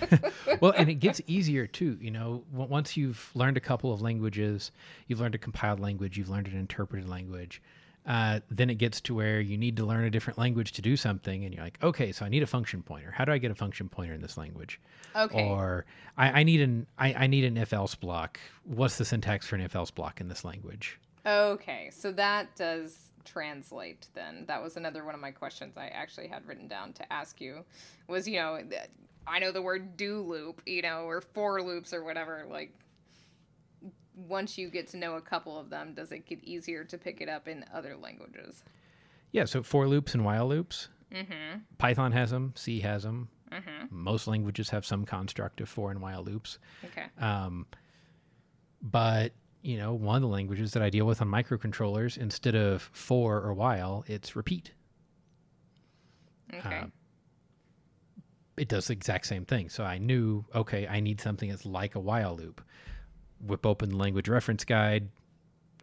well, 0.60 0.72
and 0.76 0.88
it 0.88 0.94
gets 0.94 1.20
easier 1.26 1.66
too. 1.66 1.98
You 2.00 2.12
know, 2.12 2.44
once 2.52 2.96
you've 2.96 3.30
learned 3.34 3.56
a 3.56 3.60
couple 3.60 3.92
of 3.92 4.00
languages, 4.00 4.70
you've 5.08 5.20
learned 5.20 5.34
a 5.34 5.38
compiled 5.38 5.80
language, 5.80 6.16
you've 6.16 6.28
learned 6.28 6.46
an 6.46 6.56
interpreted 6.56 7.08
language. 7.08 7.60
Uh, 8.06 8.40
then 8.50 8.70
it 8.70 8.76
gets 8.76 9.02
to 9.02 9.14
where 9.14 9.38
you 9.38 9.58
need 9.58 9.76
to 9.76 9.84
learn 9.84 10.04
a 10.04 10.10
different 10.10 10.38
language 10.38 10.72
to 10.72 10.80
do 10.80 10.96
something, 10.96 11.44
and 11.44 11.52
you're 11.52 11.62
like, 11.62 11.76
okay, 11.82 12.10
so 12.10 12.24
I 12.24 12.30
need 12.30 12.42
a 12.42 12.46
function 12.46 12.82
pointer. 12.82 13.10
How 13.10 13.26
do 13.26 13.32
I 13.32 13.38
get 13.38 13.50
a 13.50 13.54
function 13.54 13.88
pointer 13.88 14.14
in 14.14 14.22
this 14.22 14.38
language? 14.38 14.80
Okay. 15.14 15.44
Or 15.46 15.84
I, 16.16 16.40
I 16.40 16.42
need 16.44 16.62
an 16.62 16.86
I, 16.98 17.12
I 17.12 17.26
need 17.26 17.44
an 17.44 17.58
if 17.58 17.72
else 17.72 17.96
block. 17.96 18.40
What's 18.64 18.96
the 18.96 19.04
syntax 19.04 19.46
for 19.46 19.56
an 19.56 19.62
if 19.62 19.74
else 19.74 19.90
block 19.90 20.20
in 20.20 20.28
this 20.28 20.44
language? 20.44 20.98
Okay, 21.28 21.90
so 21.92 22.10
that 22.12 22.56
does 22.56 23.12
translate 23.24 24.08
then. 24.14 24.44
That 24.46 24.62
was 24.62 24.76
another 24.76 25.04
one 25.04 25.14
of 25.14 25.20
my 25.20 25.30
questions 25.30 25.76
I 25.76 25.88
actually 25.88 26.28
had 26.28 26.46
written 26.46 26.68
down 26.68 26.94
to 26.94 27.12
ask 27.12 27.40
you 27.40 27.64
was, 28.06 28.26
you 28.26 28.38
know, 28.38 28.58
I 29.26 29.38
know 29.38 29.52
the 29.52 29.60
word 29.60 29.96
do 29.96 30.22
loop, 30.22 30.62
you 30.64 30.80
know, 30.80 31.02
or 31.02 31.20
for 31.20 31.62
loops 31.62 31.92
or 31.92 32.02
whatever, 32.02 32.46
like 32.50 32.72
once 34.16 34.56
you 34.56 34.70
get 34.70 34.88
to 34.88 34.96
know 34.96 35.16
a 35.16 35.20
couple 35.20 35.58
of 35.58 35.68
them, 35.70 35.94
does 35.94 36.10
it 36.12 36.26
get 36.26 36.42
easier 36.42 36.82
to 36.84 36.96
pick 36.96 37.20
it 37.20 37.28
up 37.28 37.46
in 37.46 37.64
other 37.72 37.94
languages? 37.96 38.62
Yeah, 39.30 39.44
so 39.44 39.62
for 39.62 39.86
loops 39.86 40.14
and 40.14 40.24
while 40.24 40.48
loops. 40.48 40.88
Mm-hmm. 41.12 41.58
Python 41.76 42.12
has 42.12 42.30
them. 42.30 42.54
C 42.56 42.80
has 42.80 43.02
them. 43.02 43.28
Mm-hmm. 43.52 43.86
Most 43.90 44.26
languages 44.26 44.70
have 44.70 44.84
some 44.84 45.04
construct 45.04 45.60
of 45.60 45.68
for 45.68 45.90
and 45.90 46.00
while 46.00 46.22
loops. 46.22 46.58
Okay. 46.86 47.06
Um, 47.18 47.66
but 48.82 49.32
you 49.62 49.76
know, 49.76 49.92
one 49.92 50.16
of 50.16 50.22
the 50.22 50.28
languages 50.28 50.72
that 50.72 50.82
I 50.82 50.90
deal 50.90 51.06
with 51.06 51.20
on 51.20 51.28
microcontrollers, 51.28 52.16
instead 52.16 52.54
of 52.54 52.82
for 52.92 53.36
or 53.36 53.52
while, 53.54 54.04
it's 54.06 54.36
repeat. 54.36 54.72
Okay. 56.54 56.76
Uh, 56.76 56.86
it 58.56 58.68
does 58.68 58.86
the 58.88 58.92
exact 58.92 59.26
same 59.26 59.44
thing. 59.44 59.68
So 59.68 59.84
I 59.84 59.98
knew, 59.98 60.44
okay, 60.54 60.86
I 60.86 61.00
need 61.00 61.20
something 61.20 61.48
that's 61.48 61.64
like 61.66 61.94
a 61.94 62.00
while 62.00 62.36
loop. 62.36 62.60
Whip 63.40 63.64
open 63.64 63.90
the 63.90 63.96
language 63.96 64.28
reference 64.28 64.64
guide. 64.64 65.08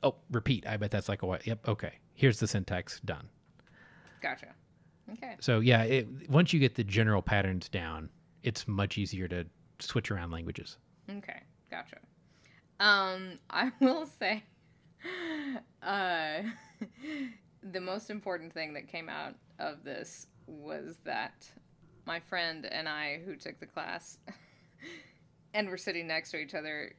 Oh, 0.04 0.16
repeat. 0.32 0.68
I 0.68 0.78
bet 0.78 0.92
that's 0.92 1.08
like 1.08 1.22
a 1.22 1.26
while. 1.26 1.40
Yep. 1.44 1.68
Okay. 1.68 1.94
Here's 2.14 2.40
the 2.40 2.48
syntax. 2.48 3.00
Done. 3.06 3.30
gotcha. 4.22 4.48
Okay. 5.14 5.36
So 5.40 5.60
yeah, 5.60 5.84
it, 5.84 6.30
once 6.30 6.52
you 6.52 6.60
get 6.60 6.76
the 6.76 6.84
general 6.84 7.22
patterns 7.22 7.70
down, 7.70 8.10
it's 8.44 8.68
much 8.68 8.98
easier 8.98 9.28
to 9.28 9.46
switch 9.80 10.12
around 10.12 10.32
languages. 10.32 10.78
Okay, 11.10 11.42
gotcha. 11.70 11.98
Um, 12.80 13.40
I 13.50 13.72
will 13.80 14.06
say, 14.06 14.44
uh, 15.82 16.42
the 17.64 17.82
most 17.82 18.10
important 18.10 18.54
thing 18.54 18.74
that 18.74 18.88
came 18.88 19.10
out 19.10 19.36
of 19.60 19.84
this 19.84 20.28
was 20.48 20.98
that 21.06 21.50
my 22.06 22.20
friend 22.20 22.66
and 22.66 22.88
I, 22.88 23.20
who 23.26 23.36
took 23.36 23.60
the 23.60 23.66
class, 23.66 24.18
and 25.54 25.70
were 25.70 25.78
sitting 25.78 26.08
next 26.08 26.32
to 26.32 26.38
each 26.38 26.54
other, 26.54 26.94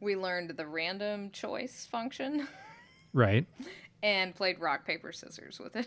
we 0.00 0.16
learned 0.16 0.50
the 0.50 0.66
random 0.66 1.30
choice 1.30 1.86
function 1.90 2.46
Right. 3.12 3.46
and 4.02 4.34
played 4.34 4.60
rock 4.60 4.84
paper 4.86 5.12
scissors 5.12 5.58
with 5.58 5.76
it. 5.76 5.86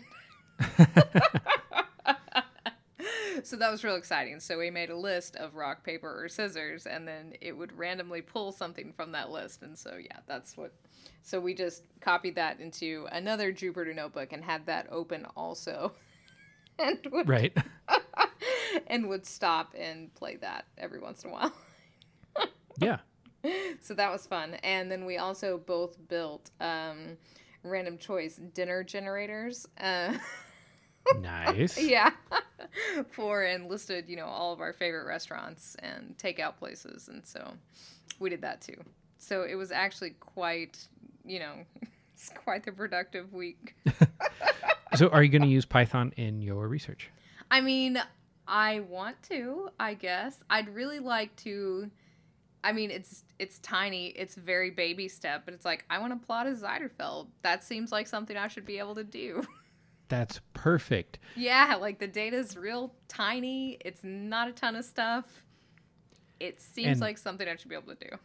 So 3.44 3.56
that 3.56 3.70
was 3.70 3.84
real 3.84 3.96
exciting. 3.96 4.40
So 4.40 4.58
we 4.58 4.70
made 4.70 4.90
a 4.90 4.96
list 4.96 5.36
of 5.36 5.54
rock 5.54 5.84
paper 5.84 6.24
or 6.24 6.28
scissors 6.28 6.86
and 6.86 7.06
then 7.06 7.34
it 7.40 7.56
would 7.56 7.76
randomly 7.76 8.22
pull 8.22 8.52
something 8.52 8.92
from 8.92 9.12
that 9.12 9.30
list 9.30 9.62
and 9.62 9.78
so 9.78 9.96
yeah, 10.00 10.18
that's 10.26 10.56
what 10.56 10.72
so 11.22 11.40
we 11.40 11.54
just 11.54 11.84
copied 12.00 12.34
that 12.36 12.60
into 12.60 13.06
another 13.10 13.52
Jupyter 13.52 13.94
notebook 13.94 14.32
and 14.32 14.44
had 14.44 14.66
that 14.66 14.88
open 14.90 15.26
also. 15.36 15.92
and 16.78 16.98
would 17.10 17.28
Right. 17.28 17.56
and 18.86 19.08
would 19.08 19.26
stop 19.26 19.74
and 19.78 20.12
play 20.14 20.36
that 20.36 20.66
every 20.76 21.00
once 21.00 21.24
in 21.24 21.30
a 21.30 21.32
while. 21.32 21.52
yeah. 22.78 22.98
so 23.80 23.94
that 23.94 24.10
was 24.10 24.26
fun. 24.26 24.54
And 24.62 24.90
then 24.90 25.04
we 25.04 25.16
also 25.18 25.58
both 25.58 25.96
built 26.08 26.50
um, 26.60 27.16
random 27.62 27.98
choice 27.98 28.36
dinner 28.36 28.82
generators. 28.82 29.66
Uh, 29.78 30.14
Nice. 31.20 31.80
yeah. 31.80 32.10
For 33.10 33.42
and 33.42 33.68
listed, 33.68 34.08
you 34.08 34.16
know, 34.16 34.26
all 34.26 34.52
of 34.52 34.60
our 34.60 34.72
favorite 34.72 35.06
restaurants 35.06 35.76
and 35.80 36.16
takeout 36.16 36.56
places. 36.56 37.08
And 37.08 37.24
so 37.26 37.52
we 38.18 38.30
did 38.30 38.42
that 38.42 38.60
too. 38.60 38.82
So 39.18 39.42
it 39.42 39.54
was 39.54 39.70
actually 39.70 40.10
quite, 40.10 40.88
you 41.24 41.38
know, 41.38 41.54
it's 42.14 42.30
quite 42.30 42.64
the 42.64 42.72
productive 42.72 43.32
week. 43.32 43.76
so, 44.94 45.08
are 45.08 45.22
you 45.22 45.28
going 45.28 45.42
to 45.42 45.48
use 45.48 45.64
Python 45.64 46.12
in 46.16 46.42
your 46.42 46.68
research? 46.68 47.10
I 47.50 47.60
mean, 47.60 48.02
I 48.48 48.80
want 48.80 49.22
to, 49.24 49.68
I 49.78 49.94
guess. 49.94 50.42
I'd 50.48 50.74
really 50.74 50.98
like 51.00 51.36
to 51.36 51.90
I 52.64 52.72
mean, 52.72 52.90
it's 52.90 53.24
it's 53.38 53.58
tiny. 53.58 54.06
It's 54.06 54.34
very 54.34 54.70
baby 54.70 55.06
step, 55.06 55.42
but 55.44 55.52
it's 55.52 55.66
like 55.66 55.84
I 55.90 55.98
want 55.98 56.18
to 56.18 56.26
plot 56.26 56.46
a 56.46 56.52
Zijderveld. 56.52 57.28
That 57.42 57.62
seems 57.62 57.92
like 57.92 58.06
something 58.06 58.36
I 58.38 58.48
should 58.48 58.64
be 58.64 58.78
able 58.78 58.94
to 58.94 59.04
do. 59.04 59.44
That's 60.08 60.40
perfect. 60.52 61.18
Yeah, 61.36 61.76
like 61.80 61.98
the 61.98 62.06
data's 62.06 62.56
real 62.56 62.94
tiny. 63.08 63.78
It's 63.84 64.04
not 64.04 64.48
a 64.48 64.52
ton 64.52 64.76
of 64.76 64.84
stuff. 64.84 65.44
It 66.40 66.60
seems 66.60 66.92
and, 66.92 67.00
like 67.00 67.18
something 67.18 67.48
I 67.48 67.56
should 67.56 67.68
be 67.68 67.74
able 67.74 67.94
to 67.94 68.08
do. 68.10 68.16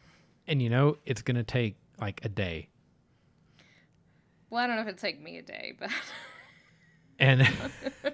And 0.48 0.62
you 0.62 0.70
know, 0.70 0.98
it's 1.06 1.22
going 1.22 1.38
to 1.38 1.44
take 1.44 1.78
like 2.00 2.24
a 2.26 2.30
day. 2.30 2.70
Well, 4.50 4.64
I 4.64 4.68
don't 4.68 4.76
know 4.78 4.82
if 4.82 4.88
it'd 4.88 5.00
take 5.00 5.22
me 5.22 5.38
a 5.38 5.42
day, 5.42 5.74
but 5.80 5.90
and 7.20 7.48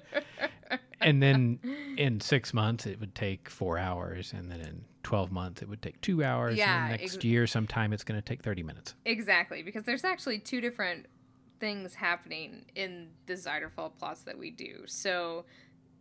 and 1.02 1.24
then 1.24 1.60
in 1.98 2.20
6 2.20 2.54
months 2.54 2.86
it 2.86 3.00
would 3.00 3.16
take 3.16 3.50
4 3.50 3.78
hours 3.78 4.34
and 4.36 4.52
then 4.52 4.60
in 4.62 4.86
12 5.04 5.32
months 5.32 5.62
it 5.62 5.70
would 5.70 5.82
take 5.82 6.02
two 6.02 6.24
hours 6.24 6.58
yeah, 6.58 6.88
next 6.90 7.16
ex- 7.16 7.24
year 7.24 7.46
sometime 7.46 7.94
it's 7.94 8.04
going 8.04 8.20
to 8.20 8.26
take 8.26 8.42
30 8.42 8.64
minutes 8.64 8.96
exactly 9.06 9.62
because 9.62 9.84
there's 9.84 10.04
actually 10.04 10.40
two 10.40 10.60
different 10.62 11.06
things 11.60 11.96
happening 11.96 12.66
in 12.76 13.10
the 13.26 13.34
Zijderveld 13.34 13.98
plots 13.98 14.22
that 14.22 14.38
we 14.38 14.52
do. 14.52 14.84
So 14.86 15.46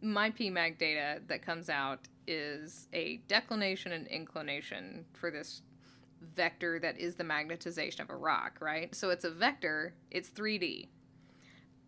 my 0.02 0.30
pmag 0.30 0.78
data 0.78 1.20
that 1.28 1.42
comes 1.42 1.68
out 1.68 2.00
is 2.26 2.88
a 2.92 3.20
declination 3.28 3.92
and 3.92 4.07
inclination 4.09 5.05
for 5.12 5.30
this 5.30 5.62
vector 6.34 6.78
that 6.78 6.98
is 6.98 7.16
the 7.16 7.24
magnetization 7.24 8.00
of 8.00 8.11
a 8.11 8.16
rock 8.16 8.59
right? 8.61 8.94
So 8.94 9.11
it's 9.11 9.24
a 9.24 9.30
vector 9.30 9.94
it's 10.11 10.30
3d 10.30 10.88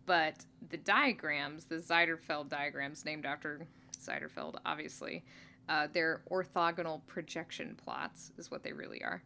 but 0.05 0.45
the 0.69 0.77
diagrams 0.77 1.65
the 1.65 1.77
Zijderveld 1.77 2.49
diagrams 2.49 3.03
named 3.03 3.25
after 3.25 3.67
Zijderveld 3.99 4.55
obviously 4.65 5.23
uh, 5.69 5.87
they're 5.91 6.21
orthogonal 6.31 7.01
projection 7.07 7.77
plots, 7.83 8.31
is 8.37 8.49
what 8.49 8.63
they 8.63 8.71
really 8.71 9.03
are. 9.03 9.21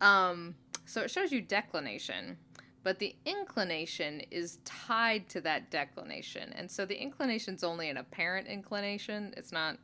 Um, 0.00 0.56
so 0.84 1.02
it 1.02 1.10
shows 1.10 1.32
you 1.32 1.40
declination, 1.40 2.36
but 2.86 3.00
the 3.00 3.16
inclination 3.24 4.20
is 4.30 4.60
tied 4.64 5.28
to 5.28 5.40
that 5.40 5.72
declination. 5.72 6.52
And 6.52 6.70
so 6.70 6.86
the 6.86 6.94
inclination's 6.94 7.64
only 7.64 7.90
an 7.90 7.96
apparent 7.96 8.46
inclination, 8.46 9.34
it's 9.36 9.50
not 9.50 9.78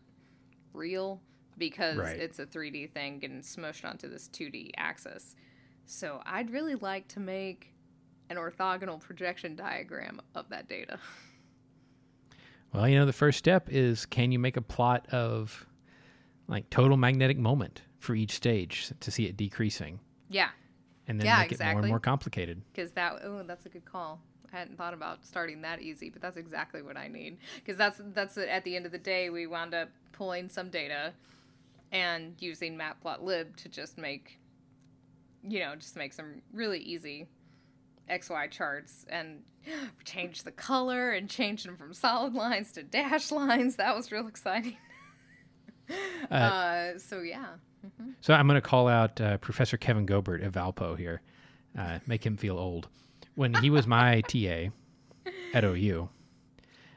real 0.72 1.20
because 1.58 1.96
right. 1.96 2.16
it's 2.16 2.38
a 2.38 2.46
3D 2.46 2.92
thing 2.92 3.18
getting 3.18 3.40
smushed 3.40 3.84
onto 3.84 4.08
this 4.08 4.28
2D 4.28 4.70
axis. 4.76 5.34
So 5.84 6.22
I'd 6.24 6.52
really 6.52 6.76
like 6.76 7.08
to 7.08 7.18
make 7.18 7.72
an 8.30 8.36
orthogonal 8.36 9.00
projection 9.00 9.56
diagram 9.56 10.22
of 10.36 10.48
that 10.50 10.68
data. 10.68 11.00
Well, 12.72 12.88
you 12.88 12.96
know, 12.96 13.04
the 13.04 13.12
first 13.12 13.36
step 13.36 13.66
is 13.68 14.06
can 14.06 14.30
you 14.30 14.38
make 14.38 14.56
a 14.56 14.62
plot 14.62 15.08
of 15.10 15.66
like 16.46 16.70
total 16.70 16.96
magnetic 16.96 17.36
moment 17.36 17.82
for 17.98 18.14
each 18.14 18.30
stage 18.30 18.92
to 19.00 19.10
see 19.10 19.26
it 19.26 19.36
decreasing. 19.36 19.98
Yeah. 20.30 20.50
And 21.12 21.20
then 21.20 21.26
yeah, 21.26 21.40
make 21.40 21.52
exactly. 21.52 21.70
it 21.70 21.74
more 21.74 21.82
and 21.82 21.88
more 21.90 22.00
complicated. 22.00 22.62
Because 22.72 22.92
that 22.92 23.20
oh, 23.22 23.42
that's 23.46 23.66
a 23.66 23.68
good 23.68 23.84
call. 23.84 24.20
I 24.50 24.58
hadn't 24.58 24.78
thought 24.78 24.94
about 24.94 25.24
starting 25.26 25.60
that 25.62 25.82
easy, 25.82 26.08
but 26.08 26.22
that's 26.22 26.38
exactly 26.38 26.80
what 26.80 26.96
I 26.96 27.08
need. 27.08 27.36
Because 27.56 27.76
that's 27.76 28.00
that's 28.14 28.38
at 28.38 28.64
the 28.64 28.76
end 28.76 28.86
of 28.86 28.92
the 28.92 28.98
day, 28.98 29.28
we 29.28 29.46
wound 29.46 29.74
up 29.74 29.90
pulling 30.12 30.48
some 30.48 30.70
data 30.70 31.12
and 31.90 32.34
using 32.38 32.78
matplotlib 32.78 33.56
to 33.56 33.68
just 33.68 33.98
make, 33.98 34.40
you 35.42 35.60
know, 35.60 35.76
just 35.76 35.96
make 35.96 36.14
some 36.14 36.40
really 36.52 36.78
easy 36.78 37.28
XY 38.10 38.50
charts 38.50 39.04
and 39.10 39.42
change 40.04 40.44
the 40.44 40.50
color 40.50 41.10
and 41.10 41.28
change 41.28 41.64
them 41.64 41.76
from 41.76 41.92
solid 41.92 42.32
lines 42.32 42.72
to 42.72 42.82
dash 42.82 43.30
lines. 43.30 43.76
That 43.76 43.94
was 43.94 44.10
real 44.10 44.26
exciting. 44.26 44.78
Uh, 46.30 46.34
uh, 46.34 46.98
so 46.98 47.20
yeah. 47.20 47.56
Mm-hmm. 47.86 48.10
So 48.20 48.34
I'm 48.34 48.46
going 48.46 48.60
to 48.60 48.66
call 48.66 48.88
out 48.88 49.20
uh, 49.20 49.38
Professor 49.38 49.76
Kevin 49.76 50.06
Goebbert 50.06 50.44
at 50.44 50.52
Valpo 50.52 50.96
here, 50.96 51.22
uh, 51.78 51.98
make 52.06 52.24
him 52.24 52.36
feel 52.36 52.58
old. 52.58 52.88
When 53.34 53.54
he 53.54 53.70
was 53.70 53.86
my 53.86 54.20
TA 54.28 54.68
at 55.54 55.64
OU, 55.64 56.08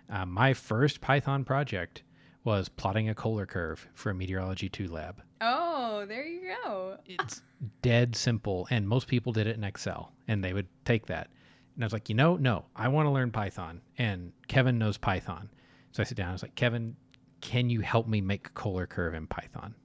uh, 0.09 0.25
my 0.25 0.53
first 0.53 1.01
Python 1.01 1.43
project 1.43 2.03
was 2.43 2.69
plotting 2.69 3.09
a 3.09 3.15
Kohler 3.15 3.45
curve 3.45 3.87
for 3.93 4.11
a 4.11 4.13
Meteorology 4.13 4.69
2 4.69 4.87
lab. 4.87 5.21
Oh, 5.41 6.05
there 6.07 6.25
you 6.25 6.53
go. 6.63 6.97
it's 7.05 7.41
dead 7.81 8.15
simple, 8.15 8.67
and 8.69 8.87
most 8.87 9.07
people 9.07 9.33
did 9.33 9.47
it 9.47 9.57
in 9.57 9.63
Excel, 9.63 10.11
and 10.27 10.43
they 10.43 10.53
would 10.53 10.67
take 10.85 11.07
that. 11.07 11.29
And 11.73 11.83
I 11.83 11.85
was 11.85 11.93
like, 11.93 12.07
you 12.07 12.15
know, 12.15 12.37
no, 12.37 12.65
I 12.75 12.87
want 12.87 13.07
to 13.07 13.11
learn 13.11 13.31
Python, 13.31 13.81
and 13.97 14.31
Kevin 14.47 14.77
knows 14.77 14.97
Python. 14.97 15.49
So 15.91 16.03
I 16.03 16.05
sit 16.05 16.17
down. 16.17 16.29
I 16.29 16.33
was 16.33 16.43
like, 16.43 16.55
Kevin, 16.55 16.95
can 17.41 17.69
you 17.69 17.81
help 17.81 18.07
me 18.07 18.21
make 18.21 18.47
a 18.47 18.51
Kohler 18.51 18.85
curve 18.85 19.13
in 19.13 19.27
Python? 19.27 19.75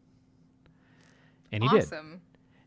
And 1.53 1.63
he 1.63 1.69
awesome. 1.69 2.21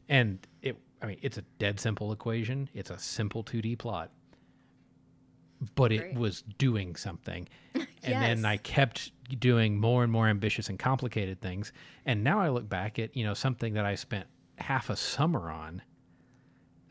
did. 0.07 0.15
And 0.15 0.47
it, 0.61 0.77
I 1.01 1.05
mean, 1.07 1.17
it's 1.21 1.37
a 1.37 1.43
dead 1.59 1.79
simple 1.79 2.11
equation. 2.11 2.69
It's 2.73 2.89
a 2.89 2.97
simple 2.99 3.43
2D 3.43 3.77
plot, 3.77 4.11
but 5.75 5.89
Great. 5.89 6.01
it 6.11 6.15
was 6.15 6.43
doing 6.57 6.95
something. 6.95 7.47
yes. 7.73 7.87
And 8.03 8.21
then 8.21 8.45
I 8.45 8.57
kept 8.57 9.13
doing 9.39 9.79
more 9.79 10.03
and 10.03 10.11
more 10.11 10.27
ambitious 10.27 10.67
and 10.67 10.77
complicated 10.77 11.39
things. 11.39 11.71
And 12.05 12.21
now 12.21 12.41
I 12.41 12.49
look 12.49 12.67
back 12.67 12.99
at, 12.99 13.15
you 13.15 13.23
know, 13.23 13.33
something 13.33 13.75
that 13.75 13.85
I 13.85 13.95
spent 13.95 14.27
half 14.57 14.89
a 14.89 14.97
summer 14.97 15.49
on 15.49 15.81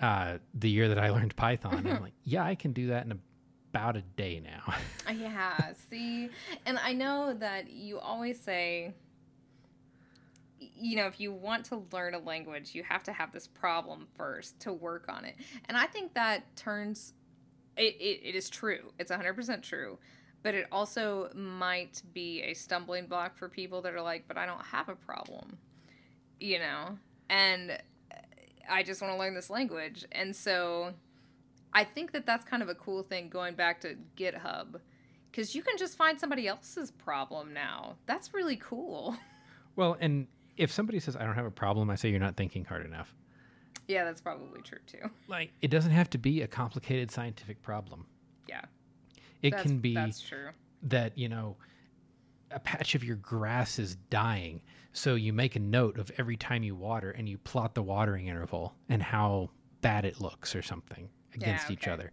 uh, 0.00 0.38
the 0.54 0.70
year 0.70 0.88
that 0.88 0.98
I 0.98 1.10
learned 1.16 1.36
Python. 1.36 1.86
I'm 1.86 2.00
like, 2.02 2.14
yeah, 2.24 2.44
I 2.44 2.54
can 2.54 2.72
do 2.72 2.86
that 2.86 3.04
in 3.04 3.12
a 3.12 3.18
about 3.72 3.96
a 3.96 4.02
day 4.02 4.38
now. 4.44 4.74
yeah, 5.14 5.72
see, 5.88 6.28
and 6.66 6.78
I 6.78 6.92
know 6.92 7.32
that 7.32 7.70
you 7.70 7.98
always 7.98 8.38
say, 8.38 8.92
you 10.76 10.96
know, 10.96 11.06
if 11.06 11.20
you 11.20 11.32
want 11.32 11.64
to 11.66 11.84
learn 11.92 12.14
a 12.14 12.18
language, 12.18 12.74
you 12.74 12.82
have 12.82 13.02
to 13.04 13.12
have 13.12 13.32
this 13.32 13.46
problem 13.46 14.06
first 14.16 14.58
to 14.60 14.72
work 14.72 15.06
on 15.08 15.24
it. 15.24 15.36
And 15.66 15.76
I 15.76 15.86
think 15.86 16.14
that 16.14 16.54
turns, 16.56 17.14
it, 17.76 17.96
it, 18.00 18.20
it 18.22 18.34
is 18.34 18.50
true. 18.50 18.92
It's 18.98 19.10
100% 19.10 19.62
true. 19.62 19.98
But 20.42 20.54
it 20.54 20.66
also 20.72 21.30
might 21.34 22.02
be 22.12 22.42
a 22.42 22.54
stumbling 22.54 23.06
block 23.06 23.36
for 23.36 23.48
people 23.48 23.82
that 23.82 23.94
are 23.94 24.02
like, 24.02 24.26
but 24.26 24.36
I 24.36 24.44
don't 24.44 24.64
have 24.66 24.88
a 24.88 24.96
problem, 24.96 25.56
you 26.40 26.58
know? 26.58 26.98
And 27.30 27.70
uh, 27.70 28.16
I 28.68 28.82
just 28.82 29.00
want 29.00 29.14
to 29.14 29.18
learn 29.18 29.34
this 29.34 29.50
language. 29.50 30.04
And 30.10 30.34
so 30.34 30.94
I 31.72 31.84
think 31.84 32.12
that 32.12 32.26
that's 32.26 32.44
kind 32.44 32.62
of 32.62 32.68
a 32.68 32.74
cool 32.74 33.02
thing 33.04 33.28
going 33.28 33.54
back 33.54 33.80
to 33.82 33.96
GitHub 34.16 34.80
because 35.30 35.54
you 35.54 35.62
can 35.62 35.78
just 35.78 35.96
find 35.96 36.20
somebody 36.20 36.46
else's 36.46 36.90
problem 36.90 37.54
now. 37.54 37.94
That's 38.06 38.34
really 38.34 38.56
cool. 38.56 39.16
Well, 39.74 39.96
and 40.00 40.26
if 40.56 40.70
somebody 40.70 41.00
says, 41.00 41.16
I 41.16 41.24
don't 41.24 41.34
have 41.34 41.46
a 41.46 41.50
problem, 41.50 41.90
I 41.90 41.94
say 41.94 42.10
you're 42.10 42.20
not 42.20 42.36
thinking 42.36 42.64
hard 42.64 42.84
enough. 42.84 43.14
Yeah, 43.88 44.04
that's 44.04 44.20
probably 44.20 44.62
true 44.62 44.78
too. 44.86 45.10
Like, 45.28 45.52
it 45.60 45.68
doesn't 45.68 45.90
have 45.90 46.10
to 46.10 46.18
be 46.18 46.42
a 46.42 46.46
complicated 46.46 47.10
scientific 47.10 47.62
problem. 47.62 48.06
Yeah. 48.48 48.62
It 49.42 49.50
that's, 49.50 49.62
can 49.62 49.78
be 49.78 49.94
that's 49.94 50.20
true. 50.20 50.50
that, 50.84 51.18
you 51.18 51.28
know, 51.28 51.56
a 52.50 52.60
patch 52.60 52.94
of 52.94 53.02
your 53.02 53.16
grass 53.16 53.78
is 53.78 53.96
dying. 54.10 54.62
So 54.92 55.14
you 55.14 55.32
make 55.32 55.56
a 55.56 55.60
note 55.60 55.98
of 55.98 56.10
every 56.18 56.36
time 56.36 56.62
you 56.62 56.74
water 56.74 57.10
and 57.10 57.28
you 57.28 57.38
plot 57.38 57.74
the 57.74 57.82
watering 57.82 58.28
interval 58.28 58.74
and 58.88 59.02
how 59.02 59.50
bad 59.80 60.04
it 60.04 60.20
looks 60.20 60.54
or 60.54 60.62
something 60.62 61.08
against 61.34 61.64
yeah, 61.64 61.66
okay. 61.66 61.72
each 61.72 61.88
other. 61.88 62.12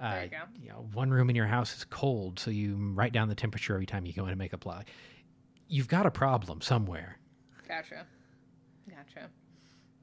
Uh, 0.00 0.14
there 0.14 0.24
you 0.24 0.30
go. 0.30 0.36
You 0.62 0.68
know, 0.70 0.88
one 0.94 1.10
room 1.10 1.28
in 1.28 1.36
your 1.36 1.46
house 1.46 1.76
is 1.76 1.84
cold, 1.84 2.38
so 2.38 2.50
you 2.50 2.76
write 2.94 3.12
down 3.12 3.28
the 3.28 3.34
temperature 3.34 3.74
every 3.74 3.84
time 3.84 4.06
you 4.06 4.14
go 4.14 4.22
in 4.24 4.30
and 4.30 4.38
make 4.38 4.54
a 4.54 4.58
plot. 4.58 4.86
You've 5.68 5.88
got 5.88 6.06
a 6.06 6.10
problem 6.10 6.62
somewhere. 6.62 7.18
Gotcha. 7.70 8.04
Gotcha. 8.88 9.28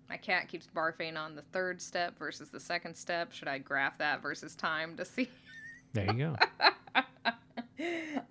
My 0.08 0.16
cat 0.16 0.48
keeps 0.48 0.70
barfing 0.74 1.18
on 1.18 1.36
the 1.36 1.42
third 1.42 1.82
step 1.82 2.18
versus 2.18 2.50
the 2.50 2.62
second 2.62 2.96
step. 2.96 3.34
Should 3.34 3.50
I 3.50 3.58
graph 3.58 3.98
that 3.98 4.22
versus 4.22 4.56
time 4.56 4.96
to 4.96 5.04
see? 5.04 5.30
There 5.92 6.06
you 6.06 6.14
go. 6.14 6.36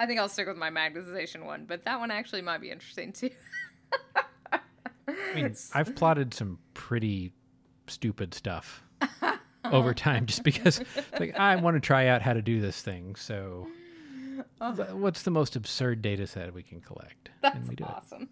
I 0.01 0.07
think 0.07 0.19
I'll 0.19 0.31
stick 0.31 0.47
with 0.47 0.57
my 0.57 0.71
magnetization 0.71 1.45
one, 1.45 1.67
but 1.67 1.85
that 1.85 2.01
one 2.01 2.11
actually 2.11 2.41
might 2.41 2.63
be 2.63 2.71
interesting 2.71 3.13
too. 3.13 3.29
I 4.53 5.35
mean, 5.35 5.55
I've 5.75 5.95
plotted 5.95 6.33
some 6.33 6.59
pretty 6.73 7.33
stupid 7.89 8.33
stuff 8.33 8.83
over 9.65 9.93
time 9.93 10.25
just 10.25 10.45
because 10.45 10.81
like 11.21 11.39
I 11.39 11.57
want 11.57 11.77
to 11.77 11.81
try 11.81 12.07
out 12.07 12.23
how 12.23 12.33
to 12.33 12.43
do 12.43 12.63
this 12.63 12.81
thing. 12.81 13.17
So 13.17 13.69
oh. 14.63 14.73
what's 14.97 15.23
the 15.23 15.31
most 15.31 15.57
absurd 15.57 16.01
data 16.01 16.27
set 16.27 16.55
we 16.55 16.63
can 16.63 16.81
collect? 16.81 17.29
That's 17.43 17.57
and 17.57 17.69
we 17.69 17.77
do 17.77 17.85
awesome. 17.85 18.31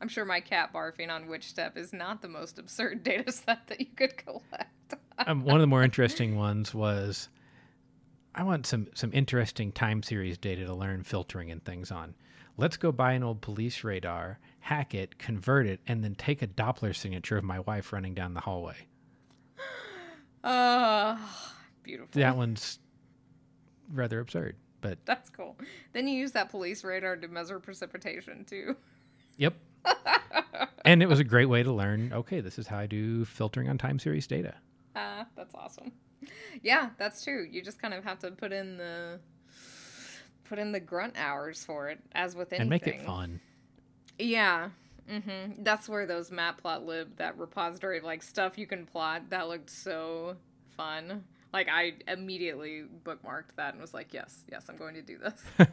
I'm 0.00 0.08
sure 0.08 0.24
my 0.24 0.40
cat 0.40 0.72
barfing 0.72 1.10
on 1.10 1.28
which 1.28 1.48
step 1.48 1.76
is 1.76 1.92
not 1.92 2.22
the 2.22 2.28
most 2.28 2.58
absurd 2.58 3.02
data 3.04 3.32
set 3.32 3.66
that 3.68 3.80
you 3.80 3.86
could 3.96 4.16
collect. 4.16 4.94
um, 5.26 5.44
one 5.44 5.56
of 5.56 5.60
the 5.60 5.66
more 5.66 5.82
interesting 5.82 6.36
ones 6.36 6.74
was 6.74 7.28
I 8.34 8.42
want 8.42 8.66
some 8.66 8.88
some 8.94 9.10
interesting 9.12 9.72
time 9.72 10.02
series 10.02 10.38
data 10.38 10.66
to 10.66 10.74
learn 10.74 11.04
filtering 11.04 11.50
and 11.50 11.64
things 11.64 11.90
on. 11.90 12.14
Let's 12.56 12.76
go 12.76 12.92
buy 12.92 13.12
an 13.12 13.24
old 13.24 13.40
police 13.40 13.82
radar, 13.82 14.38
hack 14.60 14.94
it, 14.94 15.18
convert 15.18 15.66
it, 15.66 15.80
and 15.88 16.04
then 16.04 16.14
take 16.14 16.40
a 16.40 16.46
Doppler 16.46 16.94
signature 16.94 17.36
of 17.36 17.42
my 17.42 17.58
wife 17.60 17.92
running 17.92 18.14
down 18.14 18.34
the 18.34 18.40
hallway. 18.40 18.76
Oh, 20.46 21.18
beautiful. 21.82 22.20
That 22.20 22.36
one's 22.36 22.78
rather 23.90 24.20
absurd, 24.20 24.56
but 24.82 24.98
That's 25.06 25.30
cool. 25.30 25.56
Then 25.94 26.06
you 26.06 26.18
use 26.18 26.32
that 26.32 26.50
police 26.50 26.84
radar 26.84 27.16
to 27.16 27.28
measure 27.28 27.58
precipitation 27.58 28.44
too. 28.44 28.76
yep. 29.38 29.54
And 30.84 31.02
it 31.02 31.06
was 31.06 31.20
a 31.20 31.24
great 31.24 31.46
way 31.46 31.62
to 31.62 31.72
learn. 31.72 32.12
Okay, 32.12 32.40
this 32.40 32.58
is 32.58 32.66
how 32.66 32.78
I 32.78 32.86
do 32.86 33.24
filtering 33.24 33.68
on 33.68 33.78
time 33.78 33.98
series 33.98 34.26
data. 34.26 34.54
Ah, 34.96 35.26
that's 35.36 35.54
awesome. 35.54 35.92
Yeah, 36.62 36.90
that's 36.98 37.24
true. 37.24 37.46
You 37.50 37.62
just 37.62 37.80
kind 37.80 37.92
of 37.94 38.04
have 38.04 38.18
to 38.20 38.30
put 38.30 38.52
in 38.52 38.76
the 38.76 39.20
put 40.44 40.58
in 40.58 40.72
the 40.72 40.80
grunt 40.80 41.14
hours 41.16 41.64
for 41.64 41.88
it, 41.88 41.98
as 42.12 42.34
with 42.36 42.52
anything. 42.52 42.60
and 42.62 42.70
make 42.70 42.86
it 42.86 43.00
fun. 43.02 43.40
Yeah. 44.18 44.70
hmm 45.08 45.52
That's 45.58 45.88
where 45.88 46.06
those 46.06 46.30
matplotlib, 46.30 47.16
that 47.16 47.38
repository 47.38 47.98
of 47.98 48.04
like 48.04 48.22
stuff 48.22 48.56
you 48.58 48.66
can 48.66 48.86
plot, 48.86 49.30
that 49.30 49.48
looked 49.48 49.70
so 49.70 50.36
fun. 50.76 51.24
Like 51.52 51.68
I 51.70 51.94
immediately 52.08 52.84
bookmarked 53.04 53.56
that 53.56 53.72
and 53.74 53.80
was 53.80 53.94
like, 53.94 54.12
yes, 54.12 54.44
yes, 54.50 54.66
I'm 54.68 54.76
going 54.76 54.94
to 54.94 55.02
do 55.02 55.18
this. 55.18 55.42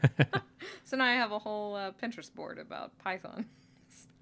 so 0.84 0.98
now 0.98 1.06
I 1.06 1.14
have 1.14 1.32
a 1.32 1.40
whole 1.40 1.76
uh, 1.76 1.92
Pinterest 2.02 2.34
board 2.34 2.58
about 2.60 2.98
Python. 3.00 3.46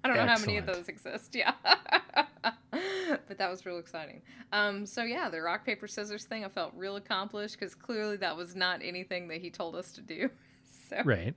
I 0.02 0.08
don't 0.08 0.16
know 0.16 0.26
how 0.26 0.38
many 0.38 0.56
of 0.56 0.66
those 0.66 0.88
exist. 0.88 1.34
Yeah. 1.34 1.52
but 3.28 3.38
that 3.38 3.50
was 3.50 3.66
real 3.66 3.78
exciting. 3.78 4.22
Um, 4.52 4.86
so 4.86 5.02
yeah, 5.02 5.28
the 5.28 5.40
rock 5.40 5.64
paper 5.64 5.86
scissors 5.86 6.24
thing, 6.24 6.44
I 6.44 6.48
felt 6.48 6.72
real 6.76 6.96
accomplished 6.96 7.58
because 7.58 7.74
clearly 7.74 8.16
that 8.18 8.36
was 8.36 8.54
not 8.54 8.80
anything 8.82 9.28
that 9.28 9.40
he 9.40 9.50
told 9.50 9.74
us 9.76 9.92
to 9.92 10.00
do. 10.00 10.30
So 10.88 11.02
right. 11.04 11.34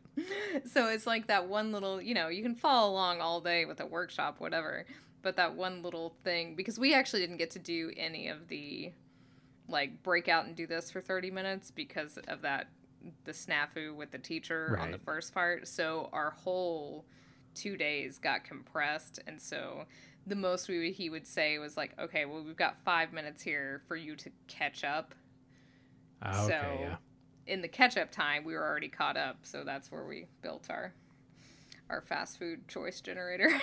so 0.65 0.87
it's 0.87 1.05
like 1.05 1.27
that 1.27 1.47
one 1.47 1.71
little, 1.71 2.01
you 2.01 2.15
know, 2.15 2.27
you 2.27 2.41
can 2.41 2.55
follow 2.55 2.91
along 2.91 3.21
all 3.21 3.39
day 3.39 3.65
with 3.65 3.79
a 3.79 3.85
workshop, 3.85 4.39
whatever. 4.39 4.85
But 5.21 5.35
that 5.37 5.55
one 5.55 5.83
little 5.83 6.15
thing, 6.23 6.55
because 6.55 6.79
we 6.79 6.93
actually 6.93 7.21
didn't 7.21 7.37
get 7.37 7.51
to 7.51 7.59
do 7.59 7.91
any 7.95 8.29
of 8.29 8.47
the, 8.47 8.91
like, 9.67 10.01
break 10.01 10.27
out 10.27 10.45
and 10.45 10.55
do 10.55 10.65
this 10.65 10.89
for 10.89 11.01
30 11.01 11.29
minutes 11.29 11.69
because 11.69 12.17
of 12.27 12.41
that, 12.41 12.67
the 13.25 13.31
snafu 13.31 13.95
with 13.95 14.09
the 14.09 14.17
teacher 14.17 14.75
on 14.81 14.89
the 14.89 14.97
first 14.97 15.35
part. 15.35 15.67
So 15.67 16.09
our 16.13 16.31
whole 16.31 17.05
two 17.55 17.77
days 17.77 18.17
got 18.19 18.43
compressed. 18.43 19.19
And 19.27 19.41
so 19.41 19.85
the 20.27 20.35
most 20.35 20.67
we 20.69 20.91
he 20.91 21.09
would 21.09 21.27
say 21.27 21.57
was 21.59 21.75
like, 21.77 21.91
okay, 21.99 22.25
well, 22.25 22.43
we've 22.43 22.55
got 22.55 22.77
five 22.85 23.11
minutes 23.13 23.41
here 23.41 23.81
for 23.87 23.95
you 23.95 24.15
to 24.17 24.29
catch 24.47 24.83
up 24.83 25.13
Ah, 26.21 26.43
okay, 26.45 26.47
so 26.61 26.77
yeah. 26.81 26.95
in 27.47 27.61
the 27.61 27.67
catch 27.67 27.97
up 27.97 28.09
time 28.11 28.45
we 28.45 28.53
were 28.53 28.63
already 28.65 28.87
caught 28.87 29.17
up 29.17 29.37
so 29.43 29.63
that's 29.65 29.91
where 29.91 30.05
we 30.05 30.25
built 30.41 30.67
our 30.69 30.93
our 31.89 31.99
fast 32.01 32.39
food 32.39 32.65
choice 32.69 33.01
generator 33.01 33.49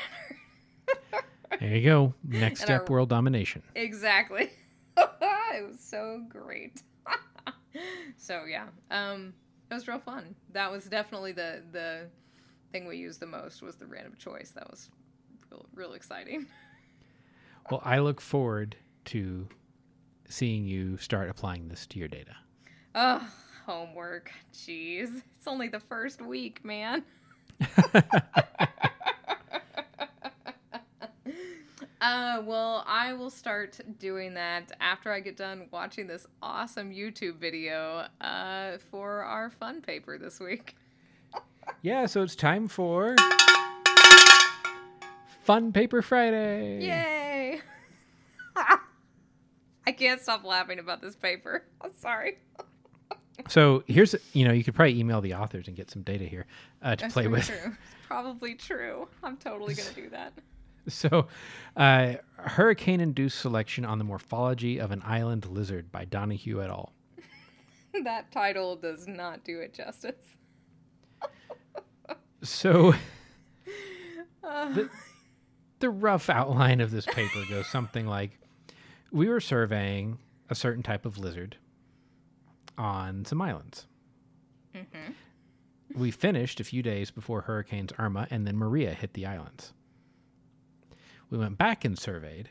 There 1.58 1.76
you 1.76 1.84
go. 1.84 2.14
Next 2.22 2.60
And 2.60 2.66
step, 2.68 2.80
our- 2.88 2.92
world 2.94 3.08
domination. 3.08 3.62
exactly 3.74 4.50
it 4.96 5.66
was 5.68 5.80
so 5.80 6.22
great 6.28 6.82
so 8.18 8.44
yeah 8.44 8.66
um 8.90 9.32
it 9.70 9.74
was 9.74 9.88
real 9.88 9.98
fun 9.98 10.34
that 10.52 10.70
was 10.70 10.84
definitely 10.84 11.32
the 11.32 11.62
the 11.72 12.08
thing 12.72 12.86
we 12.86 12.96
used 12.96 13.20
the 13.20 13.26
most 13.26 13.62
was 13.62 13.76
the 13.76 13.86
random 13.86 14.14
choice. 14.18 14.50
That 14.50 14.70
was 14.70 14.90
real, 15.50 15.66
real 15.74 15.92
exciting. 15.94 16.46
Well, 17.70 17.82
I 17.84 18.00
look 18.00 18.20
forward 18.20 18.74
to 19.04 19.46
seeing 20.28 20.66
you 20.66 20.96
start 20.96 21.28
applying 21.30 21.68
this 21.68 21.86
to 21.88 22.00
your 22.00 22.08
data. 22.08 22.34
oh 22.96 23.24
homework. 23.64 24.32
Jeez. 24.52 25.22
It's 25.36 25.46
only 25.46 25.68
the 25.68 25.78
first 25.78 26.20
week 26.20 26.64
man. 26.64 27.04
Uh, 32.00 32.40
well, 32.46 32.82
I 32.86 33.12
will 33.12 33.28
start 33.28 33.78
doing 33.98 34.32
that 34.34 34.72
after 34.80 35.12
I 35.12 35.20
get 35.20 35.36
done 35.36 35.66
watching 35.70 36.06
this 36.06 36.26
awesome 36.42 36.90
YouTube 36.92 37.36
video 37.36 38.06
uh, 38.22 38.78
for 38.90 39.22
our 39.22 39.50
fun 39.50 39.82
paper 39.82 40.16
this 40.16 40.40
week. 40.40 40.76
Yeah, 41.82 42.06
so 42.06 42.22
it's 42.22 42.34
time 42.36 42.68
for 42.68 43.16
Fun 45.42 45.72
Paper 45.72 46.02
Friday. 46.02 46.84
Yay! 46.84 47.60
I 49.86 49.92
can't 49.92 50.20
stop 50.20 50.44
laughing 50.44 50.78
about 50.78 51.00
this 51.00 51.16
paper. 51.16 51.64
I'm 51.80 51.92
sorry. 51.94 52.38
So 53.48 53.82
here's, 53.86 54.14
you 54.34 54.44
know, 54.46 54.52
you 54.52 54.62
could 54.62 54.74
probably 54.74 55.00
email 55.00 55.20
the 55.20 55.34
authors 55.34 55.66
and 55.66 55.76
get 55.76 55.90
some 55.90 56.02
data 56.02 56.24
here 56.24 56.46
uh, 56.82 56.96
to 56.96 57.02
That's 57.02 57.12
play 57.14 57.26
with. 57.26 57.46
True. 57.46 57.72
It's 58.00 58.16
probably 58.16 58.54
true. 58.56 59.06
I'm 59.22 59.36
totally 59.36 59.72
gonna 59.74 59.92
do 59.94 60.10
that. 60.10 60.32
So, 60.88 61.28
uh, 61.76 62.14
hurricane-induced 62.38 63.38
selection 63.38 63.84
on 63.84 63.98
the 63.98 64.04
morphology 64.04 64.78
of 64.78 64.90
an 64.90 65.00
island 65.04 65.46
lizard 65.46 65.92
by 65.92 66.06
Donihue 66.06 66.60
et 66.64 66.70
al. 66.70 66.92
that 68.02 68.32
title 68.32 68.74
does 68.74 69.06
not 69.06 69.44
do 69.44 69.60
it 69.60 69.72
justice. 69.74 70.24
So, 72.42 72.94
Uh, 74.42 74.68
the, 74.70 74.90
the 75.78 75.90
rough 75.90 76.28
outline 76.28 76.80
of 76.80 76.90
this 76.90 77.06
paper 77.06 77.44
goes 77.48 77.68
something 77.68 78.06
like 78.06 78.32
we 79.12 79.28
were 79.28 79.40
surveying 79.40 80.18
a 80.48 80.54
certain 80.54 80.82
type 80.82 81.06
of 81.06 81.18
lizard 81.18 81.56
on 82.76 83.24
some 83.24 83.40
islands. 83.40 83.86
We 85.94 86.10
finished 86.10 86.58
a 86.58 86.64
few 86.64 86.82
days 86.82 87.10
before 87.10 87.42
hurricanes 87.42 87.92
Irma 87.98 88.26
and 88.30 88.46
then 88.46 88.56
Maria 88.56 88.92
hit 88.92 89.14
the 89.14 89.26
islands. 89.26 89.72
We 91.28 91.38
went 91.38 91.58
back 91.58 91.84
and 91.84 91.98
surveyed 91.98 92.50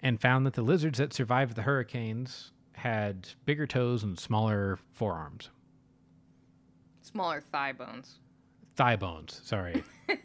and 0.00 0.20
found 0.20 0.46
that 0.46 0.54
the 0.54 0.62
lizards 0.62 0.98
that 0.98 1.12
survived 1.12 1.56
the 1.56 1.62
hurricanes 1.62 2.52
had 2.74 3.28
bigger 3.44 3.66
toes 3.66 4.02
and 4.04 4.18
smaller 4.18 4.78
forearms. 4.92 5.50
Smaller 7.02 7.40
thigh 7.40 7.72
bones. 7.72 8.18
Thigh 8.76 8.96
bones, 8.96 9.40
sorry. 9.44 9.82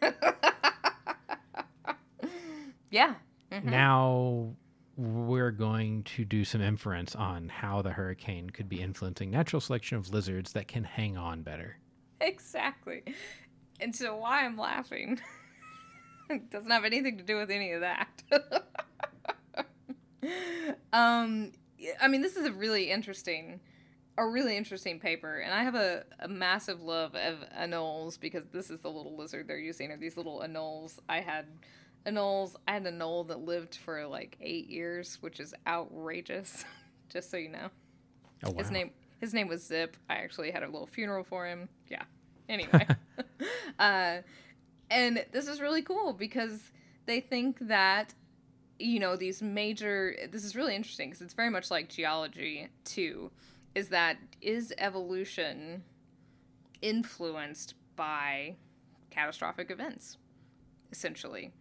Yeah. 2.91 3.15
Now 3.63 4.55
we're 4.97 5.51
going 5.51 6.03
to 6.03 6.25
do 6.25 6.43
some 6.43 6.61
inference 6.61 7.15
on 7.15 7.49
how 7.49 7.81
the 7.81 7.91
hurricane 7.91 8.49
could 8.49 8.67
be 8.67 8.81
influencing 8.81 9.31
natural 9.31 9.59
selection 9.61 9.97
of 9.97 10.09
lizards 10.09 10.53
that 10.53 10.67
can 10.67 10.83
hang 10.83 11.17
on 11.17 11.41
better. 11.41 11.77
Exactly. 12.19 13.03
And 13.79 13.95
so 13.95 14.17
why 14.17 14.45
I'm 14.45 14.57
laughing 14.57 15.19
doesn't 16.51 16.69
have 16.69 16.85
anything 16.85 17.17
to 17.17 17.23
do 17.23 17.37
with 17.37 17.49
any 17.49 17.71
of 17.71 17.81
that. 17.81 18.23
um 20.91 21.53
I 22.01 22.07
mean 22.07 22.21
this 22.21 22.35
is 22.35 22.45
a 22.45 22.51
really 22.51 22.91
interesting 22.91 23.61
a 24.19 24.27
really 24.27 24.57
interesting 24.57 24.99
paper 24.99 25.37
and 25.37 25.53
I 25.53 25.63
have 25.63 25.75
a, 25.75 26.03
a 26.19 26.27
massive 26.27 26.81
love 26.81 27.15
of 27.15 27.37
anoles 27.57 28.19
because 28.19 28.45
this 28.51 28.69
is 28.69 28.79
the 28.79 28.89
little 28.89 29.15
lizard 29.15 29.47
they're 29.47 29.57
using 29.57 29.91
are 29.91 29.97
these 29.97 30.17
little 30.17 30.41
anoles. 30.45 30.99
I 31.07 31.21
had 31.21 31.45
anoles 32.05 32.55
I 32.67 32.73
had 32.73 32.85
a 32.85 32.91
anole 32.91 33.27
that 33.29 33.39
lived 33.39 33.75
for 33.75 34.05
like 34.05 34.37
eight 34.41 34.69
years, 34.69 35.17
which 35.21 35.39
is 35.39 35.53
outrageous, 35.65 36.65
just 37.09 37.31
so 37.31 37.37
you 37.37 37.49
know. 37.49 37.69
Oh, 38.43 38.51
wow. 38.51 38.57
His 38.57 38.71
name 38.71 38.91
his 39.21 39.33
name 39.33 39.47
was 39.47 39.65
Zip. 39.65 39.95
I 40.09 40.15
actually 40.15 40.51
had 40.51 40.63
a 40.63 40.67
little 40.67 40.87
funeral 40.87 41.23
for 41.23 41.47
him. 41.47 41.69
Yeah. 41.87 42.03
Anyway. 42.49 42.87
uh 43.79 44.17
and 44.91 45.25
this 45.31 45.47
is 45.47 45.61
really 45.61 45.81
cool 45.81 46.11
because 46.11 46.59
they 47.05 47.21
think 47.21 47.57
that 47.61 48.13
you 48.79 48.99
know 48.99 49.15
these 49.15 49.41
major 49.41 50.13
this 50.29 50.43
is 50.43 50.57
really 50.57 50.75
interesting 50.75 51.09
because 51.09 51.21
it's 51.21 51.33
very 51.33 51.49
much 51.49 51.71
like 51.71 51.87
geology 51.87 52.67
too 52.83 53.31
is 53.79 53.89
that 53.89 54.17
is 54.41 54.73
evolution 54.77 55.83
influenced 56.81 57.73
by 57.95 58.57
catastrophic 59.09 59.71
events 59.71 60.17
essentially? 60.91 61.53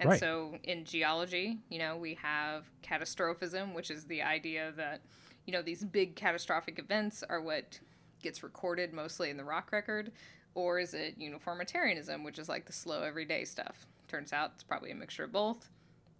And 0.00 0.08
Right. 0.08 0.18
so 0.18 0.56
in 0.64 0.86
geology 0.86 1.58
you 1.68 1.78
know 1.78 1.96
we 1.98 2.14
have 2.14 2.64
catastrophism 2.80 3.74
which 3.74 3.90
is 3.90 4.06
the 4.06 4.22
idea 4.22 4.72
that 4.76 5.02
you 5.46 5.52
know 5.52 5.60
these 5.60 5.84
big 5.84 6.16
catastrophic 6.16 6.78
events 6.78 7.22
are 7.28 7.42
what 7.42 7.78
gets 8.22 8.42
recorded 8.42 8.94
mostly 8.94 9.28
in 9.28 9.36
the 9.36 9.44
rock 9.44 9.70
record 9.70 10.12
or 10.54 10.78
is 10.78 10.94
it 10.94 11.18
uniformitarianism 11.18 12.24
which 12.24 12.38
is 12.38 12.48
like 12.48 12.64
the 12.64 12.72
slow 12.72 13.02
everyday 13.02 13.44
stuff? 13.44 13.86
Turns 14.08 14.32
out 14.32 14.52
it's 14.54 14.64
probably 14.64 14.90
a 14.90 14.94
mixture 14.94 15.24
of 15.24 15.32
both. 15.32 15.68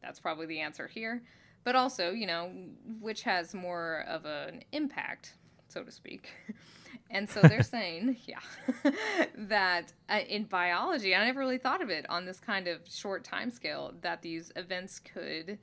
That's 0.02 0.20
probably 0.20 0.46
the 0.46 0.60
answer 0.60 0.86
here 0.86 1.22
but 1.64 1.74
also 1.74 2.10
you 2.10 2.26
know 2.26 2.50
which 3.00 3.22
has 3.22 3.54
more 3.54 4.04
of 4.08 4.24
an 4.24 4.62
impact 4.72 5.34
so 5.68 5.82
to 5.82 5.90
speak 5.90 6.30
and 7.10 7.28
so 7.28 7.40
they're 7.42 7.62
saying 7.78 8.16
yeah 8.26 8.90
that 9.36 9.92
uh, 10.08 10.20
in 10.28 10.44
biology 10.44 11.14
i 11.14 11.24
never 11.24 11.40
really 11.40 11.58
thought 11.58 11.82
of 11.82 11.90
it 11.90 12.08
on 12.08 12.24
this 12.24 12.40
kind 12.40 12.68
of 12.68 12.80
short 12.88 13.24
time 13.24 13.50
scale 13.50 13.92
that 14.00 14.22
these 14.22 14.52
events 14.56 14.98
could 14.98 15.58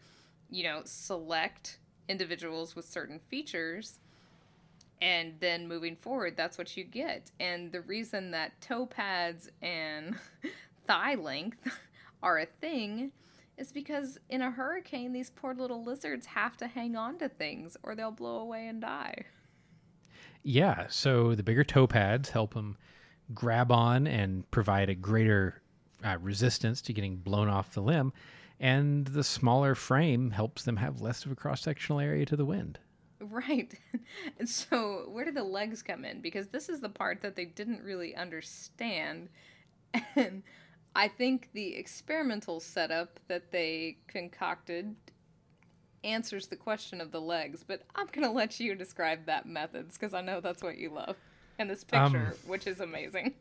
you 0.50 0.64
know 0.64 0.82
select 0.86 1.80
individuals 2.08 2.76
with 2.76 2.86
certain 2.86 3.20
features 3.30 4.00
and 5.02 5.36
then 5.40 5.68
moving 5.68 5.96
forward, 5.96 6.36
that's 6.36 6.58
what 6.58 6.76
you 6.76 6.84
get. 6.84 7.32
And 7.40 7.72
the 7.72 7.82
reason 7.82 8.32
that 8.32 8.60
toe 8.62 8.86
pads 8.86 9.50
and 9.62 10.16
thigh 10.88 11.16
length 11.16 11.68
are 12.24 12.40
a 12.40 12.46
thing 12.46 13.12
is 13.58 13.72
because 13.72 14.18
in 14.30 14.42
a 14.42 14.52
hurricane, 14.52 15.14
these 15.14 15.30
poor 15.30 15.54
little 15.54 15.84
lizards 15.84 16.28
have 16.28 16.58
to 16.58 16.68
hang 16.68 16.96
on 16.96 17.18
to 17.18 17.30
things 17.30 17.76
or 17.84 17.96
they'll 17.96 18.12
blow 18.12 18.38
away 18.38 18.68
and 18.68 18.82
die. 18.82 19.24
Yeah, 20.44 20.86
so 20.90 21.36
the 21.36 21.44
bigger 21.44 21.64
toe 21.64 21.88
pads 21.88 22.30
help 22.30 22.54
them 22.54 22.78
grab 23.34 23.72
on 23.72 24.08
and 24.08 24.50
provide 24.52 24.90
a 24.90 24.96
greater 24.96 25.62
uh, 26.06 26.18
resistance 26.22 26.82
to 26.84 26.94
getting 26.94 27.18
blown 27.18 27.50
off 27.50 27.74
the 27.74 27.82
limb, 27.82 28.14
and 28.60 29.08
the 29.08 29.24
smaller 29.24 29.76
frame 29.76 30.32
helps 30.32 30.64
them 30.64 30.78
have 30.78 31.02
less 31.02 31.26
of 31.26 31.32
a 31.32 31.36
cross 31.36 31.62
sectional 31.62 32.00
area 32.00 32.26
to 32.26 32.36
the 32.36 32.46
wind. 32.46 32.80
Right. 33.20 33.74
And 34.40 34.48
so, 34.48 35.10
where 35.10 35.26
do 35.26 35.32
the 35.32 35.44
legs 35.44 35.84
come 35.84 36.06
in? 36.06 36.22
Because 36.22 36.48
this 36.48 36.70
is 36.70 36.80
the 36.80 36.88
part 36.88 37.22
that 37.22 37.36
they 37.36 37.44
didn't 37.44 37.84
really 37.84 38.16
understand. 38.16 39.30
And 40.16 40.44
I 40.98 41.08
think 41.08 41.50
the 41.54 41.76
experimental 41.76 42.60
setup 42.60 43.20
that 43.28 43.52
they 43.52 43.98
concocted 44.08 44.96
answers 46.04 46.48
the 46.48 46.56
question 46.56 47.00
of 47.02 47.12
the 47.12 47.22
legs, 47.22 47.64
but 47.66 47.84
I'm 47.96 48.08
going 48.08 48.28
to 48.28 48.34
let 48.34 48.60
you 48.60 48.74
describe 48.74 49.28
that 49.28 49.46
methods 49.46 49.96
because 49.96 50.16
I 50.16 50.22
know 50.22 50.42
that's 50.42 50.64
what 50.64 50.80
you 50.80 50.90
love. 50.90 51.16
And 51.60 51.70
this 51.70 51.84
picture, 51.84 52.02
um, 52.02 52.50
which 52.50 52.66
is 52.66 52.80
amazing. 52.80 53.36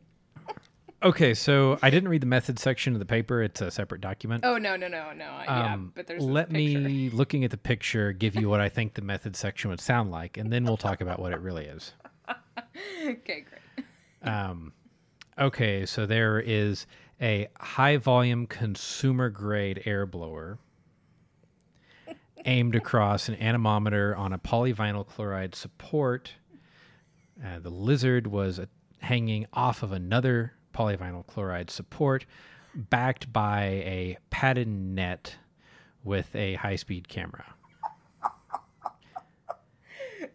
okay, 1.03 1.33
so 1.33 1.79
I 1.81 1.89
didn't 1.89 2.09
read 2.09 2.21
the 2.21 2.27
method 2.27 2.59
section 2.59 2.93
of 2.93 2.99
the 2.99 3.05
paper. 3.05 3.41
It's 3.41 3.59
a 3.59 3.71
separate 3.71 4.01
document. 4.01 4.45
Oh 4.45 4.59
no, 4.59 4.75
no, 4.75 4.87
no, 4.87 5.11
no. 5.13 5.25
Um, 5.25 5.45
yeah, 5.47 5.77
but 5.95 6.05
there's 6.05 6.23
let 6.23 6.51
me 6.51 7.09
looking 7.09 7.43
at 7.43 7.49
the 7.49 7.57
picture 7.57 8.11
give 8.11 8.35
you 8.35 8.49
what 8.49 8.61
I 8.61 8.69
think 8.69 8.93
the 8.93 9.01
method 9.01 9.35
section 9.35 9.71
would 9.71 9.81
sound 9.81 10.11
like, 10.11 10.37
and 10.37 10.53
then 10.53 10.63
we'll 10.63 10.77
talk 10.77 11.01
about 11.01 11.19
what 11.19 11.33
it 11.33 11.39
really 11.39 11.65
is. 11.65 11.93
okay, 13.07 13.45
great. 13.49 13.85
Um, 14.21 14.73
okay, 15.39 15.87
so 15.87 16.05
there 16.05 16.39
is 16.39 16.85
a 17.21 17.47
high 17.59 17.97
volume 17.97 18.45
consumer 18.45 19.29
grade 19.29 19.81
air 19.85 20.05
blower 20.05 20.59
aimed 22.45 22.75
across 22.75 23.27
an 23.27 23.35
anemometer 23.35 24.15
on 24.15 24.33
a 24.33 24.39
polyvinyl 24.39 25.05
chloride 25.05 25.55
support. 25.55 26.33
Uh, 27.43 27.59
the 27.59 27.69
lizard 27.69 28.27
was 28.27 28.59
hanging 28.99 29.45
off 29.53 29.83
of 29.83 29.91
another 29.91 30.53
polyvinyl 30.73 31.25
chloride 31.27 31.69
support, 31.69 32.25
backed 32.73 33.31
by 33.33 33.63
a 33.63 34.17
padded 34.29 34.67
net 34.67 35.35
with 36.03 36.35
a 36.35 36.55
high 36.55 36.75
speed 36.75 37.07
camera. 37.07 37.53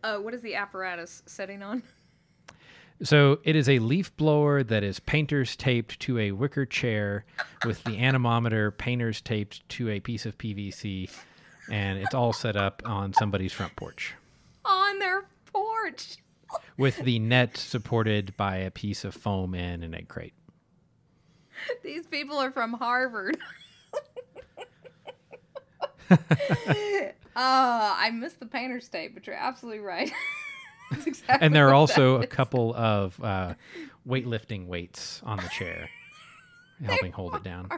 Uh, 0.04 0.18
what 0.18 0.34
is 0.34 0.42
the 0.42 0.54
apparatus 0.54 1.22
setting 1.26 1.62
on? 1.62 1.82
So 3.02 3.40
it 3.42 3.56
is 3.56 3.68
a 3.68 3.78
leaf 3.78 4.16
blower 4.16 4.62
that 4.62 4.82
is 4.82 5.00
painters 5.00 5.56
taped 5.56 5.98
to 6.00 6.18
a 6.18 6.32
wicker 6.32 6.66
chair 6.66 7.24
with 7.64 7.82
the 7.84 7.98
anemometer 7.98 8.70
painters 8.70 9.20
taped 9.20 9.68
to 9.70 9.90
a 9.90 10.00
piece 10.00 10.24
of 10.26 10.38
PVC, 10.38 11.10
and 11.70 11.98
it's 11.98 12.14
all 12.14 12.32
set 12.32 12.56
up 12.56 12.82
on 12.84 13.12
somebody's 13.12 13.52
front 13.52 13.74
porch. 13.76 14.14
On 14.64 14.98
their 14.98 15.24
porch. 15.52 16.16
With 16.76 16.98
the 16.98 17.18
net 17.18 17.56
supported 17.56 18.36
by 18.36 18.56
a 18.56 18.70
piece 18.70 19.04
of 19.04 19.14
foam 19.14 19.54
and 19.54 19.82
an 19.82 19.94
egg 19.94 20.08
crate. 20.08 20.34
These 21.82 22.06
people 22.06 22.36
are 22.36 22.50
from 22.50 22.74
Harvard. 22.74 23.38
uh, 26.10 26.16
I 27.36 28.10
missed 28.12 28.40
the 28.40 28.46
painter's 28.46 28.88
tape, 28.88 29.14
but 29.14 29.26
you're 29.26 29.36
absolutely 29.36 29.80
right. 29.80 30.12
exactly 31.06 31.46
and 31.46 31.54
there 31.54 31.68
are 31.68 31.74
also 31.74 32.20
a 32.20 32.26
couple 32.26 32.74
of 32.74 33.22
uh, 33.22 33.54
weightlifting 34.06 34.66
weights 34.66 35.20
on 35.24 35.38
the 35.38 35.48
chair, 35.48 35.88
helping 36.84 37.12
hold 37.12 37.34
it 37.34 37.42
down. 37.42 37.68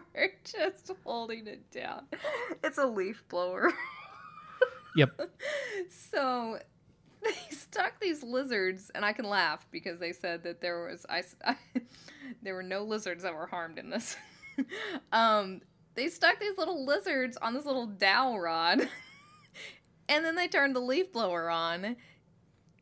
Just 0.45 0.91
holding 1.05 1.47
it 1.47 1.71
down. 1.71 2.03
It's 2.63 2.79
a 2.79 2.87
leaf 2.87 3.25
blower. 3.29 3.73
yep. 4.97 5.19
So 5.89 6.59
they 7.23 7.35
stuck 7.51 8.01
these 8.01 8.23
lizards, 8.23 8.91
and 8.95 9.05
I 9.05 9.13
can 9.13 9.25
laugh 9.25 9.67
because 9.71 9.99
they 9.99 10.13
said 10.13 10.43
that 10.45 10.61
there 10.61 10.87
was 10.87 11.07
I, 11.09 11.23
I 11.45 11.57
there 12.43 12.55
were 12.55 12.63
no 12.63 12.83
lizards 12.85 13.23
that 13.23 13.35
were 13.35 13.47
harmed 13.47 13.79
in 13.79 13.91
this. 13.91 14.17
um, 15.13 15.61
they 15.95 16.09
stuck 16.09 16.39
these 16.41 16.59
little 16.59 16.85
lizards 16.85 17.37
on 17.39 17.55
this 17.55 17.65
little 17.65 17.87
dowel 17.87 18.41
rod, 18.41 18.89
and 20.09 20.25
then 20.25 20.35
they 20.35 20.49
turned 20.49 20.77
the 20.77 20.81
leaf 20.81 21.13
blower 21.13 21.51
on, 21.51 21.97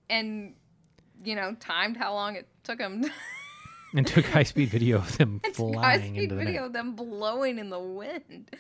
and 0.09 0.55
you 1.25 1.35
know 1.35 1.57
timed 1.61 1.97
how 1.97 2.15
long 2.15 2.37
it 2.37 2.49
took 2.65 2.79
them. 2.79 3.05
and 3.95 4.07
took 4.07 4.25
high 4.27 4.43
speed 4.43 4.71
video 4.71 4.99
of 4.99 5.19
them 5.19 5.41
flying 5.53 5.79
high 5.79 6.09
speed 6.09 6.31
the 6.31 6.37
video 6.37 6.53
net. 6.53 6.65
of 6.65 6.73
them 6.73 6.95
blowing 6.95 7.59
in 7.59 7.71
the 7.71 7.79
wind. 7.79 8.51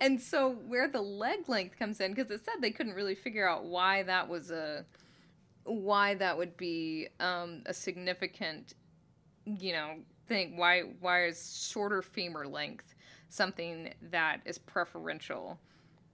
And 0.00 0.20
so 0.20 0.50
where 0.50 0.88
the 0.88 1.00
leg 1.00 1.48
length 1.48 1.78
comes 1.78 2.00
in, 2.00 2.12
because 2.12 2.30
it 2.30 2.44
said 2.44 2.54
they 2.60 2.70
couldn't 2.70 2.94
really 2.94 3.14
figure 3.14 3.48
out 3.48 3.64
why 3.64 4.02
that 4.04 4.28
was 4.28 4.50
a 4.50 4.84
why 5.64 6.14
that 6.14 6.36
would 6.36 6.56
be 6.56 7.08
um, 7.20 7.62
a 7.66 7.74
significant, 7.74 8.74
you 9.44 9.72
know, 9.72 9.96
thing. 10.26 10.56
Why 10.56 10.82
why 11.00 11.26
is 11.26 11.68
shorter 11.70 12.02
femur 12.02 12.46
length 12.46 12.94
something 13.28 13.94
that 14.10 14.40
is 14.44 14.58
preferential 14.58 15.58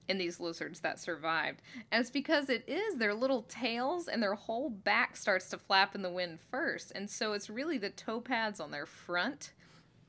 in 0.09 0.19
these 0.19 0.41
lizards 0.41 0.81
that 0.81 0.99
survived. 0.99 1.63
And 1.91 2.01
it's 2.01 2.11
because 2.11 2.49
it 2.49 2.65
is 2.67 2.97
their 2.97 3.15
little 3.15 3.43
tails 3.43 4.09
and 4.09 4.23
their 4.23 4.35
whole 4.35 4.71
back 4.71 5.17
starts 5.17 5.49
to 5.51 5.59
flap 5.59 5.95
in 5.95 6.03
the 6.03 6.11
wind 6.11 6.41
first. 6.41 6.93
And 6.95 7.11
so 7.11 7.33
it's 7.33 7.51
really 7.51 7.79
the 7.79 7.91
toe 7.91 8.21
pads 8.21 8.61
on 8.61 8.71
their 8.71 8.87
front 8.87 9.53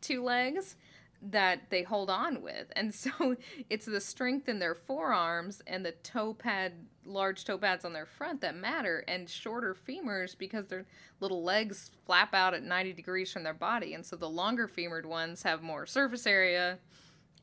two 0.02 0.24
legs 0.24 0.76
that 1.22 1.70
they 1.70 1.84
hold 1.84 2.10
on 2.10 2.42
with. 2.42 2.72
And 2.76 2.94
so 2.94 3.36
it's 3.70 3.86
the 3.86 4.02
strength 4.02 4.48
in 4.48 4.60
their 4.60 4.76
forearms 4.76 5.62
and 5.66 5.86
the 5.86 5.92
toe 5.92 6.34
pad, 6.34 6.74
large 7.06 7.44
toe 7.44 7.58
pads 7.58 7.86
on 7.86 7.94
their 7.94 8.06
front 8.06 8.42
that 8.42 8.56
matter, 8.56 9.04
and 9.08 9.30
shorter 9.30 9.76
femurs 9.76 10.38
because 10.38 10.68
their 10.68 10.86
little 11.20 11.44
legs 11.44 11.92
flap 12.06 12.34
out 12.34 12.54
at 12.54 12.64
90 12.64 12.94
degrees 12.94 13.32
from 13.32 13.44
their 13.44 13.54
body. 13.54 13.94
And 13.94 14.06
so 14.06 14.16
the 14.16 14.30
longer 14.30 14.68
femured 14.68 15.06
ones 15.06 15.44
have 15.44 15.62
more 15.64 15.86
surface 15.86 16.28
area 16.28 16.78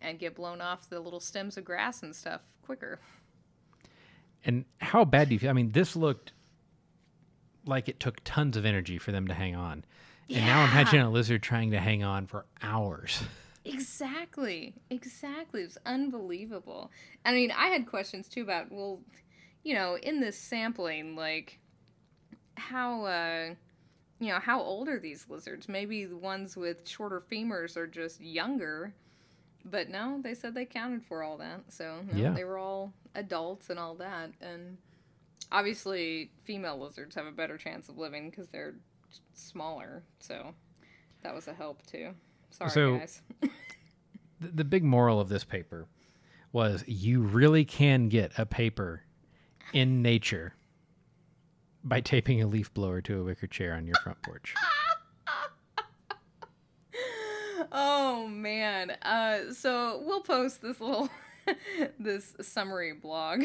and 0.05 0.19
get 0.19 0.37
blown 0.37 0.61
off 0.61 0.89
the 0.89 1.01
little 1.01 1.21
stems 1.21 1.57
of 1.57 1.65
grass 1.65 2.03
and 2.03 2.15
stuff 2.15 2.43
quicker. 2.63 3.01
And 4.45 4.65
how 4.79 5.05
bad 5.05 5.29
do 5.29 5.35
you 5.35 5.39
feel? 5.39 5.51
I 5.51 5.55
mean, 5.55 5.73
this 5.73 5.97
looked 5.97 6.33
like 7.67 7.89
it 7.89 7.99
took 7.99 8.23
tons 8.25 8.57
of 8.57 8.67
energy 8.67 8.99
for 8.99 9.11
them 9.11 9.27
to 9.29 9.35
hang 9.35 9.55
on. 9.55 9.85
And 10.29 10.39
yeah. 10.39 10.47
now 10.47 10.65
imagine 10.65 11.01
a 11.01 11.11
lizard 11.11 11.43
trying 11.43 11.71
to 11.71 11.81
hang 11.81 12.03
on 12.03 12.27
for 12.27 12.47
hours. 12.63 13.23
Exactly. 13.67 14.75
Exactly. 14.91 15.63
It 15.63 15.69
was 15.69 15.79
unbelievable. 15.87 16.91
I 17.25 17.33
mean, 17.33 17.51
I 17.51 17.69
had 17.69 17.87
questions 17.87 18.29
too 18.29 18.43
about, 18.43 18.71
well, 18.71 19.01
you 19.63 19.73
know, 19.75 19.97
in 19.97 20.21
this 20.21 20.39
sampling, 20.39 21.17
like, 21.17 21.61
how, 22.59 23.07
uh, 23.07 23.55
you 24.21 24.29
know, 24.29 24.39
how 24.39 24.61
old 24.61 24.89
are 24.89 25.01
these 25.01 25.25
lizards? 25.31 25.67
Maybe 25.67 26.05
the 26.05 26.19
ones 26.19 26.59
with 26.59 26.87
shorter 26.87 27.23
femurs 27.33 27.75
are 27.79 27.87
just 27.87 28.21
younger 28.21 28.93
but 29.65 29.89
no, 29.89 30.21
they 30.23 30.35
said 30.35 30.55
they 30.55 30.65
counted 30.65 31.05
for 31.05 31.23
all 31.23 31.37
that. 31.39 31.63
So 31.69 32.01
no, 32.13 32.19
yeah. 32.19 32.31
they 32.31 32.45
were 32.45 32.59
all 32.59 32.93
adults 33.15 33.71
and 33.71 33.79
all 33.79 33.95
that. 33.97 34.31
And 34.41 34.79
obviously, 35.51 36.31
female 36.45 36.79
lizards 36.79 37.15
have 37.15 37.27
a 37.27 37.33
better 37.33 37.57
chance 37.57 37.89
of 37.89 37.97
living 37.99 38.31
because 38.31 38.49
they're 38.49 38.75
smaller. 39.33 40.03
So 40.21 40.55
that 41.23 41.35
was 41.35 41.49
a 41.49 41.55
help 41.55 41.85
too. 41.87 42.11
Sorry, 42.51 42.71
so, 42.71 42.99
guys. 42.99 43.23
the, 43.41 43.51
the 44.53 44.65
big 44.65 44.85
moral 44.85 45.21
of 45.21 45.29
this 45.29 45.45
paper 45.45 45.89
was 46.53 46.85
you 46.87 47.21
really 47.21 47.65
can 47.65 48.09
get 48.09 48.33
a 48.39 48.47
paper 48.47 49.03
in 49.73 50.03
nature 50.03 50.55
by 51.83 52.01
taping 52.01 52.41
a 52.41 52.47
leaf 52.47 52.73
blower 52.73 53.01
to 53.01 53.21
a 53.21 53.25
wicker 53.25 53.47
chair 53.47 53.75
on 53.75 53.87
your 53.87 53.97
front 54.03 54.23
porch. 54.23 54.55
oh 57.73 58.04
man. 58.29 58.93
Uh, 59.03 59.53
so 59.53 60.03
we'll 60.05 60.23
post 60.23 60.63
this 60.63 60.81
little 60.81 61.11
this 61.99 62.35
summary 62.41 62.93
blog 62.93 63.45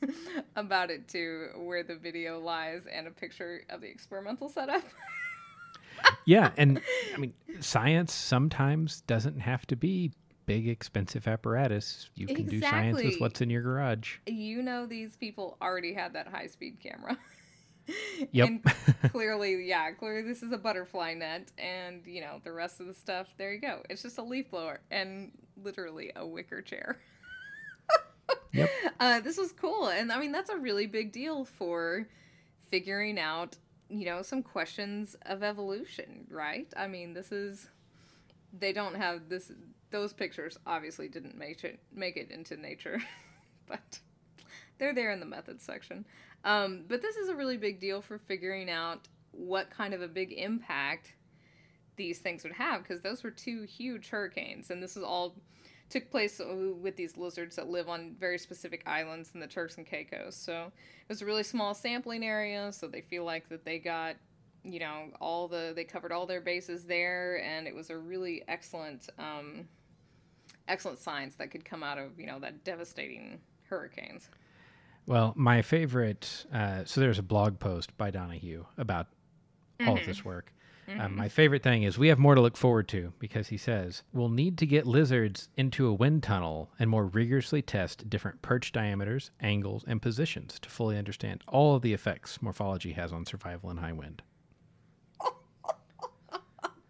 about 0.56 0.90
it 0.90 1.08
too, 1.08 1.48
where 1.56 1.82
the 1.82 1.96
video 1.96 2.40
lies 2.40 2.86
and 2.90 3.06
a 3.06 3.10
picture 3.10 3.62
of 3.68 3.80
the 3.80 3.88
experimental 3.88 4.48
setup. 4.48 4.82
yeah, 6.24 6.50
and 6.56 6.80
I 7.14 7.18
mean, 7.18 7.34
science 7.60 8.12
sometimes 8.12 9.02
doesn't 9.02 9.40
have 9.40 9.66
to 9.68 9.76
be 9.76 10.12
big 10.46 10.68
expensive 10.68 11.26
apparatus. 11.26 12.10
You 12.14 12.26
can 12.26 12.36
exactly. 12.36 12.60
do 12.60 12.66
science 12.66 13.02
with 13.02 13.20
what's 13.20 13.40
in 13.40 13.50
your 13.50 13.62
garage. 13.62 14.18
You 14.26 14.62
know 14.62 14.86
these 14.86 15.16
people 15.16 15.56
already 15.62 15.94
had 15.94 16.12
that 16.14 16.28
high 16.28 16.48
speed 16.48 16.78
camera. 16.82 17.16
Yep. 18.32 18.48
and 18.48 18.64
clearly, 19.12 19.66
yeah, 19.66 19.90
clearly 19.92 20.22
this 20.22 20.42
is 20.42 20.52
a 20.52 20.58
butterfly 20.58 21.14
net, 21.14 21.50
and 21.58 22.06
you 22.06 22.20
know 22.20 22.40
the 22.42 22.52
rest 22.52 22.80
of 22.80 22.86
the 22.86 22.94
stuff. 22.94 23.28
There 23.36 23.52
you 23.52 23.60
go. 23.60 23.82
It's 23.90 24.02
just 24.02 24.18
a 24.18 24.22
leaf 24.22 24.50
blower 24.50 24.80
and 24.90 25.32
literally 25.62 26.12
a 26.16 26.26
wicker 26.26 26.62
chair. 26.62 26.98
yep. 28.52 28.70
Uh, 28.98 29.20
this 29.20 29.36
was 29.36 29.52
cool, 29.52 29.88
and 29.88 30.10
I 30.10 30.18
mean 30.18 30.32
that's 30.32 30.50
a 30.50 30.56
really 30.56 30.86
big 30.86 31.12
deal 31.12 31.44
for 31.44 32.08
figuring 32.70 33.18
out 33.18 33.56
you 33.88 34.06
know, 34.06 34.22
some 34.22 34.42
questions 34.42 35.16
of 35.26 35.42
evolution, 35.42 36.26
right? 36.30 36.72
I 36.76 36.88
mean, 36.88 37.14
this 37.14 37.32
is 37.32 37.68
they 38.52 38.72
don't 38.72 38.94
have 38.94 39.28
this 39.28 39.52
those 39.90 40.12
pictures 40.12 40.58
obviously 40.66 41.08
didn't 41.08 41.36
make 41.36 41.62
it 41.64 41.80
make 41.92 42.16
it 42.16 42.30
into 42.30 42.56
nature, 42.56 43.02
but 43.66 44.00
they're 44.78 44.94
there 44.94 45.10
in 45.10 45.20
the 45.20 45.26
methods 45.26 45.62
section. 45.62 46.06
Um, 46.44 46.84
but 46.86 47.00
this 47.02 47.16
is 47.16 47.28
a 47.28 47.34
really 47.34 47.56
big 47.56 47.80
deal 47.80 48.02
for 48.02 48.18
figuring 48.18 48.70
out 48.70 49.08
what 49.32 49.70
kind 49.70 49.94
of 49.94 50.02
a 50.02 50.08
big 50.08 50.32
impact 50.32 51.14
these 51.96 52.18
things 52.18 52.42
would 52.44 52.52
have 52.52 52.82
because 52.82 53.00
those 53.00 53.22
were 53.22 53.30
two 53.30 53.62
huge 53.62 54.08
hurricanes, 54.10 54.70
and 54.70 54.82
this 54.82 54.96
is 54.96 55.02
all 55.02 55.34
took 55.90 56.10
place 56.10 56.40
with 56.80 56.96
these 56.96 57.16
lizards 57.16 57.56
that 57.56 57.68
live 57.68 57.88
on 57.88 58.16
very 58.18 58.38
specific 58.38 58.82
islands 58.86 59.30
in 59.34 59.40
the 59.40 59.46
Turks 59.46 59.76
and 59.76 59.86
Caicos. 59.86 60.34
So 60.34 60.72
it 60.74 61.08
was 61.08 61.22
a 61.22 61.26
really 61.26 61.42
small 61.42 61.74
sampling 61.74 62.24
area, 62.24 62.72
so 62.72 62.88
they 62.88 63.02
feel 63.02 63.24
like 63.24 63.48
that 63.50 63.64
they 63.64 63.78
got, 63.78 64.16
you 64.64 64.80
know, 64.80 65.10
all 65.20 65.46
the 65.46 65.72
they 65.76 65.84
covered 65.84 66.10
all 66.10 66.26
their 66.26 66.40
bases 66.40 66.84
there, 66.84 67.42
and 67.42 67.66
it 67.66 67.74
was 67.74 67.90
a 67.90 67.98
really 67.98 68.42
excellent, 68.48 69.08
um, 69.18 69.68
excellent 70.68 70.98
science 70.98 71.36
that 71.36 71.50
could 71.50 71.64
come 71.64 71.82
out 71.82 71.98
of 71.98 72.18
you 72.18 72.26
know 72.26 72.38
that 72.38 72.64
devastating 72.64 73.40
hurricanes. 73.68 74.28
Well, 75.06 75.34
my 75.36 75.62
favorite. 75.62 76.46
Uh, 76.52 76.84
so 76.84 77.00
there's 77.00 77.18
a 77.18 77.22
blog 77.22 77.58
post 77.58 77.96
by 77.96 78.10
Donihue 78.10 78.64
about 78.78 79.06
mm-hmm. 79.78 79.88
all 79.88 79.98
of 79.98 80.06
this 80.06 80.24
work. 80.24 80.52
Um, 80.86 80.94
mm-hmm. 80.94 81.00
Um, 81.00 81.16
my 81.16 81.28
favorite 81.28 81.62
thing 81.62 81.82
is 81.82 81.98
we 81.98 82.08
have 82.08 82.18
more 82.18 82.34
to 82.34 82.40
look 82.40 82.56
forward 82.56 82.88
to 82.88 83.12
because 83.18 83.48
he 83.48 83.56
says 83.56 84.02
we'll 84.12 84.28
need 84.28 84.58
to 84.58 84.66
get 84.66 84.86
lizards 84.86 85.48
into 85.56 85.86
a 85.86 85.94
wind 85.94 86.22
tunnel 86.22 86.70
and 86.78 86.90
more 86.90 87.06
rigorously 87.06 87.62
test 87.62 88.08
different 88.10 88.42
perch 88.42 88.72
diameters, 88.72 89.30
angles, 89.40 89.84
and 89.86 90.02
positions 90.02 90.58
to 90.60 90.68
fully 90.68 90.98
understand 90.98 91.42
all 91.48 91.74
of 91.74 91.82
the 91.82 91.94
effects 91.94 92.42
morphology 92.42 92.92
has 92.92 93.12
on 93.12 93.24
survival 93.24 93.70
in 93.70 93.78
high 93.78 93.92
wind. 93.92 94.22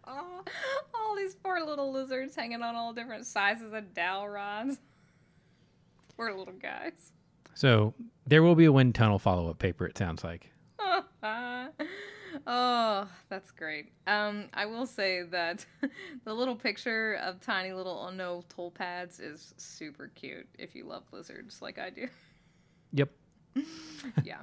all 0.05 1.15
these 1.15 1.35
poor 1.35 1.61
little 1.65 1.91
lizards 1.91 2.35
hanging 2.35 2.61
on 2.61 2.75
all 2.75 2.93
different 2.93 3.25
sizes 3.25 3.73
of 3.73 3.93
dowel 3.93 4.27
rods. 4.27 4.77
Poor 6.17 6.33
little 6.33 6.53
guys. 6.53 7.11
So 7.55 7.93
there 8.27 8.43
will 8.43 8.55
be 8.55 8.65
a 8.65 8.71
wind 8.71 8.93
tunnel 8.95 9.17
follow 9.17 9.49
up 9.49 9.59
paper, 9.59 9.85
it 9.85 9.97
sounds 9.97 10.23
like. 10.23 10.51
Oh, 12.47 13.07
that's 13.29 13.51
great. 13.51 13.91
Um, 14.07 14.45
I 14.53 14.65
will 14.65 14.85
say 14.85 15.23
that 15.23 15.65
the 16.25 16.33
little 16.33 16.55
picture 16.55 17.15
of 17.15 17.39
tiny 17.39 17.73
little 17.73 18.07
anole 18.07 18.43
toe 18.49 18.69
pads 18.69 19.19
is 19.19 19.53
super 19.57 20.11
cute 20.15 20.47
if 20.57 20.75
you 20.75 20.85
love 20.85 21.03
lizards 21.11 21.61
like 21.61 21.79
I 21.79 21.89
do. 21.89 22.07
Yep. 22.93 23.09
yeah. 24.23 24.37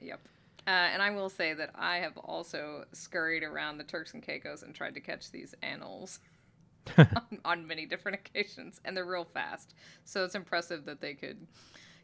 Yep. 0.00 0.20
Uh, 0.68 0.70
and 0.70 1.02
I 1.02 1.10
will 1.10 1.28
say 1.28 1.52
that 1.52 1.70
I 1.74 1.96
have 1.96 2.16
also 2.16 2.84
scurried 2.92 3.42
around 3.42 3.78
the 3.78 3.84
Turks 3.84 4.14
and 4.14 4.22
Caicos 4.22 4.62
and 4.62 4.72
tried 4.72 4.94
to 4.94 5.00
catch 5.00 5.32
these 5.32 5.52
anoles 5.64 6.20
on, 6.96 7.38
on 7.44 7.66
many 7.66 7.86
different 7.86 8.20
occasions, 8.24 8.80
and 8.84 8.96
they're 8.96 9.04
real 9.04 9.24
fast. 9.24 9.74
So 10.04 10.24
it's 10.24 10.36
impressive 10.36 10.84
that 10.84 11.00
they 11.00 11.14
could 11.14 11.44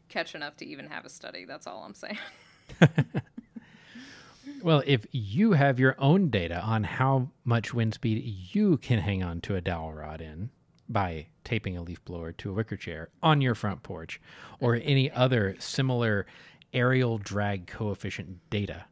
catch 0.09 0.35
enough 0.35 0.57
to 0.57 0.65
even 0.65 0.87
have 0.87 1.05
a 1.05 1.09
study. 1.09 1.45
That's 1.45 1.67
all 1.67 1.83
I'm 1.83 1.93
saying. 1.93 2.17
Well, 4.61 4.83
if 4.85 5.07
you 5.11 5.53
have 5.53 5.79
your 5.79 5.95
own 5.99 6.29
data 6.29 6.61
on 6.61 6.83
how 6.83 7.29
much 7.45 7.73
wind 7.73 7.93
speed 7.93 8.21
you 8.51 8.75
can 8.77 8.99
hang 8.99 9.23
on 9.23 9.39
to 9.41 9.55
a 9.55 9.61
dowel 9.61 9.93
rod 9.93 10.19
in 10.19 10.49
by 10.89 11.27
taping 11.45 11.77
a 11.77 11.81
leaf 11.81 12.03
blower 12.03 12.33
to 12.33 12.49
a 12.49 12.53
wicker 12.53 12.75
chair 12.75 13.07
on 13.23 13.39
your 13.39 13.55
front 13.55 13.83
porch 13.83 14.19
or 14.59 14.75
any 14.75 15.09
other 15.11 15.55
similar 15.59 16.25
aerial 16.73 17.17
drag 17.17 17.67
coefficient 17.67 18.39
data, 18.49 18.83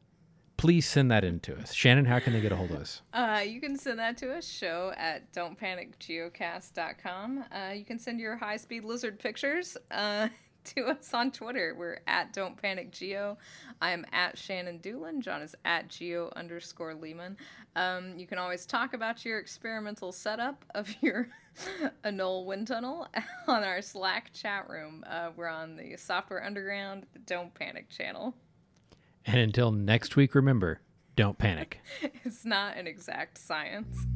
please 0.56 0.88
send 0.88 1.12
that 1.12 1.26
in 1.26 1.42
to 1.42 1.58
us. 1.58 1.74
Shannon, 1.74 2.06
how 2.06 2.20
can 2.20 2.32
they 2.32 2.40
get 2.40 2.54
a 2.54 2.56
hold 2.56 2.72
of 2.72 2.78
us? 2.78 3.02
Uh, 3.12 3.44
you 3.46 3.60
can 3.60 3.78
send 3.78 4.00
that 4.00 4.16
to 4.18 4.34
us, 4.34 4.48
show 4.48 4.94
at 4.96 5.34
don'tpanicgeocast.com. 5.34 7.44
Uh, 7.52 7.74
you 7.74 7.84
can 7.84 8.00
send 8.00 8.22
your 8.22 8.38
high 8.38 8.58
speed 8.58 8.86
lizard 8.86 9.20
pictures. 9.20 9.76
Uh, 9.92 10.30
to 10.76 10.86
us 10.86 11.14
on 11.14 11.32
Twitter. 11.32 11.76
We're 11.78 12.00
at 12.08 12.34
Don't 12.34 12.60
Panic 12.62 12.92
Geo. 12.92 13.38
I 13.82 13.92
am 13.92 14.06
at 14.12 14.38
Shannon 14.38 14.80
Dulin. 14.80 15.20
John 15.20 15.42
is 15.42 15.56
at 15.66 15.88
Geo 15.88 16.32
underscore 16.36 16.94
Leeman. 16.94 17.36
Um, 17.76 18.18
you 18.18 18.28
can 18.28 18.38
always 18.38 18.66
talk 18.66 18.94
about 18.94 19.24
your 19.24 19.40
experimental 19.40 20.12
setup 20.12 20.66
of 20.76 20.94
your 21.02 21.30
Anole 22.04 22.46
wind 22.46 22.68
tunnel 22.68 23.08
on 23.48 23.64
our 23.64 23.82
Slack 23.82 24.34
chat 24.34 24.70
room. 24.70 25.04
Uh, 25.08 25.30
we're 25.36 25.48
on 25.48 25.76
the 25.76 25.96
Software 25.98 26.44
Underground, 26.44 27.06
the 27.14 27.20
Don't 27.20 27.54
Panic 27.54 27.90
channel. 27.90 28.36
And 29.26 29.40
until 29.40 29.72
next 29.72 30.16
week, 30.16 30.36
remember, 30.36 30.80
don't 31.16 31.38
panic. 31.38 31.82
it's 32.24 32.46
not 32.46 32.78
an 32.78 32.88
exact 32.88 33.38
science. 33.38 34.08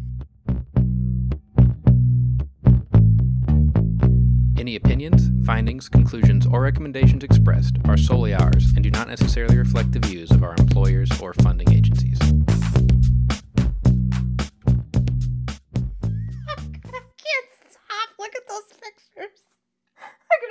Any 4.62 4.76
opinions, 4.76 5.32
findings, 5.44 5.90
conclusions, 5.90 6.46
or 6.46 6.62
recommendations 6.62 7.24
expressed 7.24 7.78
are 7.86 7.98
solely 7.98 8.36
ours 8.36 8.74
and 8.76 8.84
do 8.84 8.92
not 8.92 9.08
necessarily 9.08 9.58
reflect 9.58 9.92
the 9.92 9.98
views 9.98 10.30
of 10.30 10.44
our 10.44 10.54
employers 10.56 11.10
or 11.20 11.34
funding 11.34 11.74
agencies. 11.74 12.20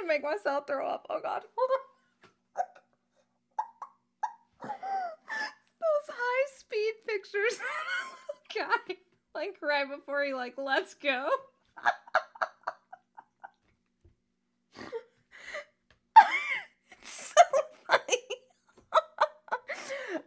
Make 0.09 0.25
myself 0.25 0.67
throw 0.67 0.89
up. 0.89 1.07
Oh 1.09 1.21
god, 1.23 1.43
hold 1.57 1.71
on. 4.65 4.71
those 5.81 6.09
high 6.09 6.47
speed 6.59 6.95
pictures. 7.07 7.61
guy, 8.57 8.97
like 9.37 9.57
right 9.63 9.89
before 9.89 10.25
he 10.25 10.35
like 10.35 10.59
lets 10.59 10.95
go. 10.95 11.29